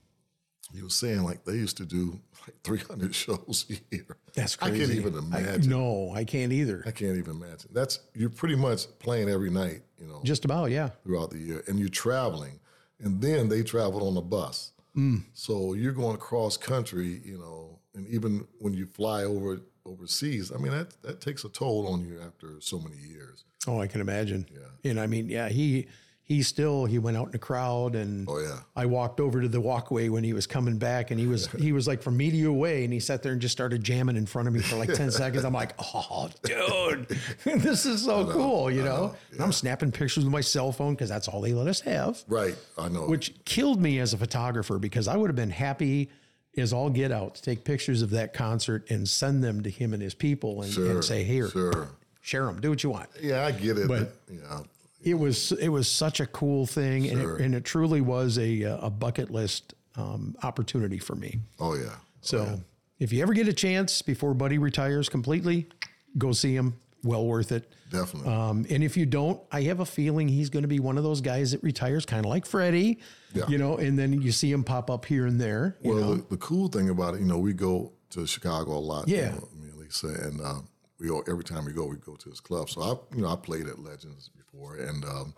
he 0.75 0.83
was 0.83 0.95
saying 0.95 1.23
like 1.23 1.45
they 1.45 1.55
used 1.55 1.77
to 1.79 1.85
do 1.87 2.21
like 2.49 2.63
300 2.65 3.15
shows 3.25 3.67
a 3.71 3.95
year. 3.95 4.17
That's 4.35 4.57
crazy. 4.57 4.75
I 4.83 4.87
can't 4.87 4.99
even 4.99 5.15
I- 5.33 5.41
imagine. 5.41 5.71
no, 5.71 6.13
I 6.15 6.25
can't 6.25 6.53
either. 6.53 6.83
I 6.87 6.91
can't 6.91 7.17
even 7.17 7.37
imagine. 7.37 7.71
That's 7.73 8.01
you're 8.15 8.31
pretty 8.31 8.57
much 8.57 8.87
playing 8.99 9.29
every 9.29 9.51
night, 9.51 9.83
you 10.01 10.07
know, 10.07 10.21
Just 10.25 10.45
about, 10.45 10.71
yeah. 10.71 10.91
throughout 11.05 11.31
the 11.31 11.39
year, 11.39 11.63
and 11.69 11.79
you're 11.79 11.89
traveling, 11.89 12.61
and 13.01 13.21
then 13.21 13.49
they 13.49 13.63
travel 13.63 14.07
on 14.09 14.17
a 14.17 14.23
bus. 14.23 14.73
Mm. 14.97 15.23
So 15.35 15.75
you're 15.75 15.93
going 15.93 16.15
across 16.17 16.57
country, 16.57 17.21
you 17.25 17.39
know, 17.39 17.79
and 17.95 18.07
even 18.09 18.47
when 18.59 18.75
you 18.75 18.87
fly 18.87 19.25
over 19.25 19.61
overseas, 19.87 20.53
I 20.53 20.59
mean 20.59 20.73
that 20.73 21.01
that 21.03 21.21
takes 21.21 21.45
a 21.45 21.49
toll 21.49 21.87
on 21.89 22.05
you 22.05 22.21
after 22.21 22.61
so 22.61 22.79
many 22.79 22.97
years. 22.97 23.45
Oh, 23.67 23.81
I 23.81 23.87
can 23.87 24.01
imagine. 24.01 24.47
Yeah. 24.53 24.91
And 24.91 24.99
I 25.01 25.07
mean, 25.07 25.29
yeah, 25.29 25.49
he 25.49 25.89
he 26.29 26.43
still 26.43 26.85
he 26.85 26.99
went 26.99 27.17
out 27.17 27.29
in 27.29 27.35
a 27.35 27.39
crowd 27.39 27.95
and 27.95 28.29
Oh 28.29 28.39
yeah, 28.39 28.59
I 28.77 28.85
walked 28.85 29.19
over 29.19 29.41
to 29.41 29.49
the 29.49 29.63
walkway 29.63 30.11
when 30.11 30.23
he 30.23 30.35
was 30.35 30.47
coming 30.47 30.77
back 30.77 31.11
and 31.11 31.19
he 31.19 31.27
was 31.27 31.47
he 31.59 31.73
was 31.73 31.89
like 31.89 32.03
from 32.03 32.19
me 32.19 32.31
to 32.31 32.37
you 32.37 32.51
away 32.51 32.85
and 32.85 32.93
he 32.93 33.01
sat 33.01 33.23
there 33.23 33.33
and 33.33 33.41
just 33.41 33.53
started 33.53 33.83
jamming 33.83 34.15
in 34.17 34.27
front 34.27 34.47
of 34.47 34.53
me 34.53 34.61
for 34.61 34.77
like 34.77 34.93
10 34.93 35.11
seconds. 35.23 35.45
I'm 35.45 35.55
like, 35.55 35.73
oh 35.95 36.29
dude, 36.43 37.09
this 37.45 37.87
is 37.87 38.05
so 38.05 38.31
cool, 38.31 38.71
you 38.71 38.83
know? 38.85 39.15
And 39.33 39.41
I'm 39.41 39.53
snapping 39.53 39.91
pictures 39.91 40.23
with 40.25 40.33
my 40.33 40.43
cell 40.43 40.71
phone 40.71 40.95
because 40.95 41.09
that's 41.09 41.29
all 41.29 41.41
they 41.41 41.55
let 41.55 41.67
us 41.67 41.81
have. 41.81 42.23
right. 42.29 42.55
I 42.77 42.89
know. 42.89 43.07
Which 43.07 43.33
killed 43.47 43.81
me 43.81 43.99
as 43.99 44.13
a 44.13 44.19
photographer 44.19 44.79
because 44.79 45.09
I 45.09 45.17
would 45.17 45.31
have 45.31 45.37
been 45.37 45.51
happy 45.51 46.11
as 46.59 46.75
all 46.75 46.91
get 46.91 47.11
out 47.11 47.37
to 47.37 47.43
take 47.43 47.65
pictures 47.65 48.03
of 48.03 48.11
that 48.11 48.35
concert 48.35 48.85
and 48.91 49.09
send 49.09 49.43
them 49.43 49.63
to 49.63 49.71
him 49.71 49.95
and 49.95 50.03
his 50.03 50.13
people 50.15 50.61
and, 50.63 50.71
sure, 50.73 50.91
and 50.91 51.03
say, 51.05 51.25
here, 51.25 51.49
sure. 51.49 51.89
share 52.21 52.45
them, 52.45 52.61
do 52.61 52.69
what 52.69 52.83
you 52.85 52.91
want. 52.91 53.09
Yeah, 53.23 53.47
I 53.47 53.53
get 53.53 53.79
it. 53.79 53.89
But- 53.89 54.15
yeah, 54.31 54.61
It 55.01 55.15
was 55.15 55.53
it 55.53 55.69
was 55.69 55.89
such 55.89 56.21
a 56.21 56.27
cool 56.27 56.67
thing, 56.67 57.09
and, 57.09 57.21
it, 57.21 57.41
and 57.41 57.55
it 57.55 57.65
truly 57.65 58.01
was 58.01 58.39
a 58.39 58.63
a 58.63 58.91
bucket 58.91 59.31
list 59.31 59.75
um, 59.97 60.37
opportunity 60.43 60.99
for 60.99 61.15
me. 61.15 61.41
oh 61.61 61.75
yeah. 61.75 61.97
So 62.21 62.61
if 62.99 63.13
you 63.13 63.23
ever 63.23 63.33
get 63.33 63.49
a 63.49 63.53
chance 63.53 64.03
before 64.03 64.35
Buddy 64.35 64.59
retires 64.59 65.09
completely, 65.09 65.69
go 66.17 66.33
see 66.33 66.55
him. 66.55 66.79
Well 67.05 67.27
worth 67.27 67.53
it. 67.53 67.73
Definitely. 67.91 68.33
Um, 68.33 68.67
and 68.69 68.83
if 68.83 68.97
you 68.97 69.07
don't, 69.07 69.41
I 69.53 69.63
have 69.63 69.79
a 69.79 69.87
feeling 69.87 70.27
he's 70.27 70.51
going 70.51 70.63
to 70.63 70.69
be 70.69 70.81
one 70.81 70.99
of 70.99 71.05
those 71.05 71.21
guys 71.21 71.53
that 71.53 71.63
retires, 71.63 72.05
kind 72.05 72.27
of 72.27 72.29
like 72.29 72.45
Freddie. 72.45 72.99
Yeah. 73.33 73.47
You 73.47 73.57
know, 73.57 73.77
and 73.77 73.97
then 73.97 74.21
you 74.21 74.33
see 74.33 74.51
him 74.51 74.65
pop 74.65 74.91
up 74.91 75.05
here 75.05 75.27
and 75.27 75.41
there. 75.41 75.77
Well, 75.83 75.97
know. 75.97 76.15
the, 76.17 76.27
the 76.31 76.37
cool 76.39 76.69
thing 76.69 76.91
about 76.91 77.15
it, 77.15 77.21
you 77.21 77.27
know, 77.27 77.39
we 77.39 77.53
go 77.53 77.93
to 78.11 78.27
Chicago 78.27 78.73
a 78.73 78.81
lot. 78.81 79.07
Yeah. 79.07 79.17
You 79.17 79.41
know, 79.41 79.49
me 79.55 79.69
and 79.69 79.79
Lisa, 79.79 80.09
and 80.09 80.41
uh, 80.41 80.61
we 80.99 81.07
go 81.07 81.23
every 81.29 81.45
time 81.45 81.65
we 81.65 81.73
go, 81.73 81.87
we 81.87 81.97
go 81.97 82.17
to 82.17 82.31
his 82.31 82.41
club. 82.41 82.69
So 82.69 82.83
I, 82.83 83.17
you 83.17 83.23
know, 83.23 83.29
I 83.29 83.37
played 83.37 83.69
at 83.69 83.79
Legends 83.79 84.31
and 84.53 85.05
um, 85.05 85.35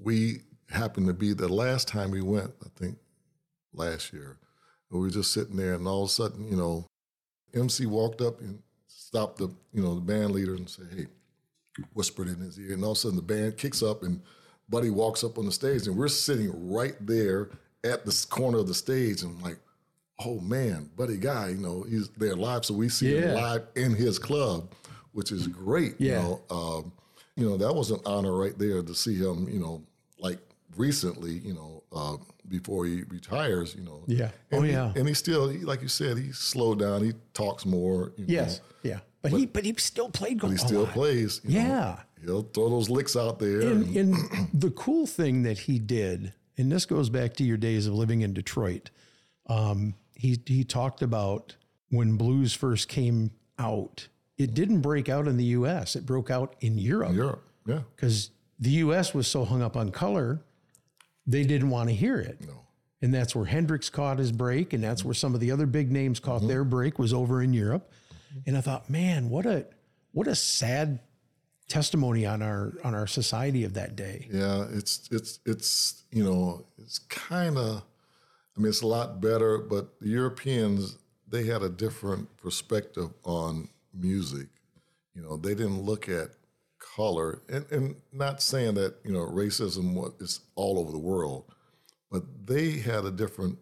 we 0.00 0.40
happened 0.70 1.06
to 1.06 1.12
be 1.12 1.32
the 1.32 1.48
last 1.48 1.88
time 1.88 2.10
we 2.10 2.22
went. 2.22 2.50
I 2.64 2.68
think 2.78 2.96
last 3.72 4.12
year, 4.12 4.38
and 4.90 5.00
we 5.00 5.06
were 5.06 5.12
just 5.12 5.32
sitting 5.32 5.56
there, 5.56 5.74
and 5.74 5.86
all 5.86 6.04
of 6.04 6.08
a 6.08 6.12
sudden, 6.12 6.48
you 6.50 6.56
know, 6.56 6.86
MC 7.54 7.86
walked 7.86 8.20
up 8.20 8.40
and 8.40 8.60
stopped 8.86 9.38
the 9.38 9.48
you 9.72 9.82
know 9.82 9.94
the 9.94 10.00
band 10.00 10.30
leader 10.30 10.54
and 10.54 10.68
said, 10.68 10.88
"Hey," 10.94 11.06
whispered 11.92 12.28
in 12.28 12.36
his 12.36 12.58
ear, 12.58 12.74
and 12.74 12.84
all 12.84 12.92
of 12.92 12.98
a 12.98 13.00
sudden 13.00 13.16
the 13.16 13.22
band 13.22 13.56
kicks 13.56 13.82
up 13.82 14.02
and 14.02 14.20
Buddy 14.68 14.90
walks 14.90 15.22
up 15.22 15.38
on 15.38 15.44
the 15.44 15.52
stage, 15.52 15.86
and 15.86 15.96
we're 15.96 16.08
sitting 16.08 16.70
right 16.70 16.94
there 17.00 17.50
at 17.84 18.06
the 18.06 18.26
corner 18.30 18.58
of 18.58 18.68
the 18.68 18.74
stage, 18.74 19.22
and 19.22 19.36
I'm 19.36 19.42
like, 19.42 19.58
"Oh 20.24 20.40
man, 20.40 20.90
Buddy 20.96 21.18
Guy, 21.18 21.50
you 21.50 21.58
know 21.58 21.82
he's 21.82 22.08
there 22.10 22.36
live, 22.36 22.64
so 22.64 22.74
we 22.74 22.88
see 22.88 23.16
him 23.18 23.34
live 23.34 23.66
in 23.74 23.94
his 23.94 24.18
club, 24.18 24.72
which 25.12 25.30
is 25.30 25.46
great. 25.46 25.96
Yeah. 25.98 26.22
You 26.22 26.22
know, 26.22 26.40
um, 26.50 26.92
you 27.36 27.48
know 27.48 27.56
that 27.56 27.74
was 27.74 27.90
an 27.90 28.00
honor 28.06 28.34
right 28.36 28.56
there 28.58 28.82
to 28.82 28.94
see 28.94 29.16
him. 29.16 29.48
You 29.48 29.60
know, 29.60 29.82
like 30.18 30.38
recently, 30.76 31.32
you 31.38 31.54
know, 31.54 31.82
uh, 31.92 32.16
before 32.48 32.86
he 32.86 33.02
retires, 33.08 33.74
you 33.74 33.82
know. 33.84 34.04
Yeah. 34.06 34.30
And 34.50 34.60
Oh, 34.60 34.62
he- 34.62 34.72
yeah. 34.72 34.92
And 34.96 35.06
he 35.08 35.14
still, 35.14 35.48
he, 35.48 35.58
like 35.58 35.82
you 35.82 35.88
said, 35.88 36.16
he 36.18 36.32
slowed 36.32 36.78
down. 36.80 37.02
He 37.04 37.12
talks 37.34 37.64
more. 37.66 38.12
Yes. 38.16 38.58
Know, 38.58 38.90
Yeah. 38.90 38.98
But, 39.22 39.32
he 39.32 39.46
but 39.46 39.64
he 39.64 39.74
still 39.78 40.08
played 40.10 40.38
but 40.40 40.48
golf. 40.48 40.52
he 40.60 40.66
still 40.66 40.86
plays. 40.86 41.40
you 41.44 41.58
know. 41.60 41.64
Yeah. 41.68 42.00
He'll 42.24 42.42
throw 42.42 42.68
those 42.70 42.88
licks 42.88 43.16
out 43.16 43.38
there. 43.38 43.60
And, 43.60 43.96
and- 43.96 44.16
and 44.16 44.48
the 44.54 44.70
cool 44.70 45.06
thing 45.06 45.42
that 45.42 45.58
he 45.58 45.78
did, 45.78 46.32
and 46.56 46.70
this 46.72 46.86
goes 46.86 47.08
back 47.10 47.34
to 47.34 47.44
your 47.44 47.56
days 47.56 47.86
of 47.86 47.94
living 47.94 48.22
in 48.22 48.32
Detroit. 48.32 48.90
Um, 49.46 49.94
he 50.14 50.38
he 50.46 50.64
talked 50.64 51.02
about 51.02 51.56
when 51.90 52.16
blues 52.16 52.54
first 52.54 52.88
came 52.88 53.32
out. 53.58 54.08
It 54.42 54.54
didn't 54.54 54.80
break 54.80 55.08
out 55.08 55.28
in 55.28 55.36
the 55.36 55.44
U.S. 55.44 55.96
It 55.96 56.04
broke 56.04 56.30
out 56.30 56.56
in 56.60 56.78
Europe 56.78 57.12
Europe. 57.12 57.44
Yeah. 57.66 57.80
because 57.94 58.30
the 58.58 58.70
U.S. 58.70 59.14
was 59.14 59.26
so 59.26 59.44
hung 59.44 59.62
up 59.62 59.76
on 59.76 59.90
color, 59.90 60.42
they 61.26 61.44
didn't 61.44 61.70
want 61.70 61.88
to 61.88 61.94
hear 61.94 62.18
it. 62.18 62.40
No. 62.46 62.60
And 63.00 63.12
that's 63.12 63.34
where 63.34 63.46
Hendrix 63.46 63.90
caught 63.90 64.18
his 64.18 64.30
break, 64.30 64.72
and 64.72 64.82
that's 64.82 65.04
where 65.04 65.14
some 65.14 65.34
of 65.34 65.40
the 65.40 65.50
other 65.50 65.66
big 65.66 65.90
names 65.90 66.20
caught 66.20 66.40
mm-hmm. 66.40 66.48
their 66.48 66.64
break 66.64 66.98
was 66.98 67.12
over 67.12 67.42
in 67.42 67.52
Europe. 67.52 67.90
And 68.46 68.56
I 68.56 68.60
thought, 68.60 68.88
man, 68.88 69.28
what 69.28 69.44
a 69.44 69.66
what 70.12 70.28
a 70.28 70.34
sad 70.34 71.00
testimony 71.68 72.26
on 72.26 72.42
our 72.42 72.74
on 72.84 72.94
our 72.94 73.06
society 73.06 73.64
of 73.64 73.74
that 73.74 73.96
day. 73.96 74.28
Yeah, 74.30 74.66
it's 74.72 75.08
it's 75.10 75.40
it's 75.44 76.04
you 76.10 76.22
know 76.22 76.66
it's 76.78 76.98
kind 76.98 77.58
of 77.58 77.82
I 78.56 78.60
mean 78.60 78.68
it's 78.68 78.82
a 78.82 78.86
lot 78.86 79.20
better, 79.20 79.58
but 79.58 79.98
the 80.00 80.08
Europeans 80.08 80.96
they 81.28 81.44
had 81.44 81.62
a 81.62 81.68
different 81.68 82.36
perspective 82.36 83.10
on 83.24 83.68
music. 83.94 84.48
You 85.14 85.22
know, 85.22 85.36
they 85.36 85.54
didn't 85.54 85.82
look 85.82 86.08
at 86.08 86.30
color, 86.78 87.42
and, 87.48 87.64
and 87.70 87.96
not 88.12 88.42
saying 88.42 88.74
that 88.74 88.96
you 89.04 89.12
know 89.12 89.20
racism 89.26 89.94
was 89.94 90.12
is 90.20 90.40
all 90.54 90.78
over 90.78 90.90
the 90.92 90.98
world, 90.98 91.44
but 92.10 92.22
they 92.46 92.72
had 92.72 93.04
a 93.04 93.10
different 93.10 93.58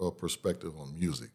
uh, 0.00 0.10
perspective 0.10 0.72
on 0.78 0.98
music. 0.98 1.30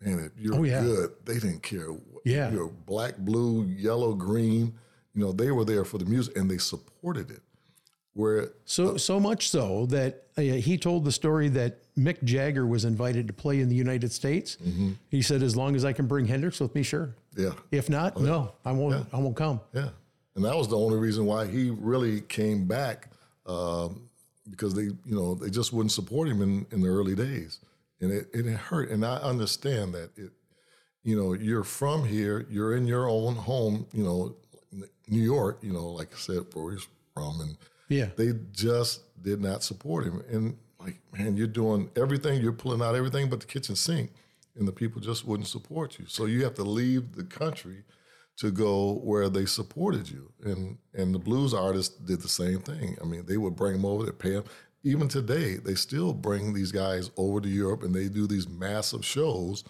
And 0.00 0.20
if 0.24 0.32
you're 0.38 0.54
Oh, 0.54 0.62
yeah. 0.62 0.80
good, 0.82 1.10
they 1.24 1.34
didn't 1.34 1.62
care. 1.62 1.88
Yeah. 2.24 2.52
you're 2.52 2.68
black, 2.68 3.16
blue, 3.18 3.64
yellow, 3.64 4.14
green. 4.14 4.74
You 5.14 5.24
know, 5.24 5.32
they 5.32 5.50
were 5.50 5.64
there 5.64 5.84
for 5.84 5.98
the 5.98 6.04
music, 6.04 6.36
and 6.36 6.48
they 6.48 6.58
supported 6.58 7.30
it. 7.32 7.40
Where 8.18 8.50
So 8.64 8.96
so 8.96 9.20
much 9.20 9.48
so 9.48 9.86
that 9.86 10.24
uh, 10.36 10.40
he 10.40 10.76
told 10.76 11.04
the 11.04 11.12
story 11.12 11.48
that 11.50 11.78
Mick 11.96 12.20
Jagger 12.24 12.66
was 12.66 12.84
invited 12.84 13.28
to 13.28 13.32
play 13.32 13.60
in 13.60 13.68
the 13.68 13.76
United 13.76 14.10
States. 14.10 14.56
He 15.08 15.22
said, 15.22 15.40
"As 15.40 15.54
long 15.54 15.76
as 15.76 15.84
I 15.84 15.92
can 15.92 16.08
bring 16.08 16.26
Hendrix 16.26 16.58
with 16.58 16.74
me, 16.74 16.82
sure. 16.82 17.14
yeah, 17.36 17.52
If 17.70 17.88
not, 17.88 18.20
no, 18.20 18.54
I 18.64 18.72
won't. 18.72 19.06
I 19.12 19.18
won't 19.18 19.36
come." 19.36 19.60
Yeah, 19.72 19.90
and 20.34 20.44
that 20.44 20.56
was 20.56 20.66
the 20.66 20.76
only 20.76 20.98
reason 20.98 21.26
why 21.26 21.46
he 21.46 21.70
really 21.70 22.22
came 22.22 22.66
back 22.66 23.08
um, 23.46 24.08
because 24.50 24.74
they, 24.74 24.82
you 24.82 25.14
know, 25.14 25.36
they 25.36 25.48
just 25.48 25.72
wouldn't 25.72 25.92
support 25.92 26.26
him 26.28 26.42
in, 26.42 26.66
in 26.72 26.80
the 26.80 26.88
early 26.88 27.14
days, 27.14 27.60
and 28.00 28.10
it, 28.10 28.30
it 28.34 28.46
hurt. 28.46 28.90
And 28.90 29.06
I 29.06 29.18
understand 29.18 29.94
that 29.94 30.10
it, 30.16 30.32
you 31.04 31.16
know, 31.16 31.34
you're 31.34 31.62
from 31.62 32.04
here, 32.04 32.46
you're 32.50 32.74
in 32.74 32.84
your 32.88 33.08
own 33.08 33.36
home, 33.36 33.86
you 33.92 34.02
know, 34.02 34.34
New 35.06 35.22
York, 35.22 35.58
you 35.62 35.72
know, 35.72 35.86
like 35.90 36.12
I 36.12 36.18
said, 36.18 36.46
where 36.52 36.72
he's 36.72 36.88
from, 37.14 37.40
and 37.42 37.56
Yeah. 37.88 38.08
they 38.16 38.32
just 38.52 39.22
did 39.22 39.40
not 39.40 39.62
support 39.62 40.04
him. 40.04 40.22
And 40.30 40.56
like, 40.78 41.00
man, 41.12 41.36
you're 41.36 41.46
doing 41.46 41.90
everything, 41.96 42.40
you're 42.40 42.52
pulling 42.52 42.82
out 42.82 42.94
everything 42.94 43.28
but 43.28 43.40
the 43.40 43.46
kitchen 43.46 43.76
sink, 43.76 44.12
and 44.56 44.66
the 44.66 44.72
people 44.72 45.00
just 45.00 45.26
wouldn't 45.26 45.48
support 45.48 45.98
you. 45.98 46.06
So 46.06 46.26
you 46.26 46.44
have 46.44 46.54
to 46.54 46.64
leave 46.64 47.14
the 47.14 47.24
country 47.24 47.84
to 48.38 48.50
go 48.50 48.94
where 49.02 49.28
they 49.28 49.46
supported 49.46 50.08
you. 50.08 50.32
And 50.44 50.78
and 50.94 51.14
the 51.14 51.18
blues 51.18 51.52
artists 51.54 51.96
did 51.96 52.20
the 52.20 52.28
same 52.28 52.60
thing. 52.60 52.96
I 53.00 53.04
mean, 53.04 53.26
they 53.26 53.36
would 53.36 53.56
bring 53.56 53.72
them 53.74 53.84
over, 53.84 54.04
they 54.04 54.12
pay 54.12 54.30
them. 54.30 54.44
Even 54.84 55.08
today, 55.08 55.56
they 55.56 55.74
still 55.74 56.12
bring 56.14 56.54
these 56.54 56.70
guys 56.70 57.10
over 57.16 57.40
to 57.40 57.48
Europe 57.48 57.82
and 57.82 57.92
they 57.94 58.08
do 58.08 58.26
these 58.26 58.48
massive 58.48 59.04
shows. 59.04 59.64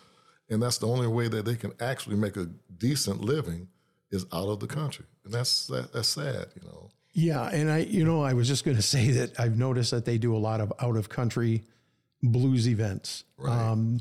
And 0.50 0.62
that's 0.62 0.78
the 0.78 0.86
only 0.86 1.06
way 1.06 1.28
that 1.28 1.44
they 1.44 1.56
can 1.56 1.72
actually 1.80 2.16
make 2.16 2.36
a 2.36 2.48
decent 2.76 3.20
living 3.22 3.68
is 4.10 4.26
out 4.32 4.48
of 4.48 4.60
the 4.60 4.66
country. 4.66 5.06
And 5.24 5.32
that's 5.32 5.66
that, 5.68 5.92
that's 5.92 6.08
sad, 6.08 6.48
you 6.54 6.66
know. 6.68 6.90
Yeah, 7.12 7.48
and 7.48 7.70
I, 7.70 7.78
you 7.78 8.04
know, 8.04 8.22
I 8.22 8.32
was 8.32 8.46
just 8.48 8.64
going 8.64 8.76
to 8.82 8.82
say 8.82 9.10
that 9.12 9.38
I've 9.40 9.56
noticed 9.56 9.90
that 9.90 10.04
they 10.04 10.18
do 10.18 10.36
a 10.36 10.38
lot 10.38 10.60
of 10.60 10.72
out 10.80 10.96
of 10.96 11.08
country 11.08 11.64
blues 12.22 12.68
events. 12.68 13.24
Um, 13.44 14.00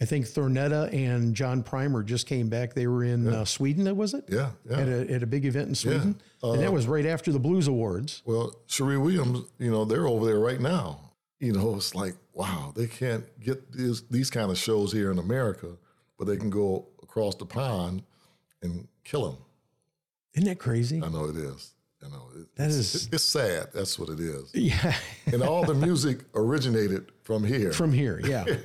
I 0.00 0.04
think 0.04 0.26
Thornetta 0.26 0.92
and 0.92 1.32
John 1.32 1.62
Primer 1.62 2.02
just 2.02 2.26
came 2.26 2.48
back. 2.48 2.74
They 2.74 2.88
were 2.88 3.04
in 3.04 3.28
uh, 3.28 3.44
Sweden, 3.44 3.96
was 3.96 4.14
it? 4.14 4.24
Yeah, 4.28 4.50
yeah. 4.68 4.78
At 4.78 4.88
a, 4.88 5.12
at 5.12 5.22
a 5.22 5.26
big 5.26 5.44
event 5.44 5.68
in 5.68 5.74
Sweden, 5.76 6.20
and 6.42 6.60
that 6.60 6.72
was 6.72 6.88
right 6.88 7.06
after 7.06 7.30
the 7.30 7.38
Blues 7.38 7.68
Awards. 7.68 8.20
Well, 8.24 8.52
Cherie 8.66 8.98
Williams, 8.98 9.46
you 9.58 9.70
know, 9.70 9.84
they're 9.84 10.08
over 10.08 10.26
there 10.26 10.40
right 10.40 10.60
now. 10.60 11.12
You 11.38 11.52
know, 11.52 11.76
it's 11.76 11.94
like, 11.94 12.14
wow, 12.32 12.72
they 12.74 12.88
can't 12.88 13.24
get 13.40 13.72
these 13.72 14.02
these 14.10 14.28
kind 14.30 14.50
of 14.50 14.58
shows 14.58 14.92
here 14.92 15.12
in 15.12 15.18
America, 15.18 15.76
but 16.18 16.26
they 16.26 16.36
can 16.36 16.50
go 16.50 16.88
across 17.02 17.36
the 17.36 17.46
pond 17.46 18.02
and 18.60 18.88
kill 19.04 19.30
them. 19.30 19.38
Isn't 20.34 20.48
that 20.48 20.58
crazy? 20.58 21.00
I 21.02 21.08
know 21.10 21.26
it 21.26 21.36
is. 21.36 21.74
I 22.04 22.08
know 22.08 22.28
it, 22.36 22.54
That 22.56 22.66
it's, 22.70 23.06
it's 23.12 23.24
sad. 23.24 23.68
That's 23.72 23.98
what 23.98 24.08
it 24.08 24.20
is. 24.20 24.50
Yeah, 24.54 24.94
And 25.32 25.42
all 25.42 25.64
the 25.64 25.74
music 25.74 26.24
originated 26.34 27.12
from 27.22 27.44
here. 27.44 27.72
from 27.72 27.92
here, 27.92 28.20
yeah. 28.24 28.44
I, 28.48 28.56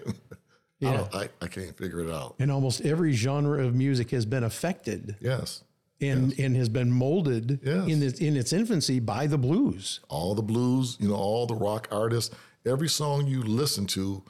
Yeah, 0.80 0.98
don't, 0.98 1.16
I, 1.16 1.30
I 1.42 1.48
can't 1.48 1.76
figure 1.78 2.02
it 2.02 2.12
out. 2.12 2.36
and 2.40 2.52
almost 2.52 2.82
every 2.82 3.14
genre 3.14 3.66
of 3.66 3.74
music 3.76 4.12
has 4.12 4.26
been 4.26 4.44
affected 4.44 5.16
Yes, 5.20 5.64
and 6.02 6.38
and 6.40 6.56
has 6.56 6.70
been 6.70 6.92
molded 6.92 7.60
Yes. 7.64 7.88
in 7.88 8.04
its 8.04 8.20
in 8.20 8.36
its 8.38 8.54
infancy 8.54 9.00
by 9.00 9.26
the 9.28 9.38
blues. 9.38 10.00
all 10.10 10.36
the 10.36 10.44
blues, 10.44 10.98
you 11.00 11.08
know, 11.10 11.16
all 11.16 11.48
the 11.48 11.56
rock 11.56 11.88
artists. 11.92 12.36
Every 12.66 12.90
song 12.90 13.26
you 13.28 13.42
listen 13.44 13.88
to 13.88 14.22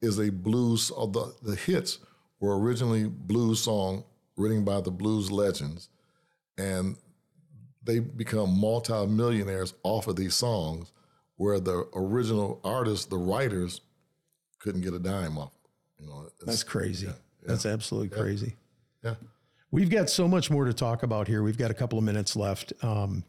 is 0.00 0.18
a 0.18 0.30
blues. 0.30 0.90
Or 0.90 1.08
the 1.08 1.34
the 1.42 1.56
hits 1.56 1.98
were 2.40 2.58
originally 2.58 3.04
blues 3.08 3.60
song 3.60 4.04
written 4.38 4.64
by 4.64 4.80
the 4.80 4.90
blues 4.90 5.30
legends, 5.30 5.90
and 6.56 6.96
they 7.82 7.98
become 8.00 8.58
multimillionaires 8.58 9.74
off 9.82 10.06
of 10.06 10.16
these 10.16 10.34
songs, 10.34 10.92
where 11.36 11.58
the 11.60 11.86
original 11.94 12.60
artists, 12.64 13.06
the 13.06 13.16
writers, 13.16 13.80
couldn't 14.58 14.82
get 14.82 14.92
a 14.92 14.98
dime 14.98 15.38
off. 15.38 15.52
You 15.98 16.06
know, 16.06 16.28
That's 16.44 16.62
crazy. 16.62 17.08
That's 17.42 17.66
absolutely 17.66 18.10
crazy. 18.16 18.56
yeah. 19.02 19.14
We've 19.70 19.88
got 19.90 20.10
so 20.10 20.26
much 20.26 20.50
more 20.50 20.64
to 20.64 20.72
talk 20.72 21.02
about 21.04 21.28
here. 21.28 21.42
We've 21.42 21.56
got 21.56 21.70
a 21.70 21.74
couple 21.74 21.96
of 21.98 22.04
minutes 22.04 22.34
left. 22.34 22.72
Um, 22.82 23.24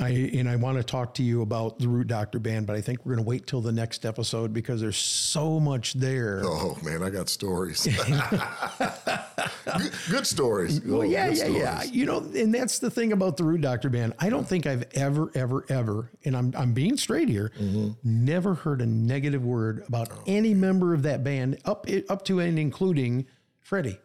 I 0.00 0.10
and 0.34 0.48
I 0.48 0.54
want 0.54 0.78
to 0.78 0.84
talk 0.84 1.14
to 1.14 1.24
you 1.24 1.42
about 1.42 1.80
the 1.80 1.88
Root 1.88 2.06
Doctor 2.06 2.38
Band, 2.38 2.68
but 2.68 2.76
I 2.76 2.80
think 2.80 3.04
we're 3.04 3.14
going 3.16 3.24
to 3.24 3.28
wait 3.28 3.48
till 3.48 3.60
the 3.60 3.72
next 3.72 4.06
episode 4.06 4.52
because 4.52 4.80
there's 4.80 4.96
so 4.96 5.58
much 5.58 5.94
there. 5.94 6.40
Oh 6.44 6.78
man, 6.84 7.02
I 7.02 7.10
got 7.10 7.28
stories. 7.28 7.82
good, 8.78 9.92
good 10.08 10.26
stories. 10.26 10.80
Well, 10.82 11.00
Oh, 11.00 11.02
yeah, 11.02 11.28
yeah, 11.30 11.46
yeah. 11.48 11.74
stories. 11.80 11.96
You 11.96 12.06
know, 12.06 12.18
and 12.18 12.54
that's 12.54 12.78
the 12.78 12.90
thing 12.90 13.12
about 13.12 13.36
the 13.36 13.42
Root 13.44 13.60
Doctor 13.60 13.90
Band. 13.90 14.14
I 14.20 14.30
don't 14.30 14.46
think 14.46 14.66
I've 14.66 14.84
ever, 14.94 15.32
ever, 15.34 15.64
ever, 15.68 16.12
and 16.24 16.36
I'm 16.36 16.52
I'm 16.56 16.72
being 16.74 16.96
straight 16.96 17.28
here, 17.28 17.50
Mm-hmm. 17.60 17.90
never 18.04 18.54
heard 18.54 18.80
a 18.82 18.86
negative 18.86 19.44
word 19.44 19.84
about 19.88 20.10
Oh, 20.12 20.22
any 20.28 20.54
member 20.54 20.94
of 20.94 21.02
that 21.02 21.24
band, 21.24 21.58
up 21.64 21.86
up 22.08 22.24
to 22.26 22.38
and 22.38 22.56
including 22.58 23.26
Freddie. 23.60 23.98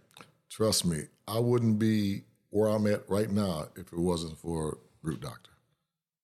Trust 0.49 0.85
me, 0.85 1.03
I 1.27 1.37
wouldn't 1.39 1.77
be 1.77 2.23
where 2.49 2.69
I'm 2.69 2.87
at 2.87 3.07
right 3.07 3.29
now 3.29 3.65
if 3.75 3.93
it 3.93 3.99
wasn't 3.99 4.39
for 4.39 4.79
Root 5.03 5.21
Doctor. 5.21 5.51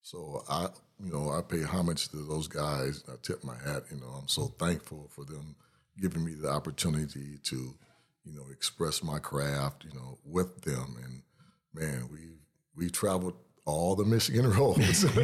So 0.10 0.44
I, 0.50 0.70
you 1.04 1.12
know, 1.12 1.30
I 1.30 1.42
pay 1.44 1.62
homage 1.62 2.10
to 2.10 2.18
those 2.18 2.48
guys. 2.48 3.04
I 3.08 3.14
tip 3.22 3.44
my 3.44 3.54
hat. 3.54 3.84
You 3.92 3.98
know, 3.98 4.08
I'm 4.20 4.28
so 4.28 4.48
thankful 4.58 5.08
for 5.12 5.24
them 5.24 5.56
giving 6.02 6.26
me 6.26 6.34
the 6.34 6.50
opportunity 6.50 7.38
to, 7.44 7.76
you 8.26 8.34
know, 8.34 8.46
express 8.52 9.04
my 9.04 9.20
craft. 9.20 9.86
You 9.86 9.94
know, 9.94 10.18
with 10.26 10.62
them, 10.62 10.98
and 11.04 11.22
man, 11.76 12.10
we 12.12 12.22
we 12.76 12.90
traveled 12.90 13.36
all 13.66 13.96
the 13.96 14.04
Michigan 14.04 14.50
roads. 14.58 15.06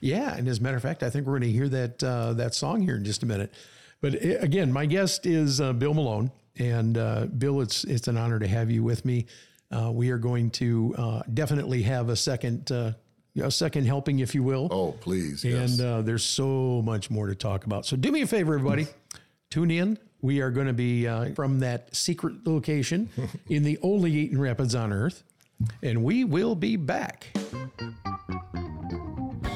Yeah, 0.00 0.34
and 0.34 0.48
as 0.48 0.58
a 0.58 0.62
matter 0.62 0.78
of 0.78 0.82
fact, 0.82 1.02
I 1.02 1.10
think 1.10 1.26
we're 1.26 1.38
going 1.38 1.52
to 1.52 1.58
hear 1.58 1.68
that 1.68 2.02
uh, 2.02 2.32
that 2.34 2.54
song 2.54 2.80
here 2.80 2.96
in 2.96 3.04
just 3.04 3.22
a 3.22 3.26
minute. 3.26 3.52
But 4.00 4.14
uh, 4.14 4.38
again, 4.38 4.72
my 4.72 4.86
guest 4.86 5.26
is 5.26 5.60
uh, 5.60 5.74
Bill 5.74 5.92
Malone, 5.92 6.32
and 6.58 6.96
uh, 6.96 7.26
Bill, 7.26 7.60
it's 7.60 7.84
it's 7.84 8.08
an 8.08 8.16
honor 8.16 8.38
to 8.38 8.48
have 8.48 8.70
you 8.70 8.82
with 8.82 9.04
me. 9.04 9.26
Uh, 9.70 9.90
we 9.92 10.10
are 10.10 10.18
going 10.18 10.48
to 10.52 10.94
uh, 10.96 11.22
definitely 11.34 11.82
have 11.82 12.08
a 12.08 12.16
second 12.16 12.72
uh, 12.72 12.92
a 13.42 13.50
second 13.50 13.84
helping, 13.86 14.18
if 14.20 14.34
you 14.34 14.42
will. 14.42 14.68
oh, 14.70 14.92
please, 14.92 15.42
yes. 15.44 15.78
And 15.78 15.86
uh, 15.86 16.00
there's 16.02 16.24
so 16.24 16.80
much 16.82 17.10
more 17.10 17.26
to 17.26 17.34
talk 17.34 17.64
about. 17.66 17.84
So 17.86 17.96
do 17.96 18.10
me 18.12 18.20
a 18.22 18.26
favor, 18.26 18.54
everybody. 18.54 18.86
Tune 19.50 19.70
in 19.70 19.98
We 20.22 20.40
are 20.40 20.50
going 20.50 20.66
to 20.66 20.72
be 20.72 21.06
uh, 21.06 21.34
from 21.34 21.60
that 21.60 21.94
secret 21.94 22.46
location 22.46 23.08
in 23.48 23.62
the 23.62 23.78
only 23.82 24.10
Eaton 24.12 24.40
Rapids 24.40 24.74
on 24.74 24.92
Earth, 24.92 25.22
and 25.82 26.02
we 26.02 26.24
will 26.24 26.54
be 26.56 26.76
back. 26.76 27.26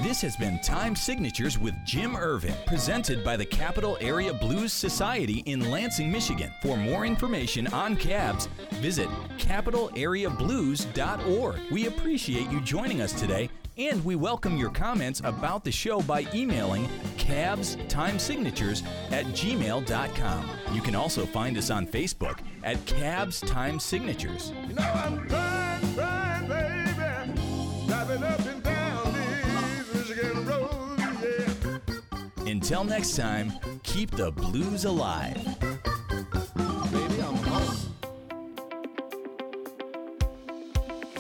This 0.03 0.21
has 0.23 0.35
been 0.37 0.59
Time 0.61 0.97
Signatures 0.97 1.57
with 1.59 1.75
Jim 1.87 2.17
Irvin, 2.17 2.55
presented 2.67 3.23
by 3.23 3.37
the 3.37 3.45
Capital 3.45 3.97
Area 4.01 4.33
Blues 4.35 4.73
Society 4.73 5.39
in 5.47 5.71
Lansing, 5.71 6.11
Michigan. 6.11 6.51
For 6.63 6.77
more 6.77 7.07
information 7.07 7.69
on 7.69 7.95
cabs, 7.97 8.49
visit 8.81 9.09
capitalareablues.org. 9.39 11.61
We 11.71 11.87
appreciate 11.87 12.51
you 12.51 12.61
joining 12.63 13.01
us 13.03 13.13
today, 13.13 13.51
and 13.89 14.05
we 14.05 14.15
welcome 14.15 14.59
your 14.59 14.69
comments 14.69 15.23
about 15.25 15.65
the 15.65 15.73
show 15.73 16.03
by 16.03 16.27
emailing 16.35 16.87
cabstimesignatures 17.17 18.85
at 19.11 19.25
gmail.com. 19.27 20.51
You 20.75 20.83
can 20.83 20.95
also 20.95 21.25
find 21.25 21.57
us 21.57 21.71
on 21.71 21.87
Facebook 21.87 22.41
at 22.63 22.85
Cabs 22.85 23.41
Time 23.41 23.81
Signatures. 23.81 24.53
You 24.69 24.75
know 24.75 24.83
I'm 24.83 25.27
trying, 25.29 25.95
trying, 25.95 26.47
baby, 26.47 27.41
driving 27.87 28.23
up 28.23 28.41
and 28.41 28.63
down 28.63 29.15
these 29.15 29.95
Michigan 29.95 30.45
roads, 30.45 31.03
yeah. 31.23 32.51
Until 32.51 32.85
next 32.85 33.17
time, 33.17 33.51
keep 33.83 34.11
the 34.11 34.31
blues 34.31 34.85
alive. 34.85 35.39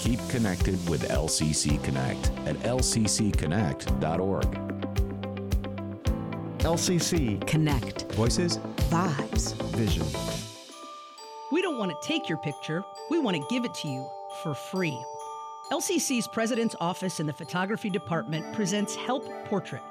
Keep 0.00 0.20
connected 0.30 0.88
with 0.88 1.10
LCC 1.10 1.82
Connect 1.84 2.30
at 2.46 2.56
lccconnect.org. 2.60 4.46
LCC 6.60 7.46
Connect. 7.46 8.10
Voices 8.12 8.56
Vibes. 8.88 9.52
Vision. 9.76 10.06
We 11.52 11.60
don't 11.60 11.78
want 11.78 11.90
to 11.92 12.08
take 12.08 12.30
your 12.30 12.38
picture, 12.38 12.82
we 13.10 13.18
want 13.18 13.36
to 13.36 13.44
give 13.50 13.66
it 13.66 13.74
to 13.74 13.88
you 13.88 14.08
for 14.42 14.54
free. 14.54 14.98
LCC's 15.70 16.26
President's 16.28 16.74
Office 16.80 17.20
in 17.20 17.26
the 17.26 17.34
Photography 17.34 17.90
Department 17.90 18.54
presents 18.54 18.94
Help 18.94 19.28
Portrait. 19.44 19.82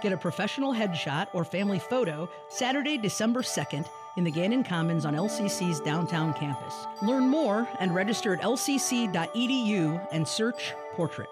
Get 0.00 0.12
a 0.12 0.16
professional 0.16 0.72
headshot 0.72 1.26
or 1.34 1.44
family 1.44 1.78
photo 1.78 2.26
Saturday, 2.48 2.96
December 2.96 3.42
2nd 3.42 3.86
in 4.18 4.24
the 4.24 4.30
Gannon 4.32 4.64
Commons 4.64 5.06
on 5.06 5.14
LCC's 5.14 5.78
downtown 5.80 6.34
campus. 6.34 6.74
Learn 7.02 7.28
more 7.28 7.68
and 7.78 7.94
register 7.94 8.34
at 8.34 8.42
lcc.edu 8.42 10.08
and 10.10 10.26
search 10.26 10.74
Portrait. 10.94 11.28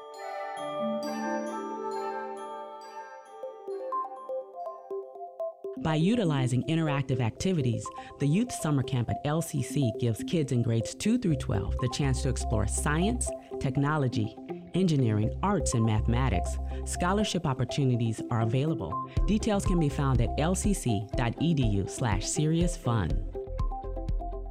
By 5.79 5.97
utilizing 5.97 6.63
interactive 6.65 7.21
activities, 7.21 7.85
the 8.21 8.27
Youth 8.27 8.53
Summer 8.53 8.83
Camp 8.83 9.11
at 9.11 9.23
LCC 9.25 9.99
gives 9.99 10.23
kids 10.25 10.53
in 10.53 10.63
grades 10.63 10.95
2 10.95 11.19
through 11.19 11.37
12 11.37 11.77
the 11.81 11.91
chance 11.93 12.23
to 12.23 12.29
explore 12.29 12.67
science, 12.67 13.29
technology, 13.61 14.37
engineering, 14.77 15.37
arts, 15.43 15.75
and 15.75 15.85
mathematics. 15.85 16.57
Scholarship 16.85 17.47
opportunities 17.47 18.21
are 18.31 18.43
available. 18.43 18.93
Details 19.27 19.65
can 19.65 19.81
be 19.81 19.89
found 19.89 20.21
at 20.21 20.31
lcc.edu 20.39 21.91
slash 21.91 22.25
serious 22.27 22.77
fun. 22.77 23.11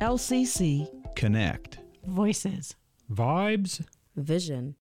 LCC 0.01 0.87
Connect. 1.15 1.79
Voices. 2.05 2.75
Vibes. 3.11 3.85
Vision. 4.17 4.75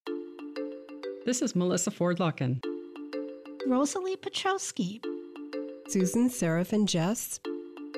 This 1.24 1.40
is 1.42 1.54
Melissa 1.54 1.90
Ford 1.90 2.18
Lucken. 2.18 2.62
Rosalie 3.66 4.16
Petrowski. 4.16 5.00
Susan, 5.88 6.28
Seraph, 6.28 6.72
and 6.72 6.88
Jess. 6.88 7.40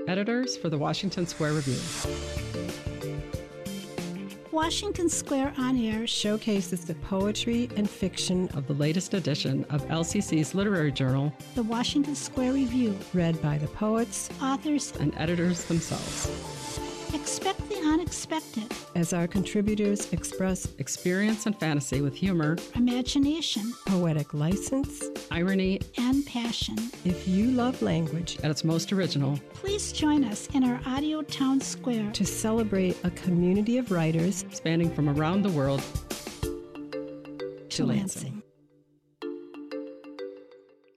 editors 0.06 0.56
for 0.56 0.68
the 0.68 0.78
Washington 0.78 1.26
Square 1.26 1.54
Review. 1.54 2.45
Washington 4.56 5.10
Square 5.10 5.52
On 5.58 5.76
Air 5.76 6.06
Showcases 6.06 6.86
the 6.86 6.94
poetry 6.94 7.68
and 7.76 7.88
fiction 7.88 8.48
Of 8.54 8.66
the 8.66 8.72
latest 8.72 9.12
edition 9.12 9.64
of 9.64 9.86
LCC's 9.88 10.54
literary 10.54 10.90
journal 10.90 11.30
the 11.54 11.62
Washington 11.62 12.14
Square 12.14 12.54
Review. 12.54 12.98
read 13.12 13.40
by 13.42 13.58
the 13.58 13.66
poets 13.66 14.30
Authors 14.40 14.94
and 14.98 15.12
editors 15.18 15.64
themselves. 15.64 16.30
expect 17.12 17.65
unexpected, 17.86 18.72
as 18.94 19.12
our 19.12 19.26
contributors 19.26 20.12
express 20.12 20.66
Experience 20.78 21.46
and 21.46 21.58
fantasy 21.58 22.00
with 22.00 22.14
humor, 22.14 22.56
imagination, 22.74 23.72
poetic 23.86 24.34
license. 24.34 25.04
irony 25.30 25.80
and 25.98 26.24
passion. 26.26 26.76
If 27.04 27.26
you 27.28 27.50
love 27.50 27.80
language, 27.82 28.38
at 28.42 28.50
its 28.50 28.64
most 28.64 28.92
original. 28.92 29.38
Please 29.54 29.92
join 29.92 30.24
us 30.24 30.48
in 30.54 30.64
our 30.64 30.80
Audio 30.86 31.22
Town 31.22 31.60
Square 31.60 32.12
to 32.12 32.24
celebrate 32.24 32.96
a 33.04 33.10
community 33.10 33.78
of 33.78 33.90
writers 33.90 34.44
spanning 34.50 34.90
from 34.94 35.08
around 35.08 35.42
the 35.42 35.50
world 35.50 35.82
to 37.70 37.84
Lansing. 37.86 38.42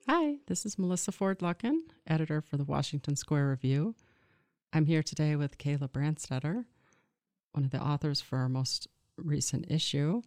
Hi, 0.08 0.36
this 0.46 0.66
is 0.66 0.78
Melissa 0.78 1.12
Ford 1.12 1.38
Lucken, 1.38 1.80
editor 2.06 2.40
for 2.40 2.56
the 2.56 2.64
Washington 2.64 3.16
Square 3.16 3.48
Review. 3.50 3.94
I'm 4.72 4.86
here 4.86 5.02
today 5.02 5.36
with 5.36 5.58
Kayla 5.58 5.88
Brandstetter, 5.88 6.64
one 7.52 7.64
of 7.64 7.70
the 7.70 7.82
authors 7.82 8.20
for 8.20 8.38
our 8.38 8.48
most 8.48 8.88
recent 9.16 9.70
issue, 9.70 10.22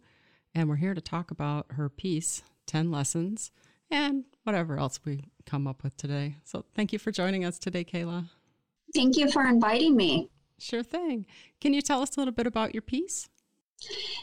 and 0.54 0.68
we're 0.68 0.76
here 0.76 0.94
to 0.94 1.00
talk 1.00 1.30
about 1.30 1.66
her 1.70 1.88
piece, 1.88 2.42
10 2.66 2.90
Lessons, 2.90 3.50
and 3.90 4.24
whatever 4.44 4.78
else 4.78 5.00
we 5.04 5.24
come 5.46 5.66
up 5.66 5.82
with 5.82 5.96
today. 5.96 6.36
So 6.44 6.64
thank 6.74 6.92
you 6.92 6.98
for 6.98 7.10
joining 7.10 7.44
us 7.44 7.58
today, 7.58 7.84
Kayla. 7.84 8.28
Thank 8.94 9.16
you 9.16 9.30
for 9.30 9.46
inviting 9.46 9.96
me. 9.96 10.30
Sure 10.58 10.82
thing. 10.82 11.26
Can 11.60 11.74
you 11.74 11.82
tell 11.82 12.02
us 12.02 12.16
a 12.16 12.20
little 12.20 12.32
bit 12.32 12.46
about 12.46 12.74
your 12.74 12.82
piece? 12.82 13.28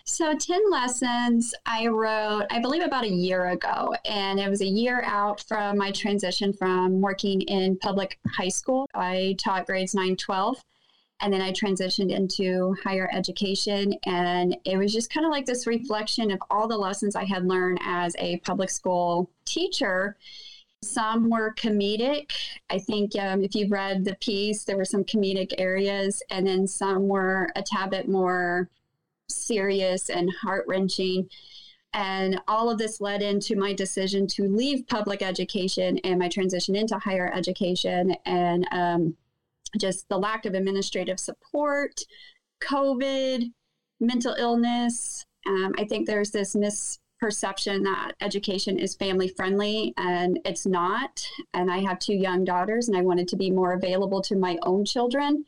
So, 0.06 0.34
10 0.34 0.72
lessons 0.72 1.54
I 1.66 1.88
wrote, 1.88 2.46
I 2.50 2.60
believe, 2.60 2.82
about 2.82 3.04
a 3.04 3.12
year 3.12 3.50
ago. 3.50 3.94
And 4.06 4.40
it 4.40 4.50
was 4.50 4.62
a 4.62 4.66
year 4.66 5.04
out 5.06 5.42
from 5.42 5.78
my 5.78 5.92
transition 5.92 6.54
from 6.54 7.02
working 7.02 7.42
in 7.42 7.78
public 7.78 8.18
high 8.36 8.50
school. 8.50 8.88
I 8.96 9.36
taught 9.38 9.68
grades 9.68 9.94
9, 9.94 10.16
12. 10.16 10.64
And 11.22 11.32
then 11.32 11.42
I 11.42 11.52
transitioned 11.52 12.12
into 12.12 12.76
higher 12.84 13.10
education. 13.14 13.94
And 14.06 14.58
it 14.66 14.78
was 14.78 14.92
just 14.92 15.14
kind 15.14 15.26
of 15.26 15.32
like 15.32 15.46
this 15.46 15.68
reflection 15.68 16.32
of 16.32 16.40
all 16.50 16.68
the 16.68 16.78
lessons 16.78 17.16
I 17.16 17.26
had 17.26 17.48
learned 17.48 17.80
as 17.84 18.16
a 18.18 18.38
public 18.38 18.70
school 18.70 19.30
teacher. 19.46 20.18
Some 20.84 21.30
were 21.30 21.54
comedic. 21.54 22.32
I 22.72 22.80
think 22.80 23.16
um, 23.16 23.44
if 23.44 23.54
you've 23.54 23.72
read 23.72 24.04
the 24.04 24.16
piece, 24.16 24.64
there 24.64 24.78
were 24.78 24.86
some 24.86 25.04
comedic 25.04 25.54
areas, 25.60 26.24
and 26.32 26.48
then 26.48 26.66
some 26.66 27.08
were 27.08 27.50
a 27.56 27.62
tad 27.62 27.92
bit 27.92 28.10
more 28.10 28.68
serious 29.30 30.10
and 30.10 30.32
heart 30.42 30.66
wrenching. 30.68 31.30
And 31.94 32.42
all 32.48 32.70
of 32.70 32.78
this 32.78 33.02
led 33.02 33.22
into 33.22 33.56
my 33.56 33.74
decision 33.74 34.26
to 34.28 34.48
leave 34.48 34.88
public 34.88 35.22
education 35.22 35.98
and 36.00 36.18
my 36.18 36.30
transition 36.30 36.76
into 36.76 36.98
higher 36.98 37.32
education 37.34 38.16
and 38.26 38.68
um, 38.72 39.18
just 39.78 40.08
the 40.10 40.18
lack 40.18 40.46
of 40.46 40.54
administrative 40.54 41.20
support, 41.20 42.02
COVID, 42.62 43.52
mental 44.00 44.34
illness. 44.38 45.26
Um, 45.48 45.74
I 45.78 45.86
think 45.86 46.08
there's 46.08 46.32
this 46.32 46.56
misperception 46.56 47.84
that 47.84 48.14
education 48.22 48.78
is 48.78 48.96
family 48.96 49.28
friendly, 49.28 49.94
and 49.98 50.40
it's 50.46 50.66
not. 50.66 51.26
And 51.54 51.72
I 51.72 51.80
have 51.80 52.00
two 52.00 52.16
young 52.16 52.44
daughters, 52.44 52.88
and 52.88 52.98
I 52.98 53.02
wanted 53.02 53.28
to 53.30 53.38
be 53.38 53.52
more 53.52 53.74
available 53.74 54.22
to 54.24 54.36
my 54.36 54.58
own 54.64 54.86
children. 54.86 55.46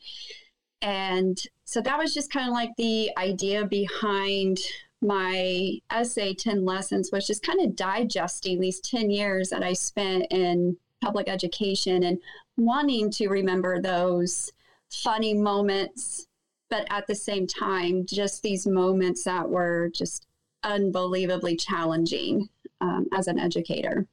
And 0.81 1.41
so 1.65 1.81
that 1.81 1.97
was 1.97 2.13
just 2.13 2.31
kind 2.31 2.47
of 2.47 2.53
like 2.53 2.71
the 2.77 3.11
idea 3.17 3.65
behind 3.65 4.59
my 5.01 5.79
essay 5.91 6.33
10 6.33 6.65
lessons 6.65 7.09
was 7.11 7.27
just 7.27 7.43
kind 7.43 7.59
of 7.61 7.75
digesting 7.75 8.59
these 8.59 8.79
10 8.79 9.09
years 9.09 9.49
that 9.49 9.63
I 9.63 9.73
spent 9.73 10.27
in 10.29 10.77
public 11.01 11.27
education 11.27 12.03
and 12.03 12.17
wanting 12.57 13.09
to 13.11 13.27
remember 13.27 13.81
those 13.81 14.51
funny 14.89 15.33
moments 15.33 16.27
but 16.69 16.87
at 16.89 17.05
the 17.07 17.15
same 17.15 17.45
time 17.45 18.05
just 18.05 18.41
these 18.41 18.65
moments 18.65 19.23
that 19.23 19.49
were 19.49 19.89
just 19.93 20.27
unbelievably 20.63 21.55
challenging 21.57 22.49
um, 22.81 23.07
as 23.13 23.27
an 23.27 23.39
educator. 23.39 24.07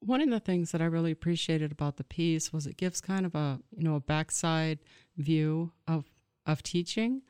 One 0.00 0.20
of 0.20 0.30
the 0.30 0.40
things 0.40 0.72
that 0.72 0.80
I 0.80 0.84
really 0.86 1.10
appreciated 1.10 1.72
about 1.72 1.96
the 1.96 2.04
piece 2.04 2.52
was 2.52 2.66
it 2.66 2.76
gives 2.76 3.00
kind 3.00 3.26
of 3.26 3.34
a 3.34 3.60
you 3.76 3.82
know 3.82 3.96
a 3.96 4.00
backside 4.00 4.78
view 5.16 5.72
of 5.88 6.04
of 6.46 6.62
teaching 6.62 7.22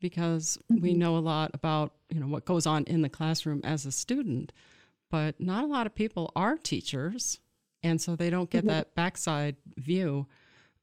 because 0.00 0.58
we 0.68 0.94
know 0.94 1.16
a 1.16 1.18
lot 1.18 1.50
about 1.54 1.92
you 2.08 2.20
know 2.20 2.26
what 2.26 2.44
goes 2.44 2.66
on 2.66 2.84
in 2.84 3.02
the 3.02 3.08
classroom 3.08 3.60
as 3.64 3.84
a 3.84 3.92
student, 3.92 4.52
but 5.10 5.40
not 5.40 5.64
a 5.64 5.66
lot 5.66 5.86
of 5.86 5.94
people 5.94 6.32
are 6.34 6.56
teachers, 6.56 7.40
and 7.82 8.00
so 8.00 8.16
they 8.16 8.30
don't 8.30 8.50
get 8.50 8.64
Mhm. 8.64 8.68
that 8.68 8.94
backside 8.94 9.56
view. 9.76 10.26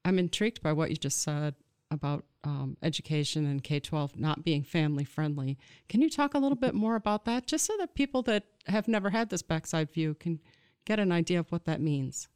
I'm 0.04 0.18
intrigued 0.18 0.62
by 0.62 0.72
what 0.72 0.90
you 0.90 0.96
just 0.96 1.22
said 1.22 1.54
about 1.90 2.24
um, 2.44 2.76
education 2.80 3.44
and 3.44 3.62
K 3.64 3.80
12 3.80 4.16
not 4.16 4.44
being 4.44 4.62
family 4.62 5.02
friendly. 5.02 5.58
Can 5.88 6.00
you 6.00 6.08
talk 6.08 6.32
a 6.34 6.38
little 6.38 6.56
bit 6.56 6.74
more 6.74 6.94
about 6.94 7.24
that, 7.24 7.46
just 7.48 7.64
so 7.64 7.76
that 7.78 7.94
people 7.94 8.22
that 8.22 8.44
have 8.66 8.86
never 8.86 9.10
had 9.10 9.30
this 9.30 9.42
backside 9.42 9.90
view 9.92 10.14
can 10.14 10.38
get 10.84 11.00
an 11.00 11.10
idea 11.10 11.40
of 11.40 11.50
what 11.50 11.64
that 11.64 11.80
means? 11.80 12.28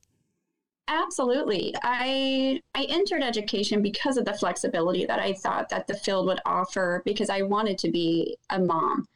Absolutely. 0.89 1.73
I 1.83 2.61
I 2.75 2.85
entered 2.89 3.23
education 3.23 3.83
because 3.83 4.17
of 4.17 4.25
the 4.25 4.33
flexibility 4.35 5.07
that 5.07 5.21
I 5.21 5.33
thought 5.35 5.69
that 5.69 5.87
the 5.87 5.95
field 5.95 6.27
would 6.27 6.41
offer 6.45 7.03
because 7.05 7.31
I 7.31 7.43
wanted 7.43 7.79
to 7.79 7.91
be 7.93 8.37
a 8.51 8.59
mom. 8.59 9.07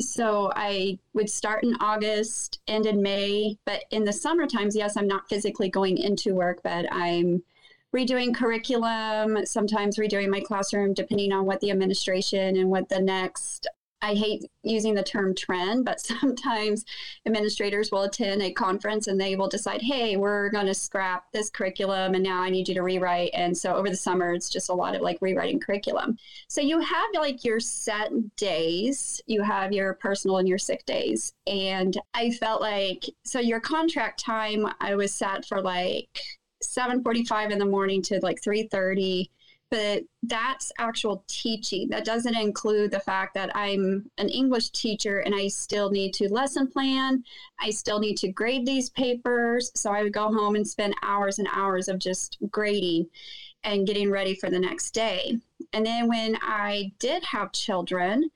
So 0.00 0.52
I 0.54 0.98
would 1.12 1.28
start 1.28 1.64
in 1.64 1.74
August, 1.80 2.60
end 2.68 2.86
in 2.86 3.02
May, 3.02 3.58
but 3.64 3.84
in 3.90 4.04
the 4.04 4.12
summer 4.12 4.46
times, 4.46 4.76
yes, 4.76 4.96
I'm 4.96 5.08
not 5.08 5.28
physically 5.28 5.68
going 5.68 5.98
into 5.98 6.34
work, 6.34 6.60
but 6.62 6.86
I'm 6.92 7.42
redoing 7.94 8.34
curriculum, 8.34 9.44
sometimes 9.44 9.96
redoing 9.96 10.28
my 10.28 10.40
classroom, 10.40 10.94
depending 10.94 11.32
on 11.32 11.46
what 11.46 11.60
the 11.60 11.70
administration 11.70 12.56
and 12.56 12.70
what 12.70 12.88
the 12.88 13.00
next 13.00 13.66
I 14.00 14.14
hate 14.14 14.44
using 14.62 14.94
the 14.94 15.02
term 15.02 15.34
trend, 15.34 15.84
but 15.84 16.00
sometimes 16.00 16.84
administrators 17.26 17.90
will 17.90 18.02
attend 18.02 18.42
a 18.42 18.52
conference 18.52 19.06
and 19.06 19.20
they 19.20 19.36
will 19.36 19.48
decide, 19.48 19.82
hey, 19.82 20.16
we're 20.16 20.50
going 20.50 20.66
to 20.66 20.74
scrap 20.74 21.30
this 21.32 21.50
curriculum 21.50 22.14
and 22.14 22.22
now 22.22 22.42
I 22.42 22.50
need 22.50 22.68
you 22.68 22.74
to 22.74 22.82
rewrite. 22.82 23.30
And 23.34 23.56
so 23.56 23.74
over 23.74 23.90
the 23.90 23.96
summer, 23.96 24.32
it's 24.32 24.50
just 24.50 24.68
a 24.68 24.74
lot 24.74 24.94
of 24.94 25.02
like 25.02 25.18
rewriting 25.20 25.60
curriculum. 25.60 26.16
So 26.48 26.60
you 26.60 26.80
have 26.80 27.06
like 27.14 27.44
your 27.44 27.60
set 27.60 28.10
days, 28.36 29.20
you 29.26 29.42
have 29.42 29.72
your 29.72 29.94
personal 29.94 30.38
and 30.38 30.48
your 30.48 30.58
sick 30.58 30.84
days. 30.86 31.32
And 31.46 31.98
I 32.14 32.30
felt 32.30 32.60
like, 32.60 33.04
so 33.24 33.40
your 33.40 33.60
contract 33.60 34.20
time, 34.20 34.66
I 34.80 34.94
was 34.94 35.12
set 35.12 35.46
for 35.46 35.60
like 35.60 36.08
7.45 36.62 37.50
in 37.50 37.58
the 37.58 37.64
morning 37.64 38.02
to 38.02 38.20
like 38.22 38.40
3.30 38.40 39.26
but 39.70 40.02
that's 40.22 40.72
actual 40.78 41.24
teaching. 41.28 41.88
That 41.88 42.04
doesn't 42.04 42.36
include 42.36 42.90
the 42.90 43.00
fact 43.00 43.34
that 43.34 43.54
I'm 43.54 44.10
an 44.18 44.28
English 44.28 44.70
teacher 44.70 45.20
and 45.20 45.34
I 45.34 45.48
still 45.48 45.90
need 45.90 46.14
to 46.14 46.32
lesson 46.32 46.68
plan. 46.68 47.22
I 47.60 47.70
still 47.70 47.98
need 47.98 48.16
to 48.18 48.32
grade 48.32 48.66
these 48.66 48.90
papers. 48.90 49.70
So 49.74 49.92
I 49.92 50.02
would 50.02 50.12
go 50.12 50.32
home 50.32 50.54
and 50.54 50.66
spend 50.66 50.94
hours 51.02 51.38
and 51.38 51.48
hours 51.52 51.88
of 51.88 51.98
just 51.98 52.38
grading 52.50 53.08
and 53.64 53.86
getting 53.86 54.10
ready 54.10 54.34
for 54.34 54.48
the 54.48 54.58
next 54.58 54.92
day. 54.92 55.38
And 55.72 55.84
then 55.84 56.08
when 56.08 56.38
I 56.40 56.92
did 56.98 57.22
have 57.24 57.52
children, 57.52 58.30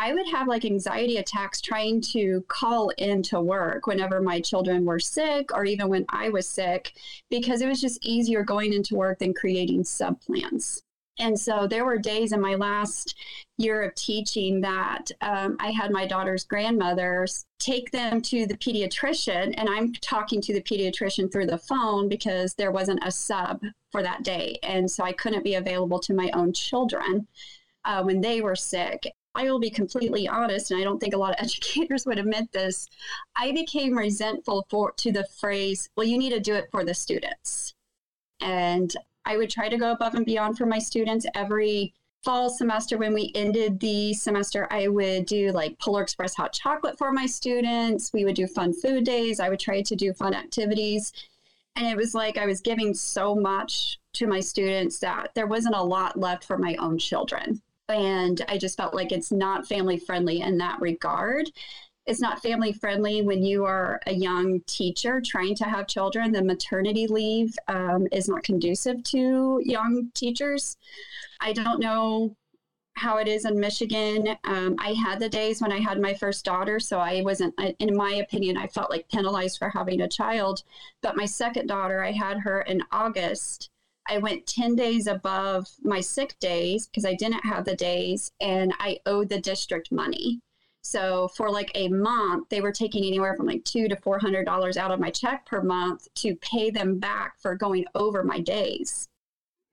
I 0.00 0.14
would 0.14 0.26
have 0.28 0.48
like 0.48 0.64
anxiety 0.64 1.18
attacks 1.18 1.60
trying 1.60 2.00
to 2.12 2.42
call 2.48 2.88
into 2.96 3.38
work 3.38 3.86
whenever 3.86 4.22
my 4.22 4.40
children 4.40 4.86
were 4.86 4.98
sick 4.98 5.52
or 5.52 5.66
even 5.66 5.90
when 5.90 6.06
I 6.08 6.30
was 6.30 6.48
sick 6.48 6.94
because 7.28 7.60
it 7.60 7.68
was 7.68 7.82
just 7.82 8.02
easier 8.02 8.42
going 8.42 8.72
into 8.72 8.94
work 8.94 9.18
than 9.18 9.34
creating 9.34 9.84
sub 9.84 10.18
plans. 10.22 10.82
And 11.18 11.38
so 11.38 11.66
there 11.66 11.84
were 11.84 11.98
days 11.98 12.32
in 12.32 12.40
my 12.40 12.54
last 12.54 13.14
year 13.58 13.82
of 13.82 13.94
teaching 13.94 14.62
that 14.62 15.10
um, 15.20 15.58
I 15.60 15.70
had 15.70 15.90
my 15.90 16.06
daughter's 16.06 16.44
grandmothers 16.44 17.44
take 17.58 17.90
them 17.90 18.22
to 18.22 18.46
the 18.46 18.56
pediatrician, 18.56 19.52
and 19.58 19.68
I'm 19.68 19.92
talking 19.92 20.40
to 20.40 20.54
the 20.54 20.62
pediatrician 20.62 21.30
through 21.30 21.48
the 21.48 21.58
phone 21.58 22.08
because 22.08 22.54
there 22.54 22.72
wasn't 22.72 23.04
a 23.06 23.10
sub 23.10 23.60
for 23.92 24.02
that 24.02 24.22
day. 24.22 24.58
And 24.62 24.90
so 24.90 25.04
I 25.04 25.12
couldn't 25.12 25.44
be 25.44 25.56
available 25.56 25.98
to 26.00 26.14
my 26.14 26.30
own 26.32 26.54
children. 26.54 27.26
Uh, 27.82 28.02
when 28.02 28.20
they 28.20 28.42
were 28.42 28.56
sick. 28.56 29.10
I 29.34 29.44
will 29.44 29.60
be 29.60 29.70
completely 29.70 30.26
honest, 30.26 30.70
and 30.70 30.80
I 30.80 30.84
don't 30.84 30.98
think 30.98 31.14
a 31.14 31.18
lot 31.18 31.38
of 31.38 31.44
educators 31.44 32.06
would 32.06 32.18
admit 32.18 32.52
this. 32.52 32.88
I 33.36 33.52
became 33.52 33.96
resentful 33.96 34.66
for 34.68 34.92
to 34.92 35.12
the 35.12 35.24
phrase, 35.24 35.88
"Well, 35.96 36.06
you 36.06 36.18
need 36.18 36.30
to 36.30 36.40
do 36.40 36.54
it 36.54 36.68
for 36.70 36.84
the 36.84 36.94
students," 36.94 37.74
and 38.40 38.94
I 39.24 39.36
would 39.36 39.50
try 39.50 39.68
to 39.68 39.76
go 39.78 39.92
above 39.92 40.14
and 40.14 40.26
beyond 40.26 40.58
for 40.58 40.66
my 40.66 40.78
students. 40.78 41.26
Every 41.34 41.94
fall 42.22 42.50
semester 42.50 42.98
when 42.98 43.14
we 43.14 43.32
ended 43.34 43.80
the 43.80 44.12
semester 44.12 44.66
i 44.70 44.86
would 44.88 45.24
do 45.24 45.50
like 45.52 45.78
polar 45.78 46.02
express 46.02 46.34
hot 46.34 46.52
chocolate 46.52 46.98
for 46.98 47.12
my 47.12 47.24
students. 47.24 48.12
We 48.12 48.26
would 48.26 48.36
do 48.36 48.46
fun 48.46 48.74
food 48.74 49.04
days. 49.04 49.40
I 49.40 49.48
would 49.48 49.58
try 49.58 49.80
to 49.80 49.96
do 49.96 50.12
fun 50.12 50.34
activities. 50.34 51.12
And 51.76 51.86
it 51.86 51.96
was 51.96 52.14
like 52.14 52.36
i 52.36 52.46
was 52.46 52.60
giving 52.60 52.92
so 52.94 53.34
much 53.34 53.98
to 54.14 54.26
my 54.26 54.40
students 54.40 54.98
that 54.98 55.30
there 55.34 55.46
wasn't 55.46 55.76
a 55.76 55.82
lot 55.82 56.18
left 56.18 56.44
for 56.44 56.58
my 56.58 56.74
own 56.76 56.98
children 56.98 57.62
and 57.90 58.42
I 58.48 58.58
just 58.58 58.76
felt 58.76 58.94
like 58.94 59.12
it's 59.12 59.32
not 59.32 59.66
family 59.66 59.98
friendly 59.98 60.40
in 60.40 60.58
that 60.58 60.80
regard. 60.80 61.50
It's 62.06 62.20
not 62.20 62.42
family 62.42 62.72
friendly 62.72 63.22
when 63.22 63.42
you 63.42 63.64
are 63.64 64.00
a 64.06 64.12
young 64.12 64.60
teacher 64.66 65.20
trying 65.20 65.54
to 65.56 65.64
have 65.64 65.86
children. 65.86 66.32
The 66.32 66.42
maternity 66.42 67.06
leave 67.06 67.54
um, 67.68 68.08
is 68.10 68.28
not 68.28 68.42
conducive 68.42 69.02
to 69.04 69.60
young 69.64 70.10
teachers. 70.14 70.76
I 71.40 71.52
don't 71.52 71.80
know 71.80 72.34
how 72.96 73.18
it 73.18 73.28
is 73.28 73.44
in 73.44 73.58
Michigan. 73.58 74.36
Um, 74.44 74.76
I 74.78 74.92
had 74.92 75.20
the 75.20 75.28
days 75.28 75.60
when 75.60 75.72
I 75.72 75.78
had 75.78 76.00
my 76.00 76.14
first 76.14 76.44
daughter, 76.44 76.80
so 76.80 76.98
I 76.98 77.22
wasn't, 77.22 77.54
in 77.78 77.96
my 77.96 78.14
opinion, 78.14 78.56
I 78.56 78.66
felt 78.66 78.90
like 78.90 79.08
penalized 79.08 79.58
for 79.58 79.70
having 79.70 80.00
a 80.00 80.08
child. 80.08 80.62
But 81.02 81.16
my 81.16 81.26
second 81.26 81.66
daughter, 81.66 82.02
I 82.02 82.12
had 82.12 82.38
her 82.40 82.62
in 82.62 82.82
August 82.92 83.70
I 84.10 84.18
went 84.18 84.46
10 84.46 84.74
days 84.74 85.06
above 85.06 85.68
my 85.82 86.00
sick 86.00 86.36
days 86.40 86.88
because 86.88 87.04
I 87.04 87.14
didn't 87.14 87.44
have 87.44 87.64
the 87.64 87.76
days 87.76 88.32
and 88.40 88.74
I 88.80 88.98
owed 89.06 89.28
the 89.28 89.40
district 89.40 89.92
money. 89.92 90.40
So 90.82 91.28
for 91.28 91.50
like 91.50 91.70
a 91.74 91.88
month, 91.88 92.48
they 92.48 92.60
were 92.60 92.72
taking 92.72 93.04
anywhere 93.04 93.34
from 93.36 93.46
like 93.46 93.64
two 93.64 93.86
to 93.88 93.96
four 93.96 94.18
hundred 94.18 94.46
dollars 94.46 94.76
out 94.76 94.90
of 94.90 94.98
my 94.98 95.10
check 95.10 95.46
per 95.46 95.62
month 95.62 96.08
to 96.16 96.34
pay 96.36 96.70
them 96.70 96.98
back 96.98 97.34
for 97.38 97.54
going 97.54 97.84
over 97.94 98.24
my 98.24 98.40
days. 98.40 99.08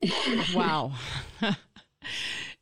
wow. 0.53 0.93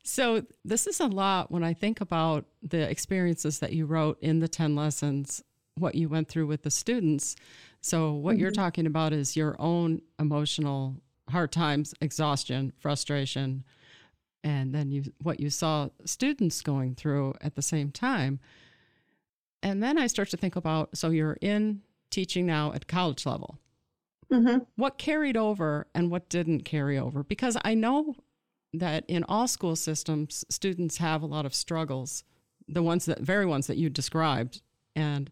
so 0.04 0.46
this 0.64 0.88
is 0.88 1.00
a 1.00 1.08
lot 1.08 1.52
when 1.52 1.64
I 1.64 1.74
think 1.74 2.00
about 2.02 2.46
the 2.62 2.90
experiences 2.90 3.60
that 3.60 3.74
you 3.74 3.86
wrote 3.86 4.18
in 4.22 4.40
the 4.40 4.48
10 4.48 4.76
lessons, 4.76 5.44
what 5.78 5.96
you 5.96 6.08
went 6.08 6.30
through 6.30 6.48
with 6.48 6.62
the 6.62 6.72
students. 6.72 7.36
So 7.82 8.14
what 8.14 8.34
mm-hmm. 8.34 8.42
you're 8.42 8.52
talking 8.52 8.86
about 8.86 9.12
is 9.12 9.36
your 9.36 9.56
own 9.60 10.02
emotional 10.20 10.96
hard 11.30 11.52
times, 11.52 11.94
exhaustion, 12.02 12.74
frustration, 12.78 13.64
and 14.44 14.76
then 14.76 14.92
you 14.92 15.04
what 15.22 15.40
you 15.40 15.50
saw 15.50 15.90
students 16.06 16.62
going 16.62 16.96
through 16.96 17.34
at 17.42 17.56
the 17.56 17.62
same 17.62 17.92
time. 17.92 18.40
And 19.64 19.82
then 19.82 19.98
I 19.98 20.08
start 20.08 20.30
to 20.30 20.38
think 20.38 20.56
about 20.56 20.96
so 20.96 21.10
you're 21.10 21.38
in 21.42 21.82
teaching 22.12 22.46
now 22.46 22.72
at 22.74 22.88
college 22.88 23.26
level. 23.26 23.58
Mm-hmm. 24.32 24.60
What 24.76 24.98
carried 24.98 25.38
over 25.38 25.88
and 25.94 26.12
what 26.12 26.30
didn't 26.30 26.62
carry 26.62 26.98
over? 26.98 27.24
Because 27.24 27.58
I 27.64 27.74
know 27.74 28.16
that 28.74 29.06
in 29.08 29.24
all 29.24 29.48
school 29.48 29.76
systems, 29.76 30.46
students 30.50 30.98
have 30.98 31.22
a 31.22 31.28
lot 31.28 31.46
of 31.46 31.54
struggles, 31.54 32.24
the 32.68 32.84
ones 32.84 33.06
that 33.06 33.20
very 33.20 33.46
ones 33.46 33.68
that 33.68 33.78
you 33.78 33.90
described. 33.90 34.62
And 34.96 35.30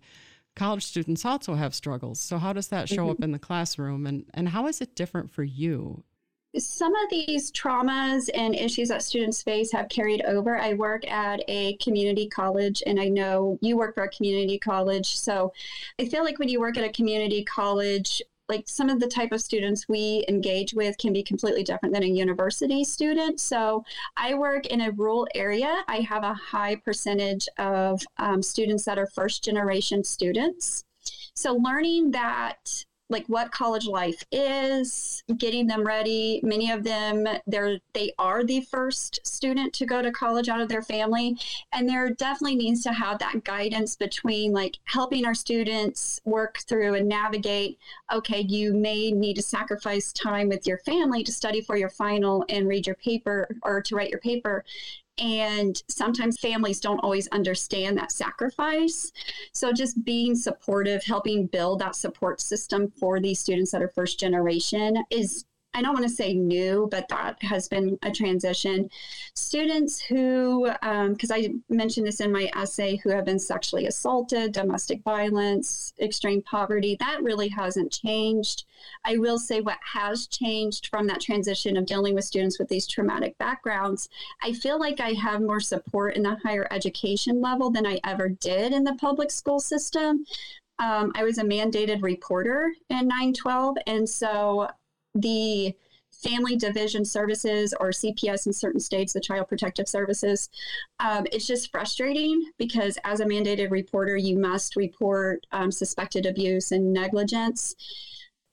college 0.55 0.85
students 0.85 1.25
also 1.25 1.55
have 1.55 1.73
struggles. 1.73 2.19
So 2.19 2.37
how 2.37 2.53
does 2.53 2.67
that 2.67 2.87
show 2.87 3.03
mm-hmm. 3.03 3.11
up 3.11 3.23
in 3.23 3.31
the 3.31 3.39
classroom 3.39 4.05
and, 4.05 4.25
and 4.33 4.49
how 4.49 4.67
is 4.67 4.81
it 4.81 4.95
different 4.95 5.31
for 5.31 5.43
you? 5.43 6.03
Some 6.55 6.93
of 6.93 7.09
these 7.09 7.51
traumas 7.51 8.29
and 8.35 8.53
issues 8.53 8.89
that 8.89 9.01
students 9.01 9.41
face 9.41 9.71
have 9.71 9.89
carried 9.89 10.21
over. 10.25 10.55
I 10.55 10.73
work 10.73 11.07
at 11.07 11.41
a 11.47 11.75
community 11.77 12.29
college 12.29 12.83
and 12.85 12.99
I 12.99 13.07
know 13.09 13.57
you 13.61 13.75
work 13.75 13.95
for 13.95 14.03
a 14.03 14.09
community 14.09 14.59
college. 14.59 15.17
So 15.17 15.51
I 15.99 16.05
feel 16.05 16.23
like 16.23 16.37
when 16.37 16.49
you 16.49 16.59
work 16.59 16.77
at 16.77 16.83
a 16.83 16.91
community 16.91 17.43
college, 17.43 18.21
like 18.53 18.69
some 18.69 18.89
of 18.89 18.99
the 18.99 19.07
type 19.07 19.31
of 19.31 19.41
students 19.41 19.89
we 19.89 20.23
engage 20.29 20.75
with 20.75 20.95
can 20.99 21.11
be 21.11 21.23
completely 21.23 21.63
different 21.63 21.91
than 21.91 22.03
a 22.03 22.07
university 22.07 22.83
student. 22.83 23.39
So 23.39 23.83
I 24.15 24.35
work 24.35 24.67
in 24.67 24.81
a 24.81 24.91
rural 24.91 25.27
area. 25.33 25.83
I 25.87 26.01
have 26.01 26.23
a 26.23 26.35
high 26.35 26.75
percentage 26.75 27.47
of 27.57 28.03
um, 28.17 28.43
students 28.43 28.85
that 28.85 28.99
are 28.99 29.07
first 29.07 29.43
generation 29.43 30.03
students. 30.03 30.85
So 31.33 31.55
learning 31.55 32.11
that 32.11 32.85
like 33.09 33.25
what 33.27 33.51
college 33.51 33.85
life 33.85 34.23
is, 34.31 35.23
getting 35.37 35.67
them 35.67 35.85
ready. 35.85 36.39
Many 36.43 36.71
of 36.71 36.83
them 36.83 37.27
they're 37.47 37.79
they 37.93 38.13
are 38.17 38.43
the 38.43 38.61
first 38.61 39.25
student 39.25 39.73
to 39.73 39.85
go 39.85 40.01
to 40.01 40.11
college 40.11 40.49
out 40.49 40.61
of 40.61 40.69
their 40.69 40.81
family 40.81 41.37
and 41.73 41.87
there 41.87 42.09
definitely 42.09 42.55
needs 42.55 42.83
to 42.83 42.93
have 42.93 43.19
that 43.19 43.43
guidance 43.43 43.95
between 43.95 44.51
like 44.51 44.77
helping 44.85 45.25
our 45.25 45.35
students 45.35 46.19
work 46.25 46.59
through 46.67 46.95
and 46.95 47.07
navigate 47.07 47.77
okay, 48.11 48.41
you 48.41 48.73
may 48.73 49.11
need 49.11 49.35
to 49.35 49.41
sacrifice 49.41 50.11
time 50.13 50.49
with 50.49 50.67
your 50.67 50.77
family 50.79 51.23
to 51.23 51.31
study 51.31 51.61
for 51.61 51.75
your 51.75 51.89
final 51.89 52.45
and 52.49 52.67
read 52.67 52.85
your 52.85 52.95
paper 52.95 53.47
or 53.63 53.81
to 53.81 53.95
write 53.95 54.09
your 54.09 54.19
paper 54.19 54.63
and 55.17 55.81
sometimes 55.89 56.39
families 56.39 56.79
don't 56.79 56.99
always 56.99 57.27
understand 57.29 57.97
that 57.97 58.11
sacrifice. 58.11 59.11
So, 59.53 59.71
just 59.71 60.03
being 60.03 60.35
supportive, 60.35 61.03
helping 61.03 61.47
build 61.47 61.79
that 61.79 61.95
support 61.95 62.41
system 62.41 62.91
for 62.99 63.19
these 63.19 63.39
students 63.39 63.71
that 63.71 63.83
are 63.83 63.89
first 63.89 64.19
generation 64.19 65.03
is 65.09 65.45
I 65.73 65.81
don't 65.81 65.93
want 65.93 66.07
to 66.07 66.13
say 66.13 66.33
new, 66.33 66.87
but 66.91 67.07
that 67.09 67.41
has 67.41 67.67
been 67.67 67.97
a 68.03 68.11
transition. 68.11 68.89
Students 69.33 70.01
who, 70.01 70.69
because 70.81 71.31
um, 71.31 71.37
I 71.37 71.49
mentioned 71.69 72.05
this 72.05 72.19
in 72.19 72.31
my 72.31 72.49
essay, 72.55 72.97
who 72.97 73.09
have 73.09 73.25
been 73.25 73.39
sexually 73.39 73.87
assaulted, 73.87 74.51
domestic 74.51 75.03
violence, 75.03 75.93
extreme 75.99 76.41
poverty, 76.43 76.95
that 76.99 77.23
really 77.23 77.47
hasn't 77.47 77.91
changed. 77.91 78.65
I 79.05 79.17
will 79.17 79.39
say 79.39 79.61
what 79.61 79.79
has 79.81 80.27
changed 80.27 80.87
from 80.87 81.07
that 81.07 81.21
transition 81.21 81.77
of 81.77 81.85
dealing 81.85 82.13
with 82.13 82.25
students 82.25 82.59
with 82.59 82.69
these 82.69 82.87
traumatic 82.87 83.37
backgrounds, 83.37 84.09
I 84.41 84.53
feel 84.53 84.79
like 84.79 84.99
I 84.99 85.13
have 85.13 85.41
more 85.41 85.59
support 85.59 86.15
in 86.15 86.23
the 86.23 86.35
higher 86.43 86.67
education 86.71 87.41
level 87.41 87.69
than 87.69 87.85
I 87.85 87.99
ever 88.03 88.29
did 88.29 88.73
in 88.73 88.83
the 88.83 88.95
public 88.95 89.31
school 89.31 89.59
system 89.59 90.25
Um, 90.79 91.11
I 91.15 91.23
was 91.23 91.37
a 91.37 91.43
mandated 91.43 92.01
reporter 92.01 92.73
in 92.89 93.07
912. 93.07 93.77
And 93.85 94.09
so 94.09 94.67
the 95.15 95.75
family 96.11 96.55
division 96.55 97.03
services 97.03 97.73
or 97.79 97.89
CPS 97.89 98.47
in 98.47 98.53
certain 98.53 98.79
states, 98.79 99.13
the 99.13 99.19
Child 99.19 99.47
Protective 99.47 99.87
Services, 99.87 100.49
um, 100.99 101.25
it's 101.31 101.47
just 101.47 101.71
frustrating 101.71 102.51
because 102.57 102.97
as 103.03 103.19
a 103.19 103.25
mandated 103.25 103.71
reporter, 103.71 104.15
you 104.15 104.37
must 104.37 104.75
report 104.75 105.45
um, 105.51 105.71
suspected 105.71 106.25
abuse 106.25 106.71
and 106.71 106.93
negligence. 106.93 107.75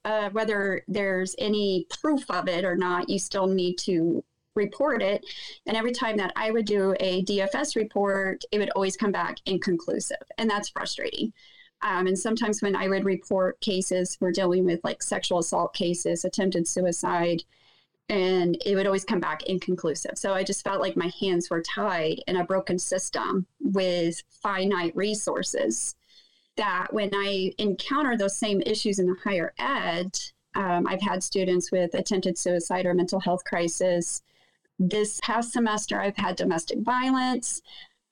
Uh, 0.04 0.30
whether 0.30 0.82
there's 0.88 1.36
any 1.38 1.86
proof 2.00 2.28
of 2.30 2.48
it 2.48 2.64
or 2.64 2.74
not, 2.74 3.08
you 3.08 3.18
still 3.18 3.46
need 3.46 3.76
to 3.76 4.24
report 4.56 5.02
it. 5.02 5.24
And 5.66 5.76
every 5.76 5.92
time 5.92 6.16
that 6.16 6.32
I 6.36 6.50
would 6.50 6.64
do 6.64 6.94
a 6.98 7.22
DFS 7.24 7.76
report, 7.76 8.42
it 8.50 8.58
would 8.58 8.70
always 8.70 8.96
come 8.96 9.12
back 9.12 9.36
inconclusive. 9.46 10.22
And 10.38 10.48
that's 10.48 10.70
frustrating. 10.70 11.32
Um, 11.82 12.06
and 12.06 12.18
sometimes 12.18 12.60
when 12.60 12.76
I 12.76 12.88
would 12.88 13.04
report 13.04 13.60
cases, 13.60 14.18
we're 14.20 14.32
dealing 14.32 14.64
with 14.64 14.80
like 14.84 15.02
sexual 15.02 15.38
assault 15.38 15.74
cases, 15.74 16.24
attempted 16.24 16.68
suicide, 16.68 17.42
and 18.08 18.60
it 18.66 18.74
would 18.74 18.86
always 18.86 19.04
come 19.04 19.20
back 19.20 19.44
inconclusive. 19.44 20.18
So 20.18 20.34
I 20.34 20.42
just 20.42 20.64
felt 20.64 20.80
like 20.80 20.96
my 20.96 21.10
hands 21.20 21.48
were 21.48 21.62
tied 21.62 22.22
in 22.26 22.36
a 22.36 22.44
broken 22.44 22.78
system 22.78 23.46
with 23.60 24.22
finite 24.42 24.94
resources. 24.96 25.94
That 26.56 26.88
when 26.92 27.10
I 27.14 27.52
encounter 27.58 28.16
those 28.18 28.36
same 28.36 28.60
issues 28.66 28.98
in 28.98 29.06
the 29.06 29.16
higher 29.24 29.54
ed, 29.58 30.18
um, 30.54 30.86
I've 30.86 31.00
had 31.00 31.22
students 31.22 31.70
with 31.70 31.94
attempted 31.94 32.36
suicide 32.36 32.84
or 32.84 32.92
mental 32.92 33.20
health 33.20 33.44
crisis. 33.44 34.22
This 34.78 35.20
past 35.22 35.52
semester, 35.52 36.00
I've 36.00 36.16
had 36.16 36.36
domestic 36.36 36.80
violence. 36.80 37.62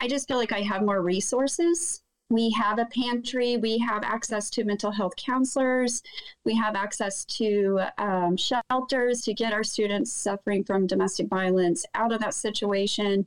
I 0.01 0.07
just 0.07 0.29
feel 0.29 0.39
like 0.39 0.53
I 0.53 0.61
have 0.61 0.83
more 0.83 1.03
resources 1.03 2.03
we 2.31 2.51
have 2.51 2.79
a 2.79 2.85
pantry. 2.87 3.57
We 3.57 3.79
have 3.79 4.05
access 4.05 4.51
to 4.51 4.65
mental 4.65 4.91
health 4.91 5.17
counselors. 5.17 6.03
We 6.45 6.55
have 6.57 6.77
access 6.77 7.25
to 7.25 7.81
um, 7.97 8.37
shelters 8.37 9.23
to 9.23 9.35
get 9.35 9.53
our 9.53 9.65
students 9.65 10.13
suffering 10.13 10.63
from 10.65 10.87
domestic 10.87 11.29
violence 11.29 11.87
out 11.95 12.13
of 12.13 12.21
that 12.21 12.35
situation. 12.35 13.27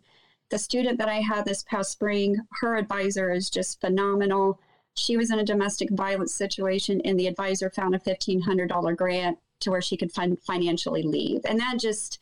The 0.51 0.59
student 0.59 0.99
that 0.99 1.09
I 1.09 1.21
had 1.21 1.45
this 1.45 1.63
past 1.63 1.91
spring, 1.91 2.37
her 2.59 2.75
advisor 2.75 3.31
is 3.31 3.49
just 3.49 3.81
phenomenal. 3.81 4.59
She 4.95 5.17
was 5.17 5.31
in 5.31 5.39
a 5.39 5.45
domestic 5.45 5.89
violence 5.91 6.33
situation, 6.33 7.01
and 7.05 7.19
the 7.19 7.27
advisor 7.27 7.69
found 7.69 7.95
a 7.95 7.99
$1,500 7.99 8.97
grant 8.97 9.39
to 9.61 9.71
where 9.71 9.81
she 9.81 9.97
could 9.97 10.11
fin- 10.11 10.37
financially 10.37 11.03
leave. 11.03 11.41
And 11.45 11.59
that 11.59 11.79
just, 11.79 12.19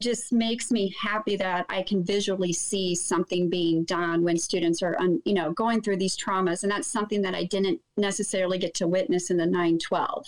just 0.00 0.32
makes 0.32 0.70
me 0.70 0.94
happy 1.00 1.36
that 1.36 1.66
I 1.68 1.82
can 1.82 2.04
visually 2.04 2.52
see 2.52 2.94
something 2.94 3.50
being 3.50 3.84
done 3.84 4.22
when 4.22 4.38
students 4.38 4.82
are, 4.82 4.96
un, 5.00 5.20
you 5.24 5.34
know, 5.34 5.52
going 5.52 5.82
through 5.82 5.96
these 5.96 6.16
traumas, 6.16 6.62
and 6.62 6.70
that's 6.70 6.86
something 6.86 7.22
that 7.22 7.34
I 7.34 7.44
didn't 7.44 7.80
necessarily 7.96 8.58
get 8.58 8.74
to 8.74 8.86
witness 8.86 9.30
in 9.30 9.36
the 9.36 9.46
912. 9.46 10.26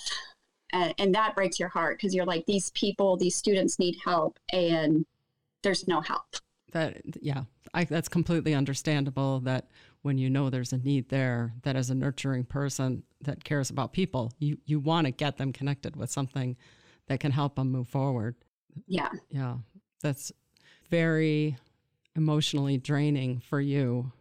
Uh, 0.72 0.92
and 0.98 1.14
that 1.14 1.34
breaks 1.34 1.58
your 1.58 1.68
heart 1.68 1.98
because 1.98 2.14
you're 2.14 2.24
like, 2.24 2.46
these 2.46 2.70
people, 2.70 3.16
these 3.16 3.36
students 3.36 3.78
need 3.78 3.96
help, 4.04 4.38
and 4.52 5.06
there's 5.62 5.86
no 5.86 6.00
help. 6.00 6.24
That 6.72 7.00
yeah, 7.20 7.44
I, 7.74 7.84
that's 7.84 8.08
completely 8.08 8.54
understandable. 8.54 9.40
That 9.40 9.68
when 10.02 10.18
you 10.18 10.30
know 10.30 10.50
there's 10.50 10.72
a 10.72 10.78
need 10.78 11.08
there, 11.08 11.52
that 11.62 11.74
as 11.74 11.90
a 11.90 11.94
nurturing 11.94 12.44
person 12.44 13.02
that 13.22 13.42
cares 13.42 13.70
about 13.70 13.92
people, 13.92 14.32
you 14.38 14.58
you 14.64 14.78
want 14.78 15.06
to 15.06 15.10
get 15.10 15.36
them 15.36 15.52
connected 15.52 15.96
with 15.96 16.10
something 16.10 16.56
that 17.08 17.18
can 17.18 17.32
help 17.32 17.56
them 17.56 17.72
move 17.72 17.88
forward. 17.88 18.36
Yeah. 18.86 19.10
Yeah. 19.30 19.56
That's 20.02 20.32
very 20.90 21.56
emotionally 22.16 22.78
draining 22.78 23.40
for 23.40 23.60
you 23.60 24.12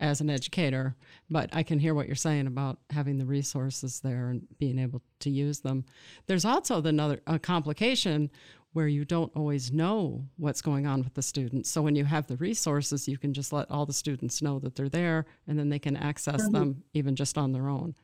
as 0.00 0.20
an 0.20 0.28
educator, 0.28 0.96
but 1.30 1.48
I 1.52 1.62
can 1.62 1.78
hear 1.78 1.94
what 1.94 2.06
you're 2.06 2.16
saying 2.16 2.46
about 2.46 2.78
having 2.90 3.18
the 3.18 3.24
resources 3.24 4.00
there 4.00 4.28
and 4.28 4.46
being 4.58 4.78
able 4.78 5.02
to 5.20 5.30
use 5.30 5.60
them. 5.60 5.84
There's 6.26 6.44
also 6.44 6.82
another 6.82 7.20
a 7.26 7.38
complication 7.38 8.30
where 8.72 8.88
you 8.88 9.04
don't 9.04 9.32
always 9.36 9.72
know 9.72 10.26
what's 10.36 10.60
going 10.60 10.84
on 10.84 11.02
with 11.04 11.14
the 11.14 11.22
students. 11.22 11.70
So 11.70 11.80
when 11.80 11.94
you 11.94 12.04
have 12.04 12.26
the 12.26 12.36
resources, 12.36 13.06
you 13.06 13.16
can 13.16 13.32
just 13.32 13.52
let 13.52 13.70
all 13.70 13.86
the 13.86 13.92
students 13.92 14.42
know 14.42 14.58
that 14.58 14.74
they're 14.74 14.88
there 14.88 15.26
and 15.46 15.56
then 15.58 15.68
they 15.68 15.78
can 15.78 15.96
access 15.96 16.42
mm-hmm. 16.42 16.52
them 16.52 16.82
even 16.92 17.14
just 17.14 17.38
on 17.38 17.52
their 17.52 17.68
own. 17.68 17.94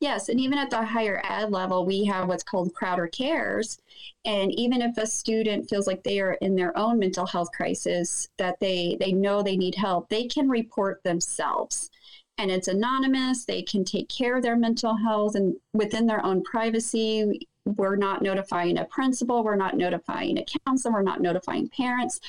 Yes, 0.00 0.28
and 0.28 0.40
even 0.40 0.58
at 0.58 0.70
the 0.70 0.84
higher 0.84 1.20
ed 1.24 1.50
level, 1.50 1.84
we 1.84 2.04
have 2.04 2.28
what's 2.28 2.42
called 2.42 2.74
Crowder 2.74 3.08
Cares. 3.08 3.78
And 4.24 4.52
even 4.52 4.82
if 4.82 4.96
a 4.98 5.06
student 5.06 5.68
feels 5.68 5.86
like 5.86 6.02
they 6.02 6.20
are 6.20 6.34
in 6.34 6.54
their 6.54 6.76
own 6.76 6.98
mental 6.98 7.26
health 7.26 7.50
crisis, 7.52 8.28
that 8.38 8.58
they, 8.60 8.96
they 9.00 9.12
know 9.12 9.42
they 9.42 9.56
need 9.56 9.74
help, 9.74 10.08
they 10.08 10.26
can 10.26 10.48
report 10.48 11.02
themselves. 11.02 11.90
And 12.38 12.50
it's 12.50 12.68
anonymous. 12.68 13.44
They 13.44 13.62
can 13.62 13.84
take 13.84 14.08
care 14.08 14.36
of 14.36 14.42
their 14.42 14.56
mental 14.56 14.94
health 14.96 15.34
and 15.36 15.56
within 15.72 16.06
their 16.06 16.24
own 16.24 16.42
privacy. 16.42 17.48
We're 17.64 17.96
not 17.96 18.22
notifying 18.22 18.78
a 18.78 18.84
principal, 18.84 19.42
we're 19.42 19.56
not 19.56 19.76
notifying 19.76 20.38
a 20.38 20.44
counselor, 20.66 20.92
we're 20.92 21.02
not 21.02 21.20
notifying 21.20 21.68
parents. 21.68 22.20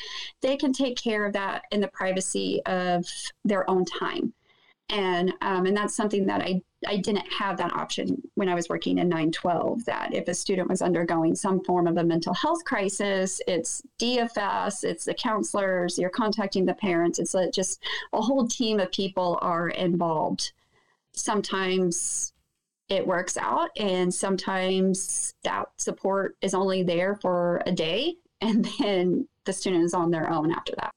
They 0.41 0.57
can 0.57 0.73
take 0.73 0.97
care 0.97 1.25
of 1.25 1.33
that 1.33 1.63
in 1.71 1.81
the 1.81 1.89
privacy 1.89 2.61
of 2.65 3.05
their 3.43 3.69
own 3.69 3.85
time 3.85 4.33
and 4.89 5.33
um, 5.41 5.65
and 5.65 5.75
that's 5.75 5.95
something 5.95 6.25
that 6.27 6.41
I 6.41 6.61
I 6.85 6.97
didn't 6.97 7.31
have 7.33 7.57
that 7.57 7.73
option 7.73 8.21
when 8.35 8.49
I 8.49 8.53
was 8.53 8.69
working 8.69 8.99
in 8.99 9.09
912. 9.09 9.85
That 9.85 10.13
if 10.13 10.27
a 10.27 10.33
student 10.33 10.69
was 10.69 10.81
undergoing 10.81 11.35
some 11.35 11.63
form 11.63 11.87
of 11.87 11.97
a 11.97 12.03
mental 12.03 12.33
health 12.33 12.63
crisis, 12.65 13.41
it's 13.47 13.81
DFS, 13.99 14.83
it's 14.83 15.05
the 15.05 15.13
counselors, 15.13 15.97
you're 15.97 16.09
contacting 16.09 16.65
the 16.65 16.75
parents. 16.75 17.17
It's 17.17 17.33
uh, 17.33 17.47
just 17.51 17.81
a 18.13 18.21
whole 18.21 18.47
team 18.47 18.79
of 18.79 18.91
people 18.91 19.39
are 19.41 19.69
involved. 19.69 20.51
Sometimes 21.13 22.33
it 22.89 23.05
works 23.05 23.37
out, 23.37 23.69
and 23.77 24.13
sometimes 24.13 25.33
that 25.43 25.67
support 25.77 26.37
is 26.41 26.53
only 26.53 26.83
there 26.83 27.15
for 27.15 27.61
a 27.65 27.71
day, 27.71 28.15
and 28.41 28.69
then 28.79 29.27
the 29.45 29.53
student 29.53 29.83
is 29.83 29.93
on 29.93 30.11
their 30.11 30.29
own 30.29 30.51
after 30.51 30.73
that. 30.77 30.91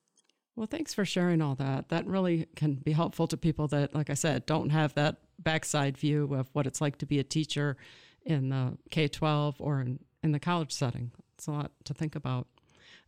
Well, 0.57 0.67
thanks 0.67 0.93
for 0.93 1.07
sharing 1.07 1.41
all 1.41 1.55
that. 1.55 1.89
That 1.89 2.07
really 2.07 2.47
can 2.55 2.75
be 2.75 2.93
helpful 2.93 3.27
to 3.29 3.37
people 3.39 3.67
that, 3.69 3.95
like 3.95 4.11
I 4.11 4.15
said, 4.15 4.45
don't 4.45 4.69
have 4.69 4.93
that 4.95 5.17
backside 5.43 5.97
view 5.97 6.35
of 6.35 6.49
what 6.53 6.67
it's 6.67 6.81
like 6.81 6.99
to 6.99 7.07
be 7.07 7.19
a 7.19 7.25
teacher 7.25 7.77
in 8.25 8.51
the 8.51 8.77
K 8.91 9.09
12 9.09 9.57
or 9.61 9.81
in, 9.81 9.99
in 10.23 10.33
the 10.33 10.41
college 10.41 10.73
setting. 10.73 11.11
It's 11.35 11.47
a 11.47 11.53
lot 11.53 11.73
to 11.85 11.95
think 11.95 12.15
about. 12.15 12.47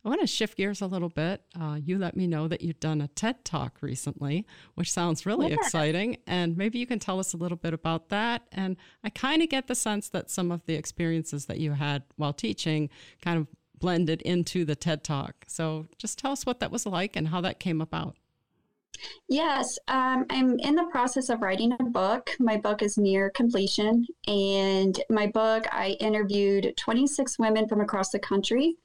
I 0.05 0.09
want 0.09 0.19
to 0.19 0.27
shift 0.27 0.57
gears 0.57 0.81
a 0.81 0.85
little 0.85 1.09
bit. 1.09 1.43
Uh, 1.59 1.79
you 1.81 1.97
let 1.97 2.17
me 2.17 2.27
know 2.27 2.49
that 2.49 2.61
you've 2.61 2.79
done 2.79 2.99
a 2.99 3.07
TED 3.07 3.45
Talk 3.45 3.77
recently, 3.81 4.45
which 4.75 4.91
sounds 4.91 5.25
really 5.25 5.49
yeah. 5.49 5.55
exciting. 5.55 6.17
And 6.27 6.57
maybe 6.57 6.77
you 6.77 6.85
can 6.85 6.99
tell 6.99 7.19
us 7.19 7.33
a 7.33 7.37
little 7.37 7.57
bit 7.57 7.73
about 7.73 8.09
that. 8.09 8.41
And 8.51 8.75
I 9.03 9.09
kind 9.09 9.41
of 9.41 9.47
get 9.47 9.67
the 9.67 9.75
sense 9.75 10.09
that 10.09 10.29
some 10.29 10.51
of 10.51 10.65
the 10.65 10.73
experiences 10.73 11.45
that 11.45 11.59
you 11.59 11.71
had 11.71 12.03
while 12.17 12.33
teaching 12.33 12.89
kind 13.21 13.39
of 13.39 13.47
blended 13.79 14.21
into 14.23 14.65
the 14.65 14.75
TED 14.75 15.05
Talk. 15.05 15.45
So 15.47 15.87
just 15.97 16.19
tell 16.19 16.31
us 16.31 16.45
what 16.45 16.59
that 16.59 16.71
was 16.71 16.85
like 16.85 17.15
and 17.15 17.29
how 17.29 17.39
that 17.41 17.59
came 17.59 17.79
about. 17.79 18.17
Yes, 19.27 19.77
um, 19.87 20.25
I'm 20.29 20.59
in 20.59 20.75
the 20.75 20.87
process 20.91 21.29
of 21.29 21.41
writing 21.41 21.73
a 21.79 21.83
book. 21.83 22.31
My 22.39 22.57
book 22.57 22.81
is 22.81 22.97
near 22.97 23.29
completion. 23.31 24.05
And 24.27 24.99
my 25.09 25.27
book, 25.27 25.65
I 25.71 25.97
interviewed 25.99 26.73
26 26.77 27.39
women 27.39 27.67
from 27.67 27.81
across 27.81 28.11
the 28.11 28.19
country 28.19 28.75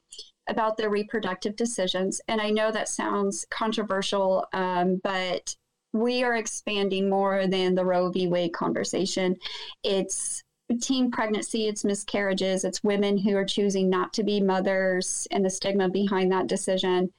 about 0.48 0.76
their 0.76 0.90
reproductive 0.90 1.56
decisions. 1.56 2.20
And 2.28 2.40
I 2.40 2.50
know 2.50 2.70
that 2.70 2.88
sounds 2.88 3.46
controversial, 3.50 4.46
um, 4.52 5.00
but 5.04 5.54
we 5.92 6.22
are 6.22 6.36
expanding 6.36 7.08
more 7.08 7.46
than 7.46 7.74
the 7.74 7.84
Roe 7.84 8.10
v. 8.10 8.28
Wade 8.28 8.52
conversation. 8.52 9.36
It's 9.82 10.42
teen 10.80 11.10
pregnancy, 11.10 11.66
it's 11.66 11.84
miscarriages, 11.84 12.64
it's 12.64 12.84
women 12.84 13.16
who 13.16 13.34
are 13.36 13.44
choosing 13.44 13.88
not 13.88 14.12
to 14.14 14.22
be 14.22 14.40
mothers 14.40 15.26
and 15.30 15.44
the 15.44 15.50
stigma 15.50 15.88
behind 15.88 16.30
that 16.30 16.46
decision, 16.46 17.10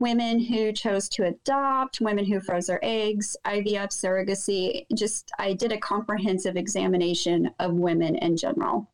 women 0.00 0.40
who 0.40 0.72
chose 0.72 1.08
to 1.10 1.26
adopt, 1.26 2.00
women 2.00 2.24
who 2.24 2.40
froze 2.40 2.66
their 2.66 2.80
eggs, 2.82 3.36
IVF, 3.44 3.90
surrogacy. 3.90 4.86
Just, 4.94 5.30
I 5.38 5.52
did 5.52 5.72
a 5.72 5.78
comprehensive 5.78 6.56
examination 6.56 7.50
of 7.60 7.74
women 7.74 8.16
in 8.16 8.36
general 8.36 8.88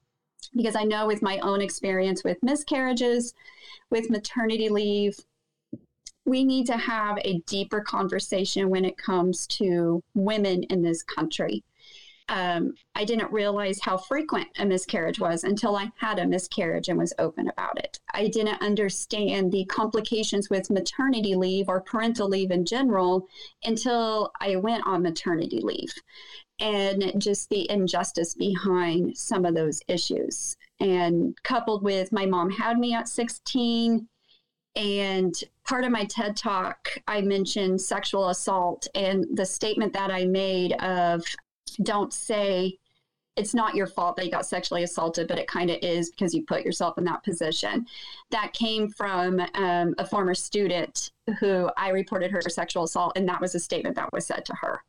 because 0.55 0.77
I 0.77 0.85
know 0.85 1.07
with 1.07 1.23
my 1.23 1.39
own 1.39 1.61
experience 1.61 2.25
with 2.25 2.43
miscarriages, 2.43 3.35
with 3.91 4.11
maternity 4.11 4.69
leave, 4.69 5.19
we 6.25 6.45
need 6.45 6.67
to 6.67 6.77
have 6.77 7.19
a 7.25 7.39
deeper 7.47 7.81
conversation 7.81 8.69
when 8.69 8.85
it 8.85 8.99
comes 8.99 9.47
to 9.47 10.03
women 10.15 10.65
in 10.65 10.83
this 10.83 11.03
country 11.03 11.63
um, 12.29 12.75
I 12.95 13.05
didn't 13.05 13.33
realize 13.33 13.79
how 13.81 13.97
frequent 13.97 14.49
a 14.59 14.67
miscarriage 14.67 15.21
was 15.21 15.45
until 15.45 15.77
I 15.77 15.93
had 15.97 16.19
a 16.19 16.27
miscarriage 16.27 16.89
and 16.89 16.99
was 16.99 17.15
open 17.19 17.49
about 17.49 17.79
it. 17.79 18.01
I 18.15 18.27
didn't 18.29 18.63
understand 18.63 19.53
the 19.53 19.65
complications 19.67 20.51
with 20.51 20.71
maternity 20.71 21.37
leave 21.37 21.69
or 21.69 21.81
parental 21.81 22.29
leave 22.29 22.51
in 22.51 22.65
general 22.65 23.29
until 23.65 24.33
I 24.41 24.57
went 24.57 24.87
on 24.87 25.03
maternity 25.03 25.61
leave 25.63 25.95
and 26.59 27.13
just 27.19 27.49
the 27.49 27.71
injustice 27.71 28.35
behind 28.35 29.17
some 29.17 29.45
of 29.45 29.55
those 29.55 29.81
issues. 29.89 30.57
And 30.81 31.37
coupled 31.45 31.83
with 31.83 32.13
my 32.13 32.27
mom 32.27 32.51
had 32.51 32.79
me 32.79 32.95
at 32.95 33.09
16. 33.09 34.09
And 34.75 35.35
part 35.67 35.85
of 35.85 35.91
my 35.91 36.05
TED 36.05 36.37
talk, 36.37 36.89
I 37.07 37.23
mentioned 37.23 37.81
sexual 37.81 38.29
assault 38.29 38.87
and 38.95 39.25
the 39.35 39.47
statement 39.47 39.93
that 39.95 40.11
I 40.11 40.27
made 40.27 40.73
of 40.83 41.25
don't 41.83 42.13
say 42.13 42.79
it's 43.37 43.55
not 43.55 43.75
your 43.75 43.87
fault 43.87 44.17
that 44.17 44.25
you 44.25 44.31
got 44.31 44.47
sexually 44.47 44.83
assaulted, 44.83 45.29
but 45.29 45.39
it 45.39 45.47
kind 45.47 45.71
of 45.71 45.79
is 45.83 46.11
because 46.11 46.35
you 46.35 46.43
put 46.43 46.65
yourself 46.65 46.97
in 46.97 47.05
that 47.05 47.23
position. 47.23 47.87
That 48.31 48.55
came 48.55 48.89
from 48.89 49.41
um, 49.55 49.95
a 49.99 50.07
former 50.07 50.35
student 50.35 51.11
who 51.39 51.71
I 51.77 51.91
reported 51.91 52.31
her 52.31 52.41
sexual 52.41 52.85
assault, 52.85 53.13
and 53.17 53.29
that 53.29 53.41
was 53.41 53.55
a 53.55 53.61
statement 53.61 53.95
that 53.97 54.13
was 54.13 54.27
said 54.27 54.45
to 54.47 54.55
her. 54.55 54.83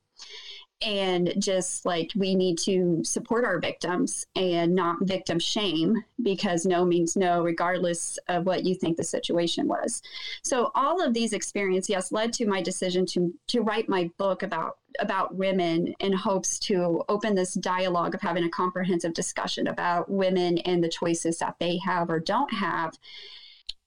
And 0.82 1.34
just 1.40 1.86
like 1.88 2.12
we 2.16 2.36
need 2.36 2.60
to 2.60 3.04
support 3.04 3.46
our 3.46 3.60
victims 3.60 4.28
and 4.36 4.76
not 4.76 4.98
victim 5.02 5.40
shame 5.40 6.04
because 6.22 6.68
no 6.68 6.86
means 6.86 7.16
no, 7.16 7.42
regardless 7.42 8.20
of 8.28 8.46
what 8.46 8.64
you 8.64 8.76
think 8.76 8.96
the 8.96 9.04
situation 9.04 9.68
was. 9.68 10.04
So 10.44 10.72
all 10.76 11.02
of 11.02 11.16
these 11.16 11.34
experiences, 11.34 11.90
yes, 11.90 12.12
led 12.12 12.32
to 12.34 12.46
my 12.46 12.62
decision 12.62 13.08
to 13.08 13.34
to 13.48 13.62
write 13.62 13.90
my 13.90 14.12
book 14.18 14.44
about 14.44 14.78
about 15.00 15.36
women 15.36 15.94
in 16.00 16.14
hopes 16.14 16.60
to 16.60 17.04
open 17.10 17.36
this 17.36 17.54
dialogue 17.54 18.16
of 18.16 18.22
having 18.22 18.44
a 18.44 18.50
comprehensive 18.50 19.14
discussion 19.14 19.68
about 19.68 20.10
women 20.10 20.58
and 20.60 20.84
the 20.84 20.90
choices 20.90 21.38
that 21.40 21.56
they 21.60 21.78
have 21.78 22.10
or 22.10 22.20
don't 22.20 22.54
have. 22.54 22.98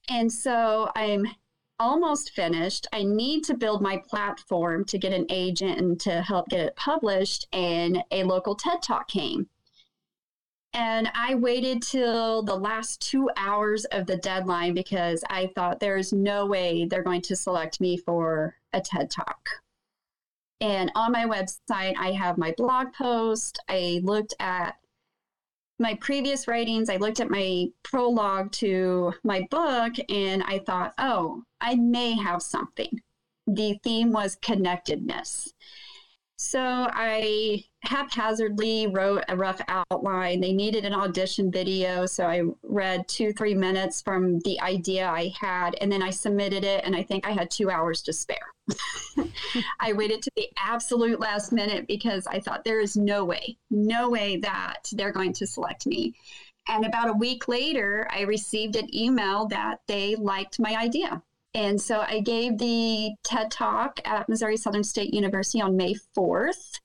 And 0.09 0.31
so 0.33 0.91
I'm 0.97 1.27
almost 1.81 2.31
finished. 2.31 2.87
I 2.93 3.03
need 3.03 3.43
to 3.45 3.55
build 3.55 3.83
my 3.83 3.97
platform 4.09 4.85
to 4.85 4.99
get 4.99 5.13
an 5.13 5.27
agent 5.31 5.81
and 5.81 5.99
to 6.01 6.23
help 6.23 6.49
get 6.49 6.61
it 6.61 6.77
published. 6.77 7.49
And 7.53 8.05
a 8.13 8.23
local 8.23 8.55
TED 8.55 8.83
Talk 8.83 9.09
came. 9.09 9.49
And 10.73 11.11
I 11.15 11.35
waited 11.35 11.83
till 11.83 12.45
the 12.45 12.55
last 12.55 13.01
two 13.01 13.29
hours 13.37 13.87
of 13.87 14.07
the 14.07 14.19
deadline 14.19 14.75
because 14.75 15.25
I 15.29 15.51
thought 15.57 15.81
there's 15.81 16.13
no 16.13 16.47
way 16.47 16.85
they're 16.85 17.03
going 17.03 17.23
to 17.23 17.35
select 17.35 17.81
me 17.81 17.97
for 17.97 18.55
a 18.73 18.81
TED 18.81 19.11
Talk. 19.11 19.49
And 20.61 20.93
on 20.95 21.11
my 21.11 21.25
website, 21.25 21.95
I 21.99 22.13
have 22.13 22.39
my 22.39 22.55
blog 22.57 22.93
post. 22.93 23.59
I 23.69 24.01
looked 24.05 24.35
at 24.39 24.77
my 25.81 25.95
previous 25.95 26.47
writings. 26.47 26.91
I 26.91 26.97
looked 26.97 27.21
at 27.21 27.31
my 27.31 27.67
prologue 27.83 28.53
to 28.53 29.15
my 29.25 29.47
book 29.51 29.95
and 30.09 30.43
I 30.45 30.61
thought, 30.61 30.95
oh, 30.99 31.43
I 31.61 31.75
may 31.77 32.13
have 32.13 32.43
something. 32.43 33.01
The 33.47 33.79
theme 33.83 34.13
was 34.13 34.37
connectedness. 34.43 35.53
So 36.37 36.61
I 36.61 37.65
haphazardly 37.83 38.87
wrote 38.89 39.25
a 39.29 39.37
rough 39.37 39.61
outline. 39.69 40.41
They 40.41 40.53
needed 40.53 40.85
an 40.85 40.93
audition 40.93 41.51
video. 41.51 42.07
So 42.07 42.27
I 42.27 42.43
read 42.63 43.09
two, 43.09 43.33
three 43.33 43.55
minutes 43.55 44.03
from 44.03 44.39
the 44.41 44.61
idea 44.61 45.09
I 45.09 45.33
had, 45.39 45.77
and 45.81 45.91
then 45.91 46.03
I 46.03 46.11
submitted 46.11 46.65
it. 46.65 46.85
And 46.85 46.95
I 46.95 47.03
think 47.03 47.27
I 47.27 47.33
had 47.33 47.51
two 47.51 47.71
hours 47.71 48.03
to 48.03 48.13
spare. 48.13 48.55
I 49.81 49.93
waited 49.93 50.23
to 50.23 50.31
the 50.37 50.49
absolute 50.59 51.21
last 51.21 51.53
minute 51.53 51.87
because 51.87 52.27
I 52.27 52.41
thought 52.41 52.65
there 52.65 52.81
is 52.81 52.97
no 52.97 53.25
way, 53.25 53.57
no 53.71 54.11
way 54.11 54.37
that 54.39 54.89
they're 54.93 55.13
going 55.13 55.33
to 55.35 55.47
select 55.47 55.87
me. 55.87 56.15
And 56.69 56.85
about 56.85 57.09
a 57.09 57.15
week 57.15 57.49
later, 57.49 58.07
I 58.11 58.23
received 58.23 58.77
an 58.77 58.95
email 58.95 59.49
that 59.49 59.81
they 59.89 60.15
liked 60.17 60.61
my 60.61 60.77
idea. 60.77 61.23
And 61.55 61.81
so 61.81 62.05
I 62.07 62.21
gave 62.21 62.59
the 62.59 63.11
TED 63.25 63.51
Talk 63.51 64.01
at 64.05 64.29
Missouri 64.29 64.57
Southern 64.57 64.85
State 64.85 65.13
University 65.13 65.61
on 65.61 65.77
May 65.77 65.95
4th. 66.17 66.79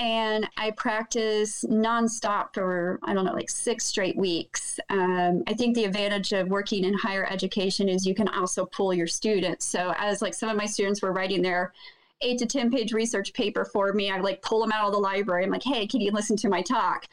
And 0.00 0.48
I 0.56 0.70
practiced 0.70 1.68
nonstop 1.68 2.54
for, 2.54 2.98
I 3.02 3.12
don't 3.12 3.26
know, 3.26 3.34
like 3.34 3.50
six 3.50 3.84
straight 3.84 4.16
weeks. 4.16 4.80
Um, 4.88 5.42
I 5.46 5.52
think 5.52 5.74
the 5.74 5.84
advantage 5.84 6.32
of 6.32 6.48
working 6.48 6.84
in 6.84 6.94
higher 6.94 7.30
education 7.30 7.86
is 7.86 8.06
you 8.06 8.14
can 8.14 8.28
also 8.28 8.64
pull 8.64 8.94
your 8.94 9.06
students. 9.06 9.66
So, 9.66 9.92
as 9.98 10.22
like 10.22 10.32
some 10.32 10.48
of 10.48 10.56
my 10.56 10.64
students 10.64 11.02
were 11.02 11.12
writing 11.12 11.42
their 11.42 11.74
eight 12.22 12.38
to 12.38 12.46
10 12.46 12.70
page 12.70 12.94
research 12.94 13.34
paper 13.34 13.66
for 13.66 13.92
me, 13.92 14.10
I 14.10 14.18
like 14.20 14.40
pull 14.40 14.62
them 14.62 14.72
out 14.72 14.86
of 14.86 14.92
the 14.92 14.98
library. 14.98 15.44
I'm 15.44 15.50
like, 15.50 15.62
hey, 15.62 15.86
can 15.86 16.00
you 16.00 16.12
listen 16.12 16.36
to 16.38 16.48
my 16.48 16.62
talk? 16.62 17.06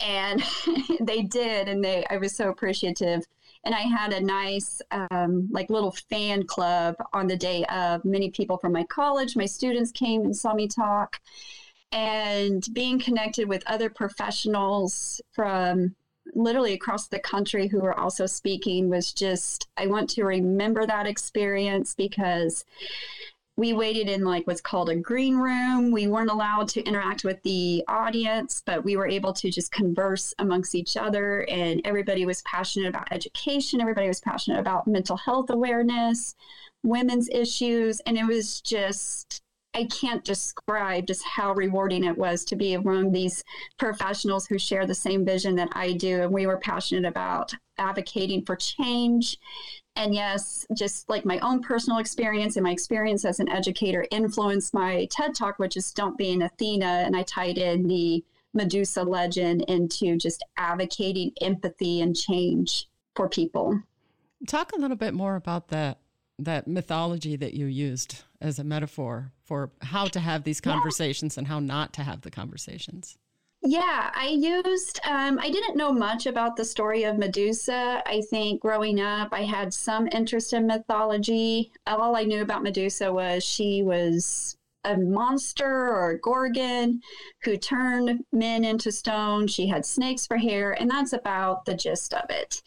And 0.00 0.42
they 1.00 1.22
did. 1.22 1.68
And 1.68 1.82
they, 1.82 2.04
I 2.10 2.16
was 2.16 2.34
so 2.34 2.48
appreciative 2.48 3.24
and 3.64 3.74
I 3.74 3.82
had 3.82 4.12
a 4.12 4.20
nice 4.20 4.82
um, 4.90 5.48
like 5.52 5.70
little 5.70 5.92
fan 6.10 6.44
club 6.44 6.96
on 7.12 7.28
the 7.28 7.36
day 7.36 7.64
of. 7.66 8.04
Many 8.04 8.30
people 8.30 8.58
from 8.58 8.72
my 8.72 8.84
college, 8.84 9.36
my 9.36 9.46
students 9.46 9.92
came 9.92 10.22
and 10.22 10.36
saw 10.36 10.54
me 10.54 10.66
talk, 10.66 11.20
and 11.92 12.66
being 12.72 12.98
connected 12.98 13.48
with 13.48 13.62
other 13.66 13.90
professionals 13.90 15.20
from 15.32 15.94
literally 16.34 16.72
across 16.72 17.08
the 17.08 17.18
country 17.18 17.66
who 17.66 17.80
were 17.80 17.98
also 17.98 18.26
speaking 18.26 18.88
was 18.88 19.12
just 19.12 19.68
I 19.76 19.86
want 19.86 20.08
to 20.10 20.24
remember 20.24 20.86
that 20.86 21.06
experience 21.06 21.94
because 21.94 22.64
we 23.56 23.74
waited 23.74 24.08
in 24.08 24.24
like 24.24 24.46
what's 24.46 24.62
called 24.62 24.88
a 24.88 24.96
green 24.96 25.36
room. 25.36 25.90
We 25.90 26.06
weren't 26.06 26.30
allowed 26.30 26.68
to 26.68 26.82
interact 26.84 27.22
with 27.22 27.42
the 27.42 27.84
audience, 27.86 28.62
but 28.64 28.82
we 28.82 28.96
were 28.96 29.06
able 29.06 29.34
to 29.34 29.50
just 29.50 29.72
converse 29.72 30.32
amongst 30.38 30.74
each 30.74 30.96
other. 30.96 31.42
And 31.50 31.82
everybody 31.84 32.24
was 32.24 32.40
passionate 32.42 32.88
about 32.88 33.12
education. 33.12 33.80
Everybody 33.80 34.08
was 34.08 34.20
passionate 34.20 34.58
about 34.58 34.86
mental 34.86 35.18
health 35.18 35.50
awareness, 35.50 36.34
women's 36.82 37.28
issues. 37.28 38.00
And 38.06 38.16
it 38.16 38.26
was 38.26 38.62
just, 38.62 39.42
I 39.74 39.84
can't 39.84 40.24
describe 40.24 41.06
just 41.06 41.24
how 41.24 41.54
rewarding 41.54 42.04
it 42.04 42.16
was 42.16 42.44
to 42.46 42.56
be 42.56 42.74
among 42.74 43.12
these 43.12 43.42
professionals 43.78 44.46
who 44.46 44.58
share 44.58 44.86
the 44.86 44.94
same 44.94 45.24
vision 45.24 45.56
that 45.56 45.70
I 45.72 45.92
do. 45.92 46.22
And 46.22 46.32
we 46.32 46.46
were 46.46 46.58
passionate 46.58 47.08
about 47.08 47.54
advocating 47.78 48.44
for 48.44 48.54
change 48.54 49.38
and 49.96 50.14
yes, 50.14 50.66
just 50.74 51.08
like 51.08 51.24
my 51.24 51.38
own 51.40 51.62
personal 51.62 51.98
experience 51.98 52.56
and 52.56 52.64
my 52.64 52.70
experience 52.70 53.24
as 53.24 53.40
an 53.40 53.48
educator 53.48 54.06
influenced 54.10 54.72
my 54.72 55.06
TED 55.10 55.34
talk, 55.34 55.58
which 55.58 55.76
is 55.76 55.92
Don't 55.92 56.16
Be 56.16 56.32
an 56.32 56.42
Athena. 56.42 57.02
And 57.04 57.14
I 57.14 57.22
tied 57.24 57.58
in 57.58 57.86
the 57.86 58.24
Medusa 58.54 59.02
legend 59.02 59.62
into 59.68 60.16
just 60.16 60.44
advocating 60.56 61.32
empathy 61.40 62.00
and 62.00 62.16
change 62.16 62.88
for 63.14 63.28
people. 63.28 63.80
Talk 64.46 64.72
a 64.72 64.78
little 64.78 64.96
bit 64.96 65.14
more 65.14 65.36
about 65.36 65.68
that 65.68 65.98
that 66.38 66.66
mythology 66.66 67.36
that 67.36 67.54
you 67.54 67.66
used 67.66 68.22
as 68.40 68.58
a 68.58 68.64
metaphor 68.64 69.30
for 69.52 69.70
how 69.82 70.06
to 70.06 70.18
have 70.18 70.44
these 70.44 70.62
conversations 70.62 71.36
yeah. 71.36 71.40
and 71.40 71.48
how 71.48 71.60
not 71.60 71.92
to 71.92 72.02
have 72.02 72.22
the 72.22 72.30
conversations. 72.30 73.18
Yeah, 73.60 74.10
I 74.14 74.28
used, 74.28 74.98
um, 75.06 75.38
I 75.38 75.50
didn't 75.50 75.76
know 75.76 75.92
much 75.92 76.24
about 76.24 76.56
the 76.56 76.64
story 76.64 77.04
of 77.04 77.18
Medusa. 77.18 78.02
I 78.06 78.22
think 78.30 78.62
growing 78.62 78.98
up, 78.98 79.28
I 79.30 79.42
had 79.42 79.74
some 79.74 80.08
interest 80.10 80.54
in 80.54 80.66
mythology. 80.66 81.70
All 81.86 82.16
I 82.16 82.24
knew 82.24 82.40
about 82.40 82.62
Medusa 82.62 83.12
was 83.12 83.44
she 83.44 83.82
was 83.82 84.56
a 84.84 84.96
monster 84.96 85.66
or 85.66 86.12
a 86.12 86.18
gorgon 86.18 87.02
who 87.42 87.58
turned 87.58 88.24
men 88.32 88.64
into 88.64 88.90
stone. 88.90 89.46
She 89.46 89.66
had 89.66 89.84
snakes 89.84 90.26
for 90.26 90.38
hair, 90.38 90.72
and 90.80 90.90
that's 90.90 91.12
about 91.12 91.66
the 91.66 91.74
gist 91.74 92.14
of 92.14 92.30
it. 92.30 92.62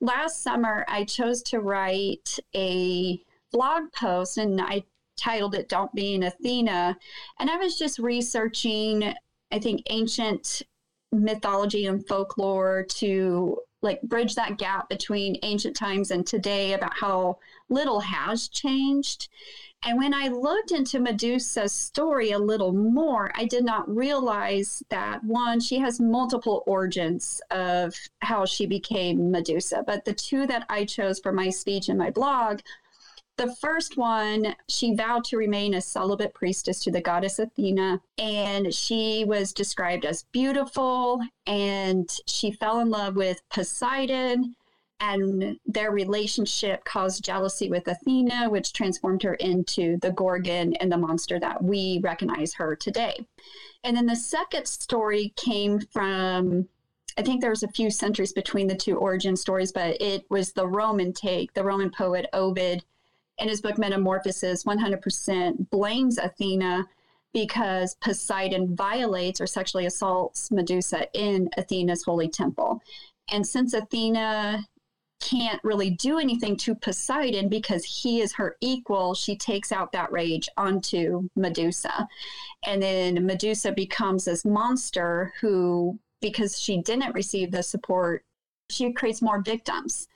Last 0.00 0.42
summer, 0.42 0.84
I 0.88 1.04
chose 1.04 1.44
to 1.44 1.60
write 1.60 2.40
a 2.56 3.22
blog 3.54 3.84
post 3.92 4.36
and 4.36 4.60
I 4.60 4.82
titled 5.16 5.54
it 5.54 5.68
Don't 5.68 5.94
Be 5.94 6.14
an 6.14 6.22
Athena. 6.22 6.96
And 7.38 7.50
I 7.50 7.56
was 7.56 7.78
just 7.78 7.98
researching 7.98 9.14
I 9.54 9.60
think, 9.60 9.82
ancient 9.88 10.62
mythology 11.12 11.86
and 11.86 12.04
folklore 12.06 12.84
to 12.88 13.58
like 13.82 14.02
bridge 14.02 14.34
that 14.34 14.58
gap 14.58 14.88
between 14.88 15.38
ancient 15.42 15.76
times 15.76 16.10
and 16.10 16.26
today 16.26 16.72
about 16.72 16.98
how 16.98 17.38
little 17.68 18.00
has 18.00 18.48
changed. 18.48 19.28
And 19.84 19.98
when 19.98 20.12
I 20.12 20.28
looked 20.28 20.72
into 20.72 20.98
Medusa's 20.98 21.72
story 21.72 22.32
a 22.32 22.38
little 22.38 22.72
more, 22.72 23.30
I 23.36 23.44
did 23.44 23.64
not 23.64 23.88
realize 23.94 24.82
that 24.88 25.22
one, 25.22 25.60
she 25.60 25.78
has 25.78 26.00
multiple 26.00 26.64
origins 26.66 27.40
of 27.52 27.94
how 28.20 28.44
she 28.46 28.66
became 28.66 29.30
Medusa. 29.30 29.84
But 29.86 30.04
the 30.04 30.14
two 30.14 30.48
that 30.48 30.66
I 30.68 30.84
chose 30.84 31.20
for 31.20 31.30
my 31.30 31.50
speech 31.50 31.88
and 31.90 31.98
my 31.98 32.10
blog 32.10 32.60
the 33.36 33.54
first 33.56 33.96
one, 33.96 34.54
she 34.68 34.94
vowed 34.94 35.24
to 35.24 35.36
remain 35.36 35.74
a 35.74 35.80
celibate 35.80 36.34
priestess 36.34 36.80
to 36.80 36.90
the 36.90 37.00
goddess 37.00 37.38
Athena, 37.38 38.00
and 38.18 38.72
she 38.72 39.24
was 39.26 39.52
described 39.52 40.04
as 40.04 40.24
beautiful, 40.32 41.20
and 41.46 42.08
she 42.26 42.52
fell 42.52 42.80
in 42.80 42.90
love 42.90 43.16
with 43.16 43.42
Poseidon, 43.50 44.54
and 45.00 45.58
their 45.66 45.90
relationship 45.90 46.84
caused 46.84 47.24
jealousy 47.24 47.68
with 47.68 47.88
Athena, 47.88 48.48
which 48.48 48.72
transformed 48.72 49.22
her 49.24 49.34
into 49.34 49.98
the 49.98 50.12
Gorgon 50.12 50.74
and 50.74 50.90
the 50.90 50.96
monster 50.96 51.40
that 51.40 51.62
we 51.62 52.00
recognize 52.02 52.54
her 52.54 52.76
today. 52.76 53.26
And 53.82 53.96
then 53.96 54.06
the 54.06 54.16
second 54.16 54.66
story 54.66 55.32
came 55.36 55.80
from 55.80 56.68
I 57.16 57.22
think 57.22 57.40
there 57.40 57.50
was 57.50 57.62
a 57.62 57.68
few 57.68 57.92
centuries 57.92 58.32
between 58.32 58.66
the 58.66 58.74
two 58.74 58.96
origin 58.96 59.36
stories, 59.36 59.70
but 59.70 60.00
it 60.02 60.24
was 60.30 60.52
the 60.52 60.66
Roman 60.66 61.12
take. 61.12 61.52
The 61.54 61.62
Roman 61.62 61.90
poet 61.90 62.26
Ovid 62.32 62.84
in 63.38 63.48
his 63.48 63.60
book 63.60 63.78
Metamorphosis, 63.78 64.64
100% 64.64 65.70
blames 65.70 66.18
Athena 66.18 66.86
because 67.32 67.96
Poseidon 67.96 68.76
violates 68.76 69.40
or 69.40 69.46
sexually 69.46 69.86
assaults 69.86 70.50
Medusa 70.50 71.06
in 71.14 71.48
Athena's 71.58 72.04
holy 72.04 72.28
temple. 72.28 72.80
And 73.32 73.46
since 73.46 73.74
Athena 73.74 74.64
can't 75.24 75.60
really 75.64 75.90
do 75.90 76.18
anything 76.18 76.56
to 76.56 76.74
Poseidon 76.74 77.48
because 77.48 77.84
he 77.84 78.20
is 78.20 78.34
her 78.34 78.56
equal. 78.60 79.14
She 79.14 79.36
takes 79.36 79.72
out 79.72 79.92
that 79.92 80.12
rage 80.12 80.48
onto 80.56 81.28
Medusa. 81.34 82.06
And 82.66 82.82
then 82.82 83.24
Medusa 83.24 83.72
becomes 83.72 84.26
this 84.26 84.44
monster 84.44 85.32
who, 85.40 85.98
because 86.20 86.60
she 86.60 86.82
didn't 86.82 87.14
receive 87.14 87.50
the 87.50 87.62
support, 87.62 88.24
she 88.70 88.92
creates 88.92 89.22
more 89.22 89.40
victims. 89.40 90.08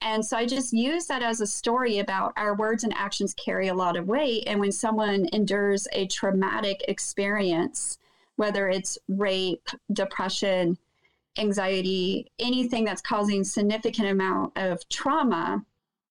And 0.00 0.24
so 0.24 0.36
I 0.36 0.46
just 0.46 0.72
use 0.72 1.06
that 1.06 1.22
as 1.22 1.40
a 1.40 1.46
story 1.46 1.98
about 1.98 2.32
our 2.36 2.54
words 2.54 2.84
and 2.84 2.94
actions 2.94 3.34
carry 3.34 3.68
a 3.68 3.74
lot 3.74 3.96
of 3.96 4.06
weight. 4.06 4.44
And 4.46 4.60
when 4.60 4.72
someone 4.72 5.28
endures 5.32 5.88
a 5.92 6.06
traumatic 6.06 6.84
experience, 6.86 7.98
whether 8.36 8.68
it's 8.68 8.98
rape, 9.08 9.68
depression, 9.92 10.78
anxiety, 11.36 12.30
anything 12.38 12.84
that's 12.84 13.02
causing 13.02 13.42
significant 13.42 14.08
amount 14.08 14.56
of 14.56 14.88
trauma, 14.88 15.64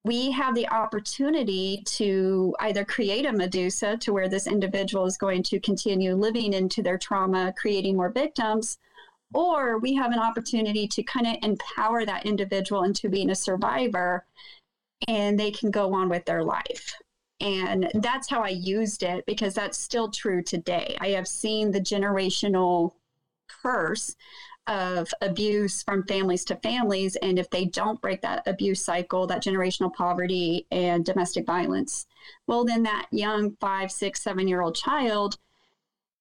we 0.04 0.32
have 0.32 0.56
the 0.56 0.68
opportunity 0.70 1.82
to 1.86 2.56
either 2.60 2.86
create 2.86 3.26
a 3.26 3.32
Medusa 3.32 3.98
to 3.98 4.14
where 4.14 4.30
this 4.30 4.48
individual 4.48 5.06
is 5.06 5.18
going 5.18 5.44
to 5.44 5.60
continue 5.60 6.16
living 6.16 6.54
into 6.54 6.82
their 6.82 6.98
trauma, 6.98 7.54
creating 7.58 7.96
more 7.96 8.10
victims, 8.10 8.78
or 9.34 9.80
we 9.80 9.94
have 9.96 10.12
an 10.12 10.20
opportunity 10.20 10.88
to 10.88 11.04
kind 11.04 11.28
of 11.28 11.36
empower 11.44 12.06
that 12.06 12.26
individual 12.26 12.84
into 12.84 13.10
being 13.10 13.30
a 13.30 13.36
survivor 13.36 14.26
and 15.08 15.40
they 15.40 15.52
can 15.52 15.70
go 15.72 15.94
on 15.94 16.10
with 16.10 16.26
their 16.26 16.44
life. 16.44 16.94
And 17.40 17.92
that's 17.96 18.30
how 18.30 18.42
I 18.42 18.50
used 18.50 19.04
it 19.04 19.26
because 19.28 19.54
that's 19.54 19.78
still 19.78 20.10
true 20.10 20.42
today. 20.42 20.98
I 21.00 21.10
have 21.10 21.28
seen 21.28 21.72
the 21.72 21.80
generational 21.82 22.94
curse 23.48 24.16
of 24.66 25.08
abuse 25.22 25.82
from 25.84 26.04
families 26.08 26.44
to 26.46 26.56
families. 26.58 27.16
And 27.18 27.40
if 27.40 27.50
they 27.50 27.66
don't 27.66 28.02
break 28.02 28.22
that 28.22 28.44
abuse 28.48 28.84
cycle, 28.84 29.28
that 29.28 29.44
generational 29.44 29.94
poverty 29.94 30.68
and 30.72 31.06
domestic 31.06 31.46
violence, 31.46 32.06
well, 32.48 32.66
then 32.66 32.84
that 32.84 33.08
young 33.12 33.56
five, 33.62 33.92
six, 33.92 34.22
seven 34.22 34.48
year 34.48 34.62
old 34.62 34.76
child 34.76 35.38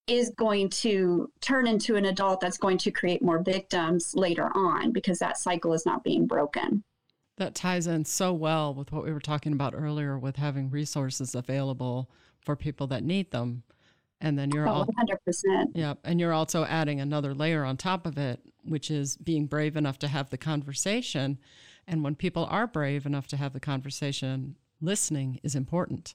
is 0.07 0.31
going 0.37 0.69
to 0.69 1.31
turn 1.41 1.67
into 1.67 1.97
an 1.97 2.05
adult 2.05 2.41
that's 2.41 2.59
going 2.59 2.79
to 2.79 2.91
create 2.91 3.23
more 3.23 3.43
victims 3.43 4.15
later 4.15 4.51
on 4.55 4.93
because 4.93 5.19
that 5.19 5.37
cycle 5.37 5.73
is 5.73 5.85
not 5.85 6.05
being 6.05 6.27
broken. 6.27 6.85
That 7.39 7.55
ties 7.55 7.87
in 7.87 8.05
so 8.05 8.33
well 8.33 8.73
with 8.73 8.93
what 8.93 9.05
we 9.05 9.13
were 9.13 9.21
talking 9.21 9.53
about 9.53 9.75
earlier 9.77 10.19
with 10.19 10.37
having 10.37 10.71
resources 10.71 11.35
available 11.35 12.11
for 12.41 12.57
people 12.57 12.87
that 12.89 13.03
need 13.03 13.31
them. 13.31 13.65
And 14.21 14.39
then 14.39 14.51
you're 14.51 14.67
oh, 14.67 14.73
all 14.73 14.87
100%. 14.87 15.73
Yeah, 15.75 15.95
and 16.05 16.19
you're 16.19 16.33
also 16.33 16.65
adding 16.65 17.01
another 17.01 17.35
layer 17.35 17.65
on 17.65 17.77
top 17.77 18.07
of 18.07 18.17
it, 18.17 18.41
which 18.65 18.91
is 18.91 19.17
being 19.19 19.47
brave 19.47 19.77
enough 19.77 19.99
to 19.99 20.09
have 20.09 20.31
the 20.31 20.39
conversation. 20.39 21.39
And 21.87 22.03
when 22.03 22.15
people 22.15 22.47
are 22.49 22.67
brave 22.67 23.05
enough 23.05 23.27
to 23.29 23.37
have 23.37 23.53
the 23.53 23.61
conversation, 23.61 24.57
listening 24.81 25.41
is 25.43 25.55
important. 25.55 26.15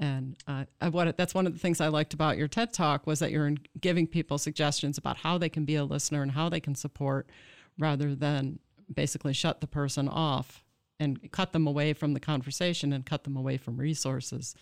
And 0.00 0.36
uh, 0.48 0.64
what 0.90 1.16
that's 1.18 1.34
one 1.34 1.46
of 1.46 1.52
the 1.52 1.58
things 1.58 1.80
I 1.80 1.88
liked 1.88 2.14
about 2.14 2.38
your 2.38 2.48
TED 2.48 2.72
talk 2.72 3.06
was 3.06 3.18
that 3.18 3.30
you're 3.30 3.52
giving 3.80 4.06
people 4.06 4.38
suggestions 4.38 4.96
about 4.96 5.18
how 5.18 5.36
they 5.36 5.50
can 5.50 5.66
be 5.66 5.76
a 5.76 5.84
listener 5.84 6.22
and 6.22 6.32
how 6.32 6.48
they 6.48 6.58
can 6.58 6.74
support, 6.74 7.28
rather 7.78 8.14
than 8.14 8.58
basically 8.92 9.34
shut 9.34 9.60
the 9.60 9.66
person 9.66 10.08
off 10.08 10.64
and 10.98 11.30
cut 11.32 11.52
them 11.52 11.66
away 11.66 11.92
from 11.92 12.14
the 12.14 12.20
conversation 12.20 12.92
and 12.92 13.04
cut 13.04 13.24
them 13.24 13.36
away 13.36 13.58
from 13.58 13.76
resources. 13.76 14.54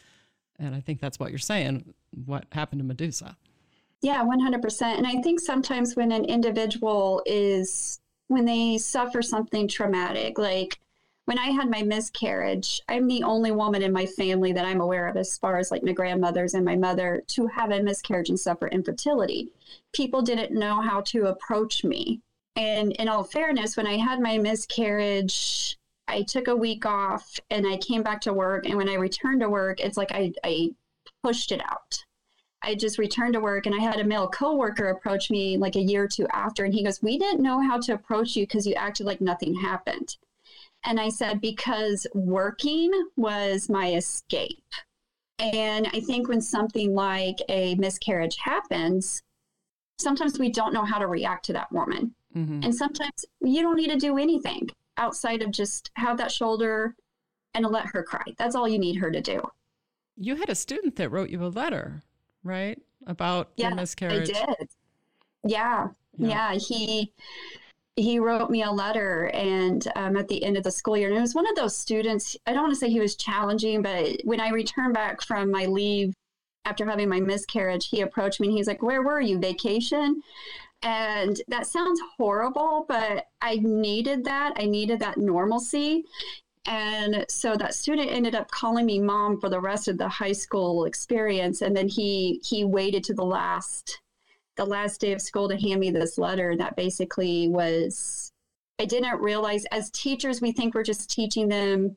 And 0.59 0.75
I 0.75 0.81
think 0.81 1.01
that's 1.01 1.21
what 1.21 1.31
you're 1.31 1.39
saying. 1.39 1.95
What 2.25 2.47
happened 2.53 2.81
to 2.81 2.85
Medusa? 2.85 3.37
Yeah, 4.03 4.25
100%. 4.25 4.83
And 4.83 5.07
I 5.07 5.21
think 5.23 5.41
sometimes 5.41 5.97
when 5.97 6.13
an 6.13 6.25
individual 6.25 7.23
is, 7.27 8.01
when 8.29 8.45
they 8.45 8.79
suffer 8.79 9.23
something 9.23 9.67
traumatic, 9.67 10.39
like 10.39 10.79
when 11.29 11.39
I 11.39 11.49
had 11.49 11.69
my 11.69 11.83
miscarriage, 11.83 12.81
I'm 12.89 13.07
the 13.07 13.23
only 13.23 13.51
woman 13.51 13.83
in 13.83 13.93
my 13.93 14.07
family 14.07 14.51
that 14.53 14.65
I'm 14.65 14.81
aware 14.81 15.07
of, 15.09 15.19
as 15.19 15.37
far 15.37 15.59
as 15.59 15.71
like 15.71 15.83
my 15.83 15.93
grandmothers 15.93 16.55
and 16.55 16.65
my 16.65 16.75
mother, 16.75 17.23
to 17.27 17.47
have 17.49 17.71
a 17.71 17.83
miscarriage 17.83 18.31
and 18.31 18.41
suffer 18.41 18.67
infertility. 18.69 19.53
People 19.93 20.23
didn't 20.23 20.59
know 20.59 20.81
how 20.81 21.03
to 21.03 21.27
approach 21.27 21.85
me. 21.85 22.23
And 22.57 22.93
in 22.93 23.09
all 23.09 23.25
fairness, 23.25 23.77
when 23.77 23.87
I 23.87 23.99
had 23.99 24.21
my 24.21 24.39
miscarriage, 24.39 25.77
I 26.09 26.23
took 26.23 26.49
a 26.49 26.57
week 26.57 26.87
off 26.87 27.39
and 27.51 27.67
I 27.67 27.77
came 27.77 28.03
back 28.03 28.23
to 28.23 28.33
work. 28.33 28.67
And 28.67 28.79
when 28.79 28.89
I 28.89 28.95
returned 28.95 29.43
to 29.43 29.51
work, 29.51 29.81
it's 29.81 29.99
like 29.99 30.13
I, 30.13 30.33
I 30.45 30.71
pushed 31.23 31.53
it 31.53 31.61
out. 31.61 32.03
I 32.63 32.75
just 32.75 32.97
returned 32.97 33.35
to 33.35 33.41
work 33.41 33.67
and 33.67 33.75
I 33.75 33.81
had 33.81 34.01
a 34.01 34.05
male 34.05 34.29
coworker 34.29 34.89
approach 34.89 35.31
me 35.31 35.59
like 35.59 35.77
a 35.77 35.83
year 35.83 36.05
or 36.05 36.09
two 36.09 36.27
after. 36.33 36.65
And 36.65 36.73
he 36.73 36.85
goes, 36.85 37.03
We 37.03 37.19
didn't 37.19 37.43
know 37.43 37.61
how 37.61 37.79
to 37.81 37.93
approach 37.93 38.35
you 38.35 38.45
because 38.45 38.67
you 38.67 38.73
acted 38.77 39.05
like 39.05 39.21
nothing 39.21 39.55
happened. 39.55 40.17
And 40.89 40.99
I 40.99 41.11
said, 41.11 41.43
because 41.43 42.07
working 42.15 42.91
was 43.17 43.69
my 43.69 43.93
escape. 43.93 44.65
And 45.39 45.87
I 45.93 46.01
think 46.01 46.29
when 46.29 46.41
something 46.41 46.95
like 46.95 47.43
a 47.51 47.75
miscarriage 47.75 48.39
happens, 48.39 49.23
sometimes 49.99 50.39
we 50.39 50.51
don't 50.51 50.73
know 50.73 50.87
how 50.87 50.99
to 50.99 51.07
react 51.07 51.45
to 51.45 51.53
that 51.53 51.71
woman. 51.71 52.15
Mm-hmm. 52.35 52.61
And 52.63 52.75
sometimes 52.75 53.27
you 53.43 53.61
don't 53.61 53.77
need 53.77 53.91
to 53.91 53.99
do 53.99 54.17
anything 54.17 54.71
outside 54.97 55.43
of 55.43 55.51
just 55.51 55.91
have 55.97 56.17
that 56.17 56.33
shoulder 56.33 56.97
and 57.53 57.67
let 57.67 57.85
her 57.93 58.03
cry. 58.03 58.25
That's 58.39 58.57
all 58.57 58.67
you 58.67 58.79
need 58.79 58.97
her 58.97 59.11
to 59.11 59.21
do. 59.21 59.43
You 60.17 60.37
had 60.37 60.49
a 60.49 60.55
student 60.55 60.97
that 60.97 61.11
wrote 61.11 61.29
you 61.29 61.45
a 61.45 61.49
letter, 61.49 62.03
right? 62.43 62.81
About 63.07 63.51
yeah, 63.57 63.71
the 63.71 63.77
miscarriage. 63.77 64.31
I 64.31 64.47
did. 64.47 64.69
Yeah. 65.45 65.89
Yeah. 66.17 66.53
yeah. 66.53 66.59
He 66.59 67.13
he 67.99 68.19
wrote 68.19 68.51
me 68.51 68.63
a 68.63 68.71
letter 68.71 69.27
and 69.35 69.89
um, 69.97 70.17
at 70.17 70.29
the 70.29 70.43
end 70.45 70.57
of 70.57 70.63
the 70.63 70.71
school 70.71 70.97
year 70.97 71.09
and 71.09 71.19
it 71.19 71.21
was 71.21 71.35
one 71.35 71.49
of 71.49 71.57
those 71.57 71.77
students 71.77 72.37
i 72.47 72.53
don't 72.53 72.63
want 72.63 72.73
to 72.73 72.79
say 72.79 72.89
he 72.89 73.01
was 73.01 73.17
challenging 73.17 73.83
but 73.83 74.21
when 74.25 74.41
i 74.41 74.51
returned 74.51 74.95
back 74.95 75.21
from 75.21 75.51
my 75.51 75.67
leave 75.67 76.15
after 76.69 76.85
having 76.85 77.09
my 77.09 77.19
miscarriage 77.19 77.89
he 77.89 78.03
approached 78.03 78.41
me 78.41 78.49
and 78.49 78.57
he's 78.57 78.67
like 78.67 78.83
where 78.83 79.03
were 79.03 79.21
you? 79.21 79.39
Vacation? 79.39 80.23
And 80.83 81.41
that 81.49 81.67
sounds 81.67 82.01
horrible 82.17 82.85
but 82.89 83.25
i 83.41 83.57
needed 83.57 84.25
that 84.25 84.53
i 84.57 84.65
needed 84.65 85.01
that 85.01 85.17
normalcy. 85.17 86.05
And 86.67 87.25
so 87.31 87.57
that 87.57 87.75
student 87.75 88.11
ended 88.11 88.35
up 88.35 88.51
calling 88.51 88.85
me 88.85 89.01
mom 89.01 89.41
for 89.41 89.49
the 89.49 89.61
rest 89.61 89.89
of 89.89 89.97
the 89.97 90.09
high 90.09 90.33
school 90.33 90.85
experience 90.85 91.63
and 91.63 91.75
then 91.75 91.89
he 91.89 92.41
he 92.45 92.65
waited 92.65 93.03
to 93.05 93.15
the 93.15 93.25
last 93.25 94.01
the 94.59 94.67
last 94.67 95.01
day 95.01 95.13
of 95.13 95.23
school 95.23 95.49
to 95.49 95.57
hand 95.57 95.81
me 95.81 95.91
this 95.91 96.19
letter 96.19 96.57
that 96.57 96.77
basically 96.77 97.49
was 97.49 98.33
I 98.79 98.85
didn't 98.85 99.21
realize 99.21 99.65
as 99.67 99.91
teachers 99.91 100.43
we 100.43 100.53
think 100.53 100.75
we're 100.75 100.83
just 100.83 101.11
teaching 101.11 101.49
them 101.49 101.97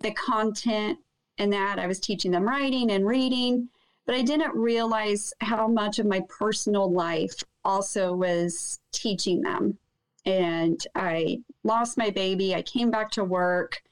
the 0.00 0.12
content 0.12 0.98
and 1.38 1.52
that 1.52 1.78
I 1.78 1.86
was 1.86 2.00
teaching 2.00 2.32
them 2.32 2.44
writing 2.44 2.90
and 2.90 3.06
reading, 3.06 3.68
but 4.06 4.14
I 4.14 4.22
didn't 4.22 4.54
realize 4.54 5.32
how 5.40 5.68
much 5.68 5.98
of 5.98 6.06
my 6.06 6.20
personal 6.28 6.90
life 6.90 7.44
also 7.64 8.14
was 8.14 8.80
teaching 8.92 9.42
them. 9.42 9.78
And 10.24 10.84
I 10.94 11.40
lost 11.62 11.98
my 11.98 12.10
baby, 12.10 12.54
I 12.54 12.62
came 12.62 12.90
back 12.90 13.10
to 13.12 13.24
work 13.24 13.82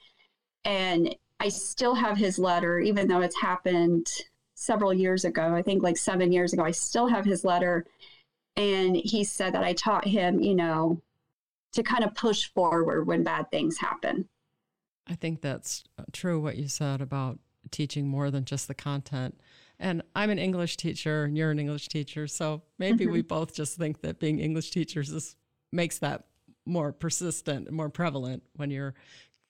and 0.64 1.14
I 1.38 1.48
still 1.48 1.94
have 1.94 2.16
his 2.16 2.38
letter 2.38 2.78
even 2.80 3.08
though 3.08 3.20
it's 3.20 3.40
happened 3.40 4.10
several 4.57 4.92
years 4.92 5.24
ago. 5.24 5.54
I 5.54 5.62
think 5.62 5.82
like 5.82 5.96
7 5.96 6.32
years 6.32 6.52
ago 6.52 6.64
I 6.64 6.72
still 6.72 7.07
have 7.07 7.24
his 7.24 7.44
letter 7.44 7.86
and 8.57 8.96
he 8.96 9.22
said 9.22 9.52
that 9.52 9.62
I 9.62 9.74
taught 9.74 10.07
him, 10.07 10.40
you 10.40 10.54
know, 10.54 11.00
to 11.74 11.82
kind 11.82 12.02
of 12.02 12.14
push 12.14 12.46
forward 12.46 13.07
when 13.07 13.22
bad 13.22 13.50
things 13.50 13.78
happen. 13.78 14.28
I 15.07 15.14
think 15.14 15.42
that's 15.42 15.84
uh, 15.98 16.04
true 16.12 16.40
what 16.40 16.57
you 16.57 16.68
said 16.68 17.00
about 17.00 17.38
teaching 17.70 18.09
more 18.09 18.30
than 18.30 18.44
just 18.44 18.66
the 18.66 18.74
content. 18.74 19.38
And 19.78 20.02
I'm 20.14 20.30
an 20.30 20.38
English 20.38 20.78
teacher 20.78 21.24
and 21.24 21.36
you're 21.36 21.50
an 21.50 21.59
English 21.59 21.88
teacher, 21.88 22.26
so 22.26 22.62
maybe 22.78 23.04
mm-hmm. 23.04 23.12
we 23.12 23.22
both 23.22 23.54
just 23.54 23.76
think 23.76 24.00
that 24.00 24.18
being 24.18 24.38
English 24.38 24.70
teachers 24.70 25.11
is 25.11 25.36
makes 25.70 25.98
that 25.98 26.24
more 26.64 26.92
persistent 26.92 27.68
and 27.68 27.76
more 27.76 27.90
prevalent 27.90 28.42
when 28.57 28.70
you're 28.70 28.94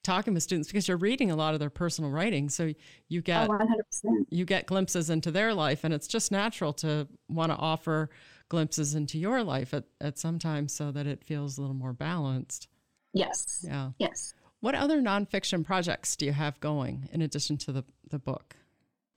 talking 0.07 0.32
with 0.32 0.42
students 0.42 0.68
because 0.68 0.86
you're 0.86 0.96
reading 0.96 1.30
a 1.30 1.36
lot 1.36 1.52
of 1.52 1.61
their 1.61 1.70
personal 1.70 2.11
writing 2.11 2.48
so 2.48 2.72
you 3.09 3.18
oh, 3.18 3.22
get 3.22 3.50
oh, 3.50 4.24
you 4.30 4.44
get 4.44 4.66
glimpses 4.66 5.11
into 5.11 5.30
their 5.30 5.52
life 5.52 5.84
and 5.84 5.92
it's 5.92 6.07
just 6.07 6.30
natural 6.30 6.72
to 6.72 7.09
want 7.28 7.50
to 7.50 7.59
offer 7.59 8.09
glimpses 8.48 8.94
into 8.94 9.18
your 9.18 9.42
life 9.42 9.74
at, 9.74 9.84
at 10.00 10.18
some 10.18 10.38
time 10.38 10.68
so 10.68 10.90
that 10.92 11.07
it 11.07 11.24
feels 11.24 11.59
a 11.59 11.61
little 11.61 11.74
more 11.74 11.92
balanced. 11.92 12.68
Yes. 13.12 13.64
Yeah. 13.66 13.90
Yes. 13.98 14.34
What 14.61 14.74
other 14.74 15.00
nonfiction 15.00 15.64
projects 15.64 16.16
do 16.16 16.24
you 16.24 16.32
have 16.32 16.59
going 16.61 17.09
in 17.12 17.22
addition 17.22 17.57
to 17.59 17.72
the, 17.72 17.84
the 18.09 18.18
book? 18.18 18.57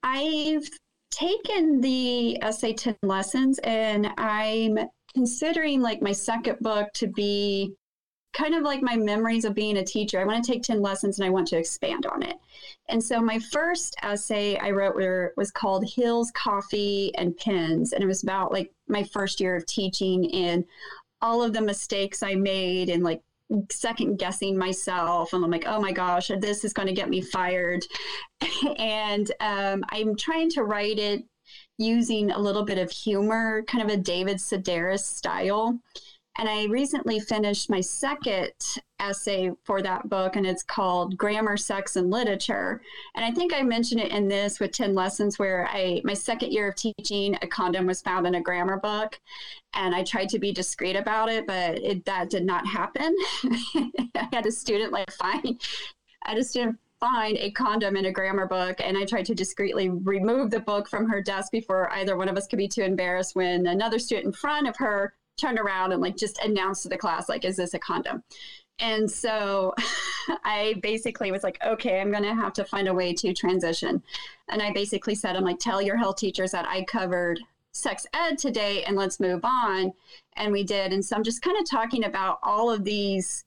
I've 0.03 0.67
taken 1.11 1.81
the 1.81 2.41
essay 2.41 2.73
10 2.73 2.97
lessons 3.03 3.59
and 3.59 4.07
I'm 4.17 4.79
considering 5.13 5.81
like 5.81 6.01
my 6.01 6.11
second 6.11 6.57
book 6.59 6.87
to 6.93 7.07
be 7.07 7.75
kind 8.33 8.53
of 8.53 8.63
like 8.63 8.81
my 8.81 8.95
memories 8.95 9.45
of 9.45 9.55
being 9.55 9.77
a 9.77 9.83
teacher. 9.83 10.19
I 10.19 10.25
want 10.25 10.43
to 10.43 10.51
take 10.51 10.63
10 10.63 10.81
lessons 10.81 11.19
and 11.19 11.25
I 11.25 11.31
want 11.31 11.47
to 11.49 11.57
expand 11.57 12.05
on 12.05 12.23
it. 12.23 12.37
And 12.87 13.03
so 13.03 13.21
my 13.21 13.39
first 13.39 13.95
essay 14.03 14.57
I 14.57 14.71
wrote 14.71 14.95
were, 14.95 15.33
was 15.35 15.51
called 15.51 15.89
Hills, 15.89 16.31
Coffee, 16.31 17.13
and 17.15 17.35
Pens. 17.37 17.93
And 17.93 18.03
it 18.03 18.07
was 18.07 18.23
about 18.23 18.51
like 18.51 18.71
my 18.87 19.03
first 19.03 19.39
year 19.39 19.55
of 19.55 19.65
teaching 19.65 20.31
and 20.33 20.63
all 21.21 21.41
of 21.41 21.53
the 21.53 21.61
mistakes 21.61 22.23
I 22.23 22.35
made 22.35 22.89
and 22.89 23.03
like 23.03 23.21
second 23.71 24.17
guessing 24.17 24.57
myself 24.57 25.33
and 25.33 25.43
I'm 25.43 25.51
like, 25.51 25.65
oh 25.67 25.81
my 25.81 25.91
gosh, 25.91 26.29
this 26.39 26.63
is 26.63 26.73
going 26.73 26.87
to 26.87 26.93
get 26.93 27.09
me 27.09 27.21
fired. 27.21 27.85
and 28.77 29.31
um, 29.39 29.83
I'm 29.89 30.15
trying 30.15 30.49
to 30.51 30.63
write 30.63 30.99
it 30.99 31.23
using 31.77 32.31
a 32.31 32.39
little 32.39 32.63
bit 32.63 32.77
of 32.77 32.91
humor, 32.91 33.63
kind 33.63 33.83
of 33.83 33.97
a 33.97 34.01
David 34.01 34.37
Sedaris 34.37 34.99
style. 34.99 35.79
And 36.39 36.47
I 36.47 36.67
recently 36.67 37.19
finished 37.19 37.69
my 37.69 37.81
second 37.81 38.53
essay 38.97 39.51
for 39.65 39.81
that 39.81 40.07
book, 40.07 40.37
and 40.37 40.47
it's 40.47 40.63
called 40.63 41.17
Grammar, 41.17 41.57
Sex, 41.57 41.97
and 41.97 42.09
Literature. 42.09 42.81
And 43.13 43.25
I 43.25 43.31
think 43.31 43.53
I 43.53 43.61
mentioned 43.61 43.99
it 43.99 44.13
in 44.13 44.29
this 44.29 44.57
with 44.57 44.71
10 44.71 44.95
lessons 44.95 45.37
where 45.37 45.67
I, 45.69 46.01
my 46.05 46.13
second 46.13 46.53
year 46.53 46.69
of 46.69 46.75
teaching, 46.75 47.37
a 47.41 47.47
condom 47.47 47.85
was 47.85 48.01
found 48.01 48.25
in 48.25 48.35
a 48.35 48.41
grammar 48.41 48.79
book. 48.79 49.19
And 49.73 49.93
I 49.93 50.01
tried 50.05 50.29
to 50.29 50.39
be 50.39 50.53
discreet 50.53 50.95
about 50.95 51.27
it, 51.27 51.45
but 51.45 51.77
it, 51.79 52.05
that 52.05 52.29
did 52.29 52.45
not 52.45 52.65
happen. 52.65 53.13
I 53.43 54.29
had 54.31 54.45
a 54.45 54.51
student 54.51 54.93
like 54.93 55.11
find, 55.11 55.59
I 56.23 56.35
a 56.35 56.43
student 56.43 56.77
find 57.01 57.37
a 57.37 57.51
condom 57.51 57.97
in 57.97 58.05
a 58.05 58.11
grammar 58.11 58.45
book 58.45 58.81
and 58.83 58.97
i 58.97 59.05
tried 59.05 59.25
to 59.25 59.33
discreetly 59.33 59.87
remove 59.87 60.51
the 60.51 60.59
book 60.59 60.89
from 60.89 61.07
her 61.07 61.21
desk 61.21 61.49
before 61.49 61.89
either 61.93 62.17
one 62.17 62.27
of 62.27 62.35
us 62.35 62.45
could 62.45 62.57
be 62.57 62.67
too 62.67 62.81
embarrassed 62.81 63.37
when 63.37 63.67
another 63.67 63.97
student 63.97 64.25
in 64.25 64.33
front 64.33 64.67
of 64.67 64.75
her 64.75 65.13
turned 65.39 65.59
around 65.59 65.91
and 65.91 66.01
like 66.01 66.17
just 66.17 66.39
announced 66.43 66.83
to 66.83 66.89
the 66.89 66.97
class 66.97 67.29
like 67.29 67.45
is 67.45 67.57
this 67.57 67.73
a 67.73 67.79
condom? 67.79 68.23
And 68.79 69.09
so 69.09 69.73
i 70.43 70.75
basically 70.81 71.31
was 71.31 71.43
like 71.43 71.57
okay 71.65 71.99
i'm 71.99 72.11
going 72.11 72.23
to 72.23 72.35
have 72.35 72.53
to 72.53 72.63
find 72.63 72.87
a 72.87 72.93
way 72.93 73.13
to 73.13 73.33
transition. 73.33 74.01
And 74.49 74.61
i 74.61 74.71
basically 74.71 75.15
said 75.15 75.35
i'm 75.35 75.43
like 75.43 75.59
tell 75.59 75.81
your 75.81 75.97
health 75.97 76.17
teachers 76.17 76.51
that 76.51 76.67
i 76.67 76.83
covered 76.83 77.39
sex 77.71 78.05
ed 78.13 78.37
today 78.37 78.83
and 78.83 78.95
let's 78.95 79.19
move 79.19 79.41
on. 79.43 79.93
And 80.33 80.51
we 80.51 80.63
did. 80.63 80.93
And 80.93 81.03
so 81.03 81.15
i'm 81.15 81.23
just 81.23 81.41
kind 81.41 81.57
of 81.57 81.69
talking 81.69 82.05
about 82.05 82.39
all 82.43 82.71
of 82.71 82.83
these 82.83 83.45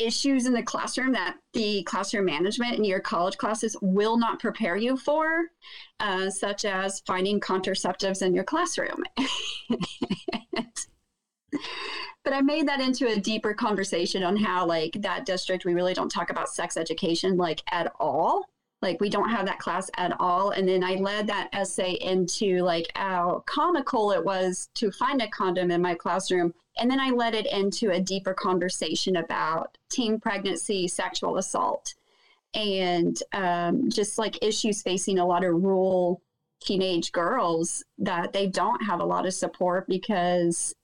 issues 0.00 0.46
in 0.46 0.52
the 0.52 0.62
classroom 0.62 1.12
that 1.12 1.36
the 1.52 1.82
classroom 1.84 2.24
management 2.24 2.76
in 2.76 2.84
your 2.84 3.00
college 3.00 3.36
classes 3.36 3.76
will 3.82 4.16
not 4.16 4.40
prepare 4.40 4.76
you 4.76 4.96
for, 4.96 5.46
uh, 6.00 6.30
such 6.30 6.64
as 6.64 7.00
finding 7.00 7.40
contraceptives 7.40 8.22
in 8.22 8.34
your 8.34 8.44
classroom. 8.44 9.04
but 12.24 12.32
I 12.32 12.40
made 12.40 12.68
that 12.68 12.80
into 12.80 13.08
a 13.08 13.20
deeper 13.20 13.54
conversation 13.54 14.22
on 14.22 14.36
how, 14.36 14.66
like, 14.66 14.92
that 15.00 15.26
district, 15.26 15.64
we 15.64 15.74
really 15.74 15.94
don't 15.94 16.10
talk 16.10 16.30
about 16.30 16.48
sex 16.48 16.76
education, 16.76 17.36
like, 17.36 17.62
at 17.70 17.92
all. 17.98 18.44
Like, 18.82 19.00
we 19.00 19.10
don't 19.10 19.28
have 19.28 19.44
that 19.46 19.58
class 19.58 19.90
at 19.98 20.16
all. 20.18 20.50
And 20.50 20.66
then 20.66 20.82
I 20.82 20.94
led 20.94 21.26
that 21.26 21.50
essay 21.52 21.92
into, 22.00 22.62
like, 22.62 22.86
how 22.94 23.44
comical 23.46 24.12
it 24.12 24.24
was 24.24 24.70
to 24.74 24.90
find 24.90 25.20
a 25.20 25.28
condom 25.28 25.70
in 25.70 25.82
my 25.82 25.94
classroom. 25.94 26.54
And 26.78 26.90
then 26.90 27.00
I 27.00 27.10
led 27.10 27.34
it 27.34 27.46
into 27.52 27.90
a 27.90 28.00
deeper 28.00 28.32
conversation 28.32 29.16
about 29.16 29.76
teen 29.90 30.18
pregnancy, 30.18 30.88
sexual 30.88 31.36
assault, 31.36 31.94
and 32.54 33.22
um, 33.32 33.90
just 33.90 34.18
like 34.18 34.42
issues 34.42 34.82
facing 34.82 35.18
a 35.18 35.26
lot 35.26 35.44
of 35.44 35.62
rural 35.62 36.22
teenage 36.60 37.12
girls 37.12 37.84
that 37.98 38.32
they 38.32 38.46
don't 38.46 38.82
have 38.82 39.00
a 39.00 39.04
lot 39.04 39.26
of 39.26 39.34
support 39.34 39.86
because 39.88 40.74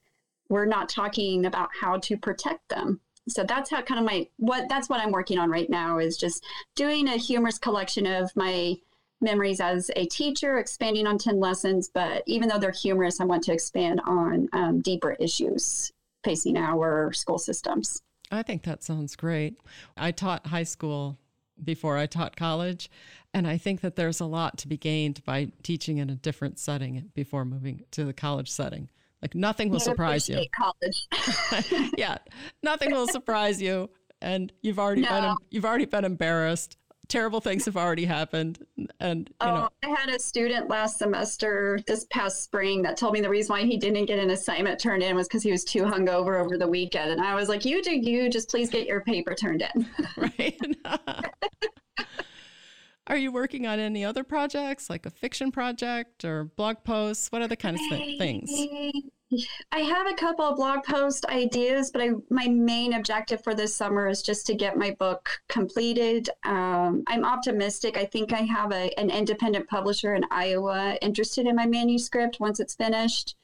we're 0.48 0.66
not 0.66 0.88
talking 0.88 1.46
about 1.46 1.70
how 1.78 1.98
to 1.98 2.16
protect 2.16 2.68
them. 2.68 3.00
So 3.28 3.42
that's 3.42 3.70
how 3.70 3.82
kind 3.82 3.98
of 3.98 4.06
my 4.06 4.28
what 4.36 4.68
that's 4.68 4.88
what 4.88 5.00
I'm 5.00 5.10
working 5.10 5.38
on 5.38 5.50
right 5.50 5.68
now 5.68 5.98
is 5.98 6.16
just 6.16 6.44
doing 6.76 7.08
a 7.08 7.16
humorous 7.16 7.58
collection 7.58 8.06
of 8.06 8.34
my 8.36 8.76
memories 9.20 9.60
as 9.60 9.90
a 9.96 10.06
teacher, 10.06 10.58
expanding 10.58 11.06
on 11.06 11.18
10 11.18 11.40
lessons. 11.40 11.88
But 11.92 12.22
even 12.26 12.48
though 12.48 12.58
they're 12.58 12.70
humorous, 12.70 13.20
I 13.20 13.24
want 13.24 13.42
to 13.44 13.52
expand 13.52 14.00
on 14.06 14.48
um, 14.52 14.80
deeper 14.80 15.12
issues 15.12 15.92
facing 16.22 16.56
our 16.56 17.12
school 17.12 17.38
systems. 17.38 18.02
I 18.30 18.42
think 18.42 18.64
that 18.64 18.82
sounds 18.82 19.16
great. 19.16 19.56
I 19.96 20.10
taught 20.10 20.46
high 20.46 20.64
school 20.64 21.18
before 21.62 21.96
I 21.96 22.06
taught 22.06 22.36
college, 22.36 22.90
and 23.32 23.46
I 23.46 23.56
think 23.56 23.80
that 23.80 23.96
there's 23.96 24.20
a 24.20 24.26
lot 24.26 24.58
to 24.58 24.68
be 24.68 24.76
gained 24.76 25.24
by 25.24 25.52
teaching 25.62 25.98
in 25.98 26.10
a 26.10 26.16
different 26.16 26.58
setting 26.58 27.10
before 27.14 27.44
moving 27.44 27.84
to 27.92 28.04
the 28.04 28.12
college 28.12 28.50
setting. 28.50 28.90
Like 29.26 29.34
nothing 29.34 29.70
will 29.70 29.80
surprise 29.80 30.28
you. 30.28 30.40
College. 30.54 31.90
yeah, 31.98 32.18
nothing 32.62 32.92
will 32.92 33.08
surprise 33.08 33.60
you, 33.60 33.90
and 34.20 34.52
you've 34.62 34.78
already 34.78 35.00
no. 35.00 35.08
been 35.08 35.34
you've 35.50 35.64
already 35.64 35.86
been 35.86 36.04
embarrassed. 36.04 36.76
Terrible 37.08 37.40
things 37.40 37.64
have 37.64 37.76
already 37.76 38.04
happened, 38.04 38.64
and 39.00 39.28
you 39.28 39.34
oh, 39.40 39.46
know. 39.46 39.68
I 39.82 39.88
had 39.88 40.10
a 40.10 40.20
student 40.20 40.68
last 40.68 40.98
semester, 40.98 41.80
this 41.88 42.06
past 42.10 42.44
spring, 42.44 42.82
that 42.82 42.96
told 42.96 43.14
me 43.14 43.20
the 43.20 43.28
reason 43.28 43.54
why 43.54 43.62
he 43.62 43.76
didn't 43.76 44.06
get 44.06 44.20
an 44.20 44.30
assignment 44.30 44.78
turned 44.78 45.02
in 45.02 45.16
was 45.16 45.26
because 45.26 45.42
he 45.42 45.50
was 45.50 45.64
too 45.64 45.82
hungover 45.82 46.40
over 46.40 46.56
the 46.56 46.68
weekend, 46.68 47.10
and 47.10 47.20
I 47.20 47.34
was 47.34 47.48
like, 47.48 47.64
"You 47.64 47.82
do 47.82 47.96
you, 47.96 48.30
just 48.30 48.48
please 48.48 48.70
get 48.70 48.86
your 48.86 49.00
paper 49.00 49.34
turned 49.34 49.64
in." 49.74 49.88
right. 50.38 50.60
Are 53.08 53.16
you 53.16 53.30
working 53.30 53.66
on 53.66 53.78
any 53.78 54.04
other 54.04 54.24
projects, 54.24 54.90
like 54.90 55.06
a 55.06 55.10
fiction 55.10 55.52
project 55.52 56.24
or 56.24 56.44
blog 56.44 56.78
posts? 56.84 57.30
What 57.30 57.42
other 57.42 57.56
kinds 57.56 57.80
of 57.80 57.98
th- 57.98 58.18
things? 58.18 58.50
I 59.72 59.80
have 59.80 60.06
a 60.06 60.14
couple 60.14 60.44
of 60.44 60.56
blog 60.56 60.84
post 60.84 61.26
ideas, 61.26 61.90
but 61.90 62.00
I, 62.00 62.10
my 62.30 62.46
main 62.46 62.92
objective 62.92 63.42
for 63.42 63.54
this 63.54 63.74
summer 63.74 64.06
is 64.06 64.22
just 64.22 64.46
to 64.46 64.54
get 64.54 64.76
my 64.76 64.92
book 64.92 65.28
completed. 65.48 66.30
Um, 66.44 67.02
I'm 67.08 67.24
optimistic. 67.24 67.96
I 67.96 68.04
think 68.04 68.32
I 68.32 68.42
have 68.42 68.72
a, 68.72 68.96
an 68.98 69.10
independent 69.10 69.68
publisher 69.68 70.14
in 70.14 70.24
Iowa 70.30 70.96
interested 71.02 71.46
in 71.46 71.56
my 71.56 71.66
manuscript 71.66 72.38
once 72.38 72.60
it's 72.60 72.76
finished. 72.76 73.36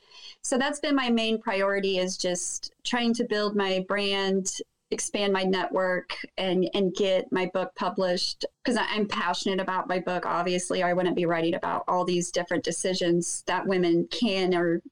So 0.43 0.57
that's 0.57 0.79
been 0.79 0.95
my 0.95 1.11
main 1.11 1.41
priority 1.41 1.99
is 1.99 2.17
just 2.17 2.73
trying 2.85 3.15
to 3.15 3.25
build 3.25 3.57
my 3.57 3.85
brand 3.89 4.53
expand 4.93 5.33
my 5.33 5.43
network 5.43 6.15
and 6.37 6.69
and 6.75 6.95
get 6.95 7.33
my 7.33 7.47
book 7.55 7.75
published 7.75 8.45
because 8.63 8.79
I'm 8.79 9.09
passionate 9.09 9.59
about 9.59 9.89
my 9.89 9.99
book. 9.99 10.27
Obviously, 10.27 10.83
I 10.83 10.93
wouldn't 10.93 11.17
be 11.17 11.27
writing 11.27 11.55
about 11.55 11.85
all 11.89 12.05
these 12.05 12.31
different 12.31 12.63
decisions 12.63 13.43
that 13.47 13.67
women 13.67 14.07
can 14.11 14.55
or 14.55 14.83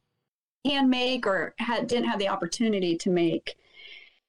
can 0.65 0.91
make 0.91 1.27
or 1.27 1.55
had, 1.59 1.87
didn't 1.87 2.09
have 2.09 2.19
the 2.19 2.29
opportunity 2.29 2.97
to 2.99 3.11
make. 3.11 3.57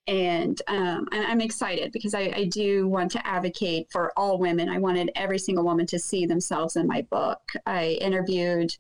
And 0.08 0.60
um, 0.68 1.08
I'm 1.12 1.42
excited 1.42 1.92
because 1.92 2.14
I, 2.14 2.34
I 2.36 2.46
do 2.46 2.88
want 2.88 3.12
to 3.12 3.26
advocate 3.26 3.88
for 3.92 4.12
all 4.18 4.40
women. 4.40 4.68
I 4.68 4.80
wanted 4.80 5.12
every 5.16 5.38
single 5.38 5.64
woman 5.64 5.86
to 5.88 6.00
see 6.00 6.26
themselves 6.26 6.76
in 6.76 6.88
my 6.88 7.04
book. 7.04 7.40
I 7.66 8.00
interviewed 8.02 8.76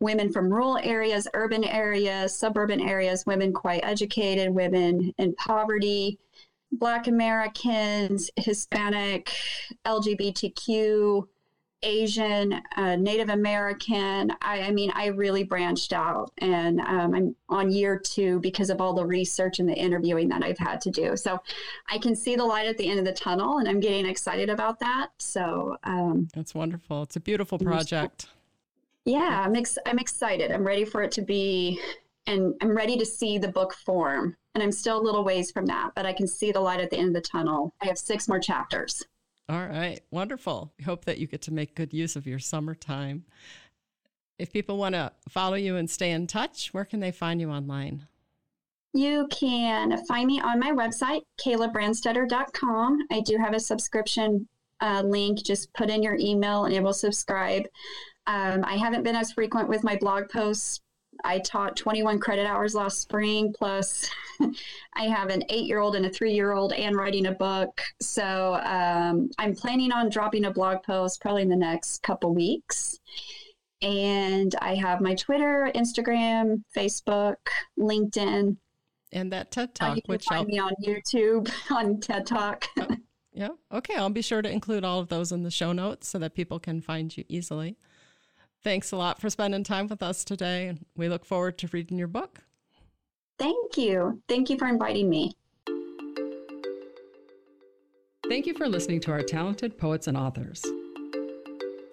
women 0.00 0.30
from 0.32 0.52
rural 0.52 0.78
areas, 0.78 1.26
urban 1.34 1.64
areas, 1.64 2.38
suburban 2.38 2.80
areas, 2.80 3.26
women 3.26 3.52
quite 3.52 3.84
educated, 3.84 4.54
women 4.54 5.12
in 5.18 5.34
poverty, 5.34 6.18
Black 6.70 7.06
Americans, 7.06 8.30
Hispanic, 8.36 9.32
LGBTQ, 9.86 11.26
Asian, 11.82 12.60
uh, 12.76 12.96
Native 12.96 13.28
American. 13.28 14.32
I, 14.42 14.62
I, 14.62 14.70
mean, 14.70 14.90
I 14.94 15.06
really 15.06 15.44
branched 15.44 15.92
out 15.92 16.32
and 16.38 16.80
um, 16.80 17.14
I'm 17.14 17.36
on 17.48 17.70
year 17.70 17.98
two 17.98 18.40
because 18.40 18.68
of 18.70 18.80
all 18.80 18.94
the 18.94 19.06
research 19.06 19.60
and 19.60 19.68
the 19.68 19.74
interviewing 19.74 20.28
that 20.30 20.42
I've 20.42 20.58
had 20.58 20.80
to 20.82 20.90
do. 20.90 21.16
So 21.16 21.40
I 21.88 21.98
can 21.98 22.16
see 22.16 22.34
the 22.34 22.44
light 22.44 22.66
at 22.66 22.78
the 22.78 22.88
end 22.88 22.98
of 22.98 23.04
the 23.04 23.12
tunnel 23.12 23.58
and 23.58 23.68
I'm 23.68 23.80
getting 23.80 24.06
excited 24.06 24.50
about 24.50 24.80
that. 24.80 25.10
So 25.18 25.76
um, 25.84 26.28
that's 26.34 26.54
wonderful. 26.54 27.02
It's 27.04 27.16
a 27.16 27.20
beautiful 27.20 27.58
project. 27.58 28.26
Yeah, 29.04 29.42
I'm, 29.44 29.54
ex- 29.54 29.78
I'm 29.86 29.98
excited. 29.98 30.50
I'm 30.50 30.66
ready 30.66 30.84
for 30.84 31.02
it 31.02 31.12
to 31.12 31.22
be, 31.22 31.80
and 32.26 32.54
I'm 32.60 32.76
ready 32.76 32.98
to 32.98 33.06
see 33.06 33.38
the 33.38 33.48
book 33.48 33.72
form. 33.72 34.36
And 34.54 34.62
I'm 34.62 34.72
still 34.72 35.00
a 35.00 35.02
little 35.02 35.24
ways 35.24 35.52
from 35.52 35.66
that, 35.66 35.92
but 35.94 36.04
I 36.04 36.12
can 36.12 36.26
see 36.26 36.50
the 36.50 36.60
light 36.60 36.80
at 36.80 36.90
the 36.90 36.96
end 36.98 37.08
of 37.08 37.14
the 37.14 37.20
tunnel. 37.20 37.72
I 37.80 37.86
have 37.86 37.96
six 37.96 38.26
more 38.26 38.40
chapters. 38.40 39.04
All 39.48 39.66
right, 39.66 40.00
wonderful. 40.10 40.72
Hope 40.84 41.06
that 41.06 41.18
you 41.18 41.26
get 41.26 41.42
to 41.42 41.52
make 41.52 41.74
good 41.74 41.94
use 41.94 42.16
of 42.16 42.26
your 42.26 42.38
summertime. 42.38 43.24
If 44.38 44.52
people 44.52 44.76
want 44.76 44.94
to 44.94 45.10
follow 45.28 45.54
you 45.54 45.76
and 45.76 45.88
stay 45.88 46.10
in 46.10 46.26
touch, 46.26 46.68
where 46.74 46.84
can 46.84 47.00
they 47.00 47.10
find 47.10 47.40
you 47.40 47.50
online? 47.50 48.06
You 48.92 49.26
can 49.30 50.04
find 50.06 50.26
me 50.26 50.40
on 50.40 50.60
my 50.60 50.72
website, 50.72 51.22
KaylaBrandstetter.com. 51.40 52.98
I 53.10 53.20
do 53.20 53.38
have 53.38 53.54
a 53.54 53.60
subscription 53.60 54.46
uh, 54.80 55.02
link. 55.04 55.42
Just 55.42 55.72
put 55.72 55.90
in 55.90 56.02
your 56.02 56.16
email 56.16 56.64
and 56.64 56.74
it 56.74 56.82
will 56.82 56.92
subscribe. 56.92 57.64
Um, 58.26 58.64
I 58.64 58.76
haven't 58.76 59.02
been 59.02 59.16
as 59.16 59.32
frequent 59.32 59.68
with 59.68 59.82
my 59.82 59.96
blog 59.96 60.28
posts 60.28 60.80
I 61.24 61.38
taught 61.40 61.76
21 61.76 62.18
credit 62.18 62.46
hours 62.46 62.74
last 62.74 63.00
spring, 63.00 63.52
plus 63.56 64.08
I 64.94 65.04
have 65.04 65.30
an 65.30 65.42
eight 65.48 65.66
year 65.66 65.80
old 65.80 65.96
and 65.96 66.06
a 66.06 66.10
three 66.10 66.32
year 66.32 66.52
old 66.52 66.72
and 66.72 66.96
writing 66.96 67.26
a 67.26 67.32
book. 67.32 67.80
So 68.00 68.54
um, 68.64 69.30
I'm 69.38 69.54
planning 69.54 69.92
on 69.92 70.08
dropping 70.08 70.44
a 70.44 70.50
blog 70.50 70.82
post 70.82 71.20
probably 71.20 71.42
in 71.42 71.48
the 71.48 71.56
next 71.56 72.02
couple 72.02 72.34
weeks. 72.34 72.98
And 73.80 74.54
I 74.60 74.74
have 74.74 75.00
my 75.00 75.14
Twitter, 75.14 75.70
Instagram, 75.74 76.62
Facebook, 76.76 77.36
LinkedIn. 77.78 78.56
And 79.12 79.32
that 79.32 79.50
TED 79.50 79.74
Talk, 79.74 79.96
you 79.96 80.02
can 80.02 80.12
which 80.12 80.24
find 80.24 80.40
I'll... 80.40 80.46
me 80.46 80.58
on 80.58 80.72
YouTube 80.84 81.50
on 81.70 82.00
TED 82.00 82.26
Talk. 82.26 82.66
Oh, 82.78 82.88
yeah. 83.32 83.50
Okay. 83.72 83.94
I'll 83.94 84.10
be 84.10 84.22
sure 84.22 84.42
to 84.42 84.50
include 84.50 84.84
all 84.84 84.98
of 84.98 85.08
those 85.08 85.30
in 85.30 85.44
the 85.44 85.50
show 85.50 85.72
notes 85.72 86.08
so 86.08 86.18
that 86.18 86.34
people 86.34 86.58
can 86.58 86.80
find 86.80 87.16
you 87.16 87.24
easily. 87.28 87.76
Thanks 88.64 88.92
a 88.92 88.96
lot 88.96 89.20
for 89.20 89.30
spending 89.30 89.64
time 89.64 89.86
with 89.88 90.02
us 90.02 90.24
today. 90.24 90.68
and 90.68 90.84
We 90.96 91.08
look 91.08 91.24
forward 91.24 91.58
to 91.58 91.68
reading 91.72 91.98
your 91.98 92.08
book. 92.08 92.40
Thank 93.38 93.76
you. 93.76 94.20
Thank 94.28 94.50
you 94.50 94.58
for 94.58 94.66
inviting 94.66 95.08
me. 95.08 95.32
Thank 98.28 98.46
you 98.46 98.54
for 98.54 98.68
listening 98.68 99.00
to 99.02 99.12
our 99.12 99.22
talented 99.22 99.78
poets 99.78 100.06
and 100.06 100.16
authors. 100.16 100.64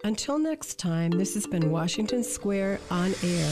Until 0.03 0.38
next 0.38 0.78
time, 0.78 1.11
this 1.11 1.34
has 1.36 1.47
been 1.47 1.72
Washington 1.72 2.24
Square 2.24 2.80
on 2.91 3.16
Air, 3.24 3.51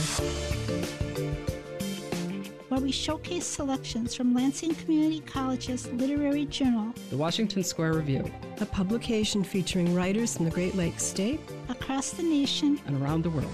where 2.74 2.82
we 2.82 2.90
showcase 2.90 3.46
selections 3.46 4.16
from 4.16 4.34
Lansing 4.34 4.74
Community 4.74 5.20
College's 5.20 5.86
literary 5.92 6.44
journal, 6.46 6.92
The 7.10 7.16
Washington 7.16 7.62
Square 7.62 7.92
Review, 7.92 8.28
a 8.60 8.66
publication 8.66 9.44
featuring 9.44 9.94
writers 9.94 10.36
from 10.36 10.46
the 10.46 10.50
Great 10.50 10.74
Lakes 10.74 11.04
State, 11.04 11.38
across 11.68 12.10
the 12.10 12.24
nation, 12.24 12.80
and 12.86 13.00
around 13.00 13.22
the 13.22 13.30
world. 13.30 13.52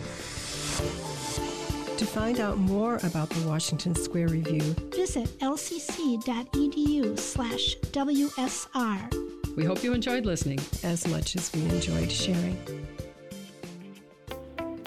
To 1.99 2.07
find 2.07 2.41
out 2.41 2.57
more 2.57 2.97
about 3.03 3.29
the 3.29 3.47
Washington 3.47 3.95
Square 3.95 4.29
Review, 4.29 4.63
visit 4.95 5.27
lcc.edu 5.41 7.19
slash 7.19 7.77
WSR. 7.93 9.55
We 9.55 9.67
hope 9.67 9.85
you 9.85 9.93
enjoyed 9.93 10.25
listening 10.25 10.61
as 10.83 11.07
much 11.09 11.37
as 11.37 11.53
we 11.53 11.61
enjoyed 11.67 12.11
sharing. 12.11 12.59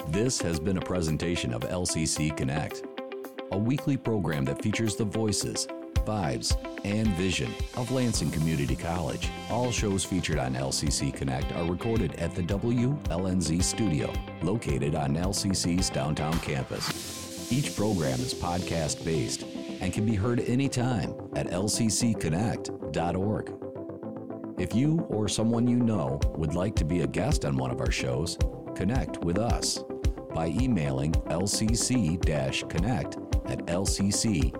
This 0.08 0.40
has 0.40 0.58
been 0.58 0.78
a 0.78 0.80
presentation 0.80 1.54
of 1.54 1.62
LCC 1.62 2.36
Connect, 2.36 2.82
a 3.52 3.58
weekly 3.58 3.96
program 3.96 4.44
that 4.44 4.62
features 4.62 4.96
the 4.96 5.04
voices, 5.04 5.66
vibes, 6.04 6.56
and 6.84 7.08
vision 7.16 7.52
of 7.76 7.90
Lansing 7.90 8.30
Community 8.30 8.76
College. 8.76 9.30
All 9.50 9.70
shows 9.70 10.04
featured 10.04 10.38
on 10.38 10.54
LCC 10.54 11.14
Connect 11.14 11.50
are 11.52 11.64
recorded 11.64 12.14
at 12.16 12.34
the 12.34 12.42
WLNZ 12.42 13.62
studio, 13.62 14.12
located 14.42 14.94
on 14.94 15.14
LCC's 15.14 15.90
downtown 15.90 16.38
campus. 16.40 17.50
Each 17.52 17.76
program 17.76 18.20
is 18.20 18.34
podcast 18.34 19.04
based 19.04 19.42
and 19.80 19.92
can 19.92 20.06
be 20.06 20.14
heard 20.14 20.40
anytime 20.40 21.14
at 21.36 21.48
lccconnect.org. 21.48 23.52
If 24.56 24.74
you 24.74 25.00
or 25.08 25.28
someone 25.28 25.66
you 25.66 25.76
know 25.76 26.20
would 26.36 26.54
like 26.54 26.76
to 26.76 26.84
be 26.84 27.00
a 27.00 27.06
guest 27.06 27.44
on 27.44 27.56
one 27.56 27.70
of 27.70 27.80
our 27.80 27.90
shows, 27.90 28.38
connect 28.74 29.22
with 29.24 29.38
us 29.38 29.80
by 30.34 30.48
emailing 30.48 31.12
lcc-connect 31.12 33.16
at 33.46 33.66
lcc.edu. 33.66 34.54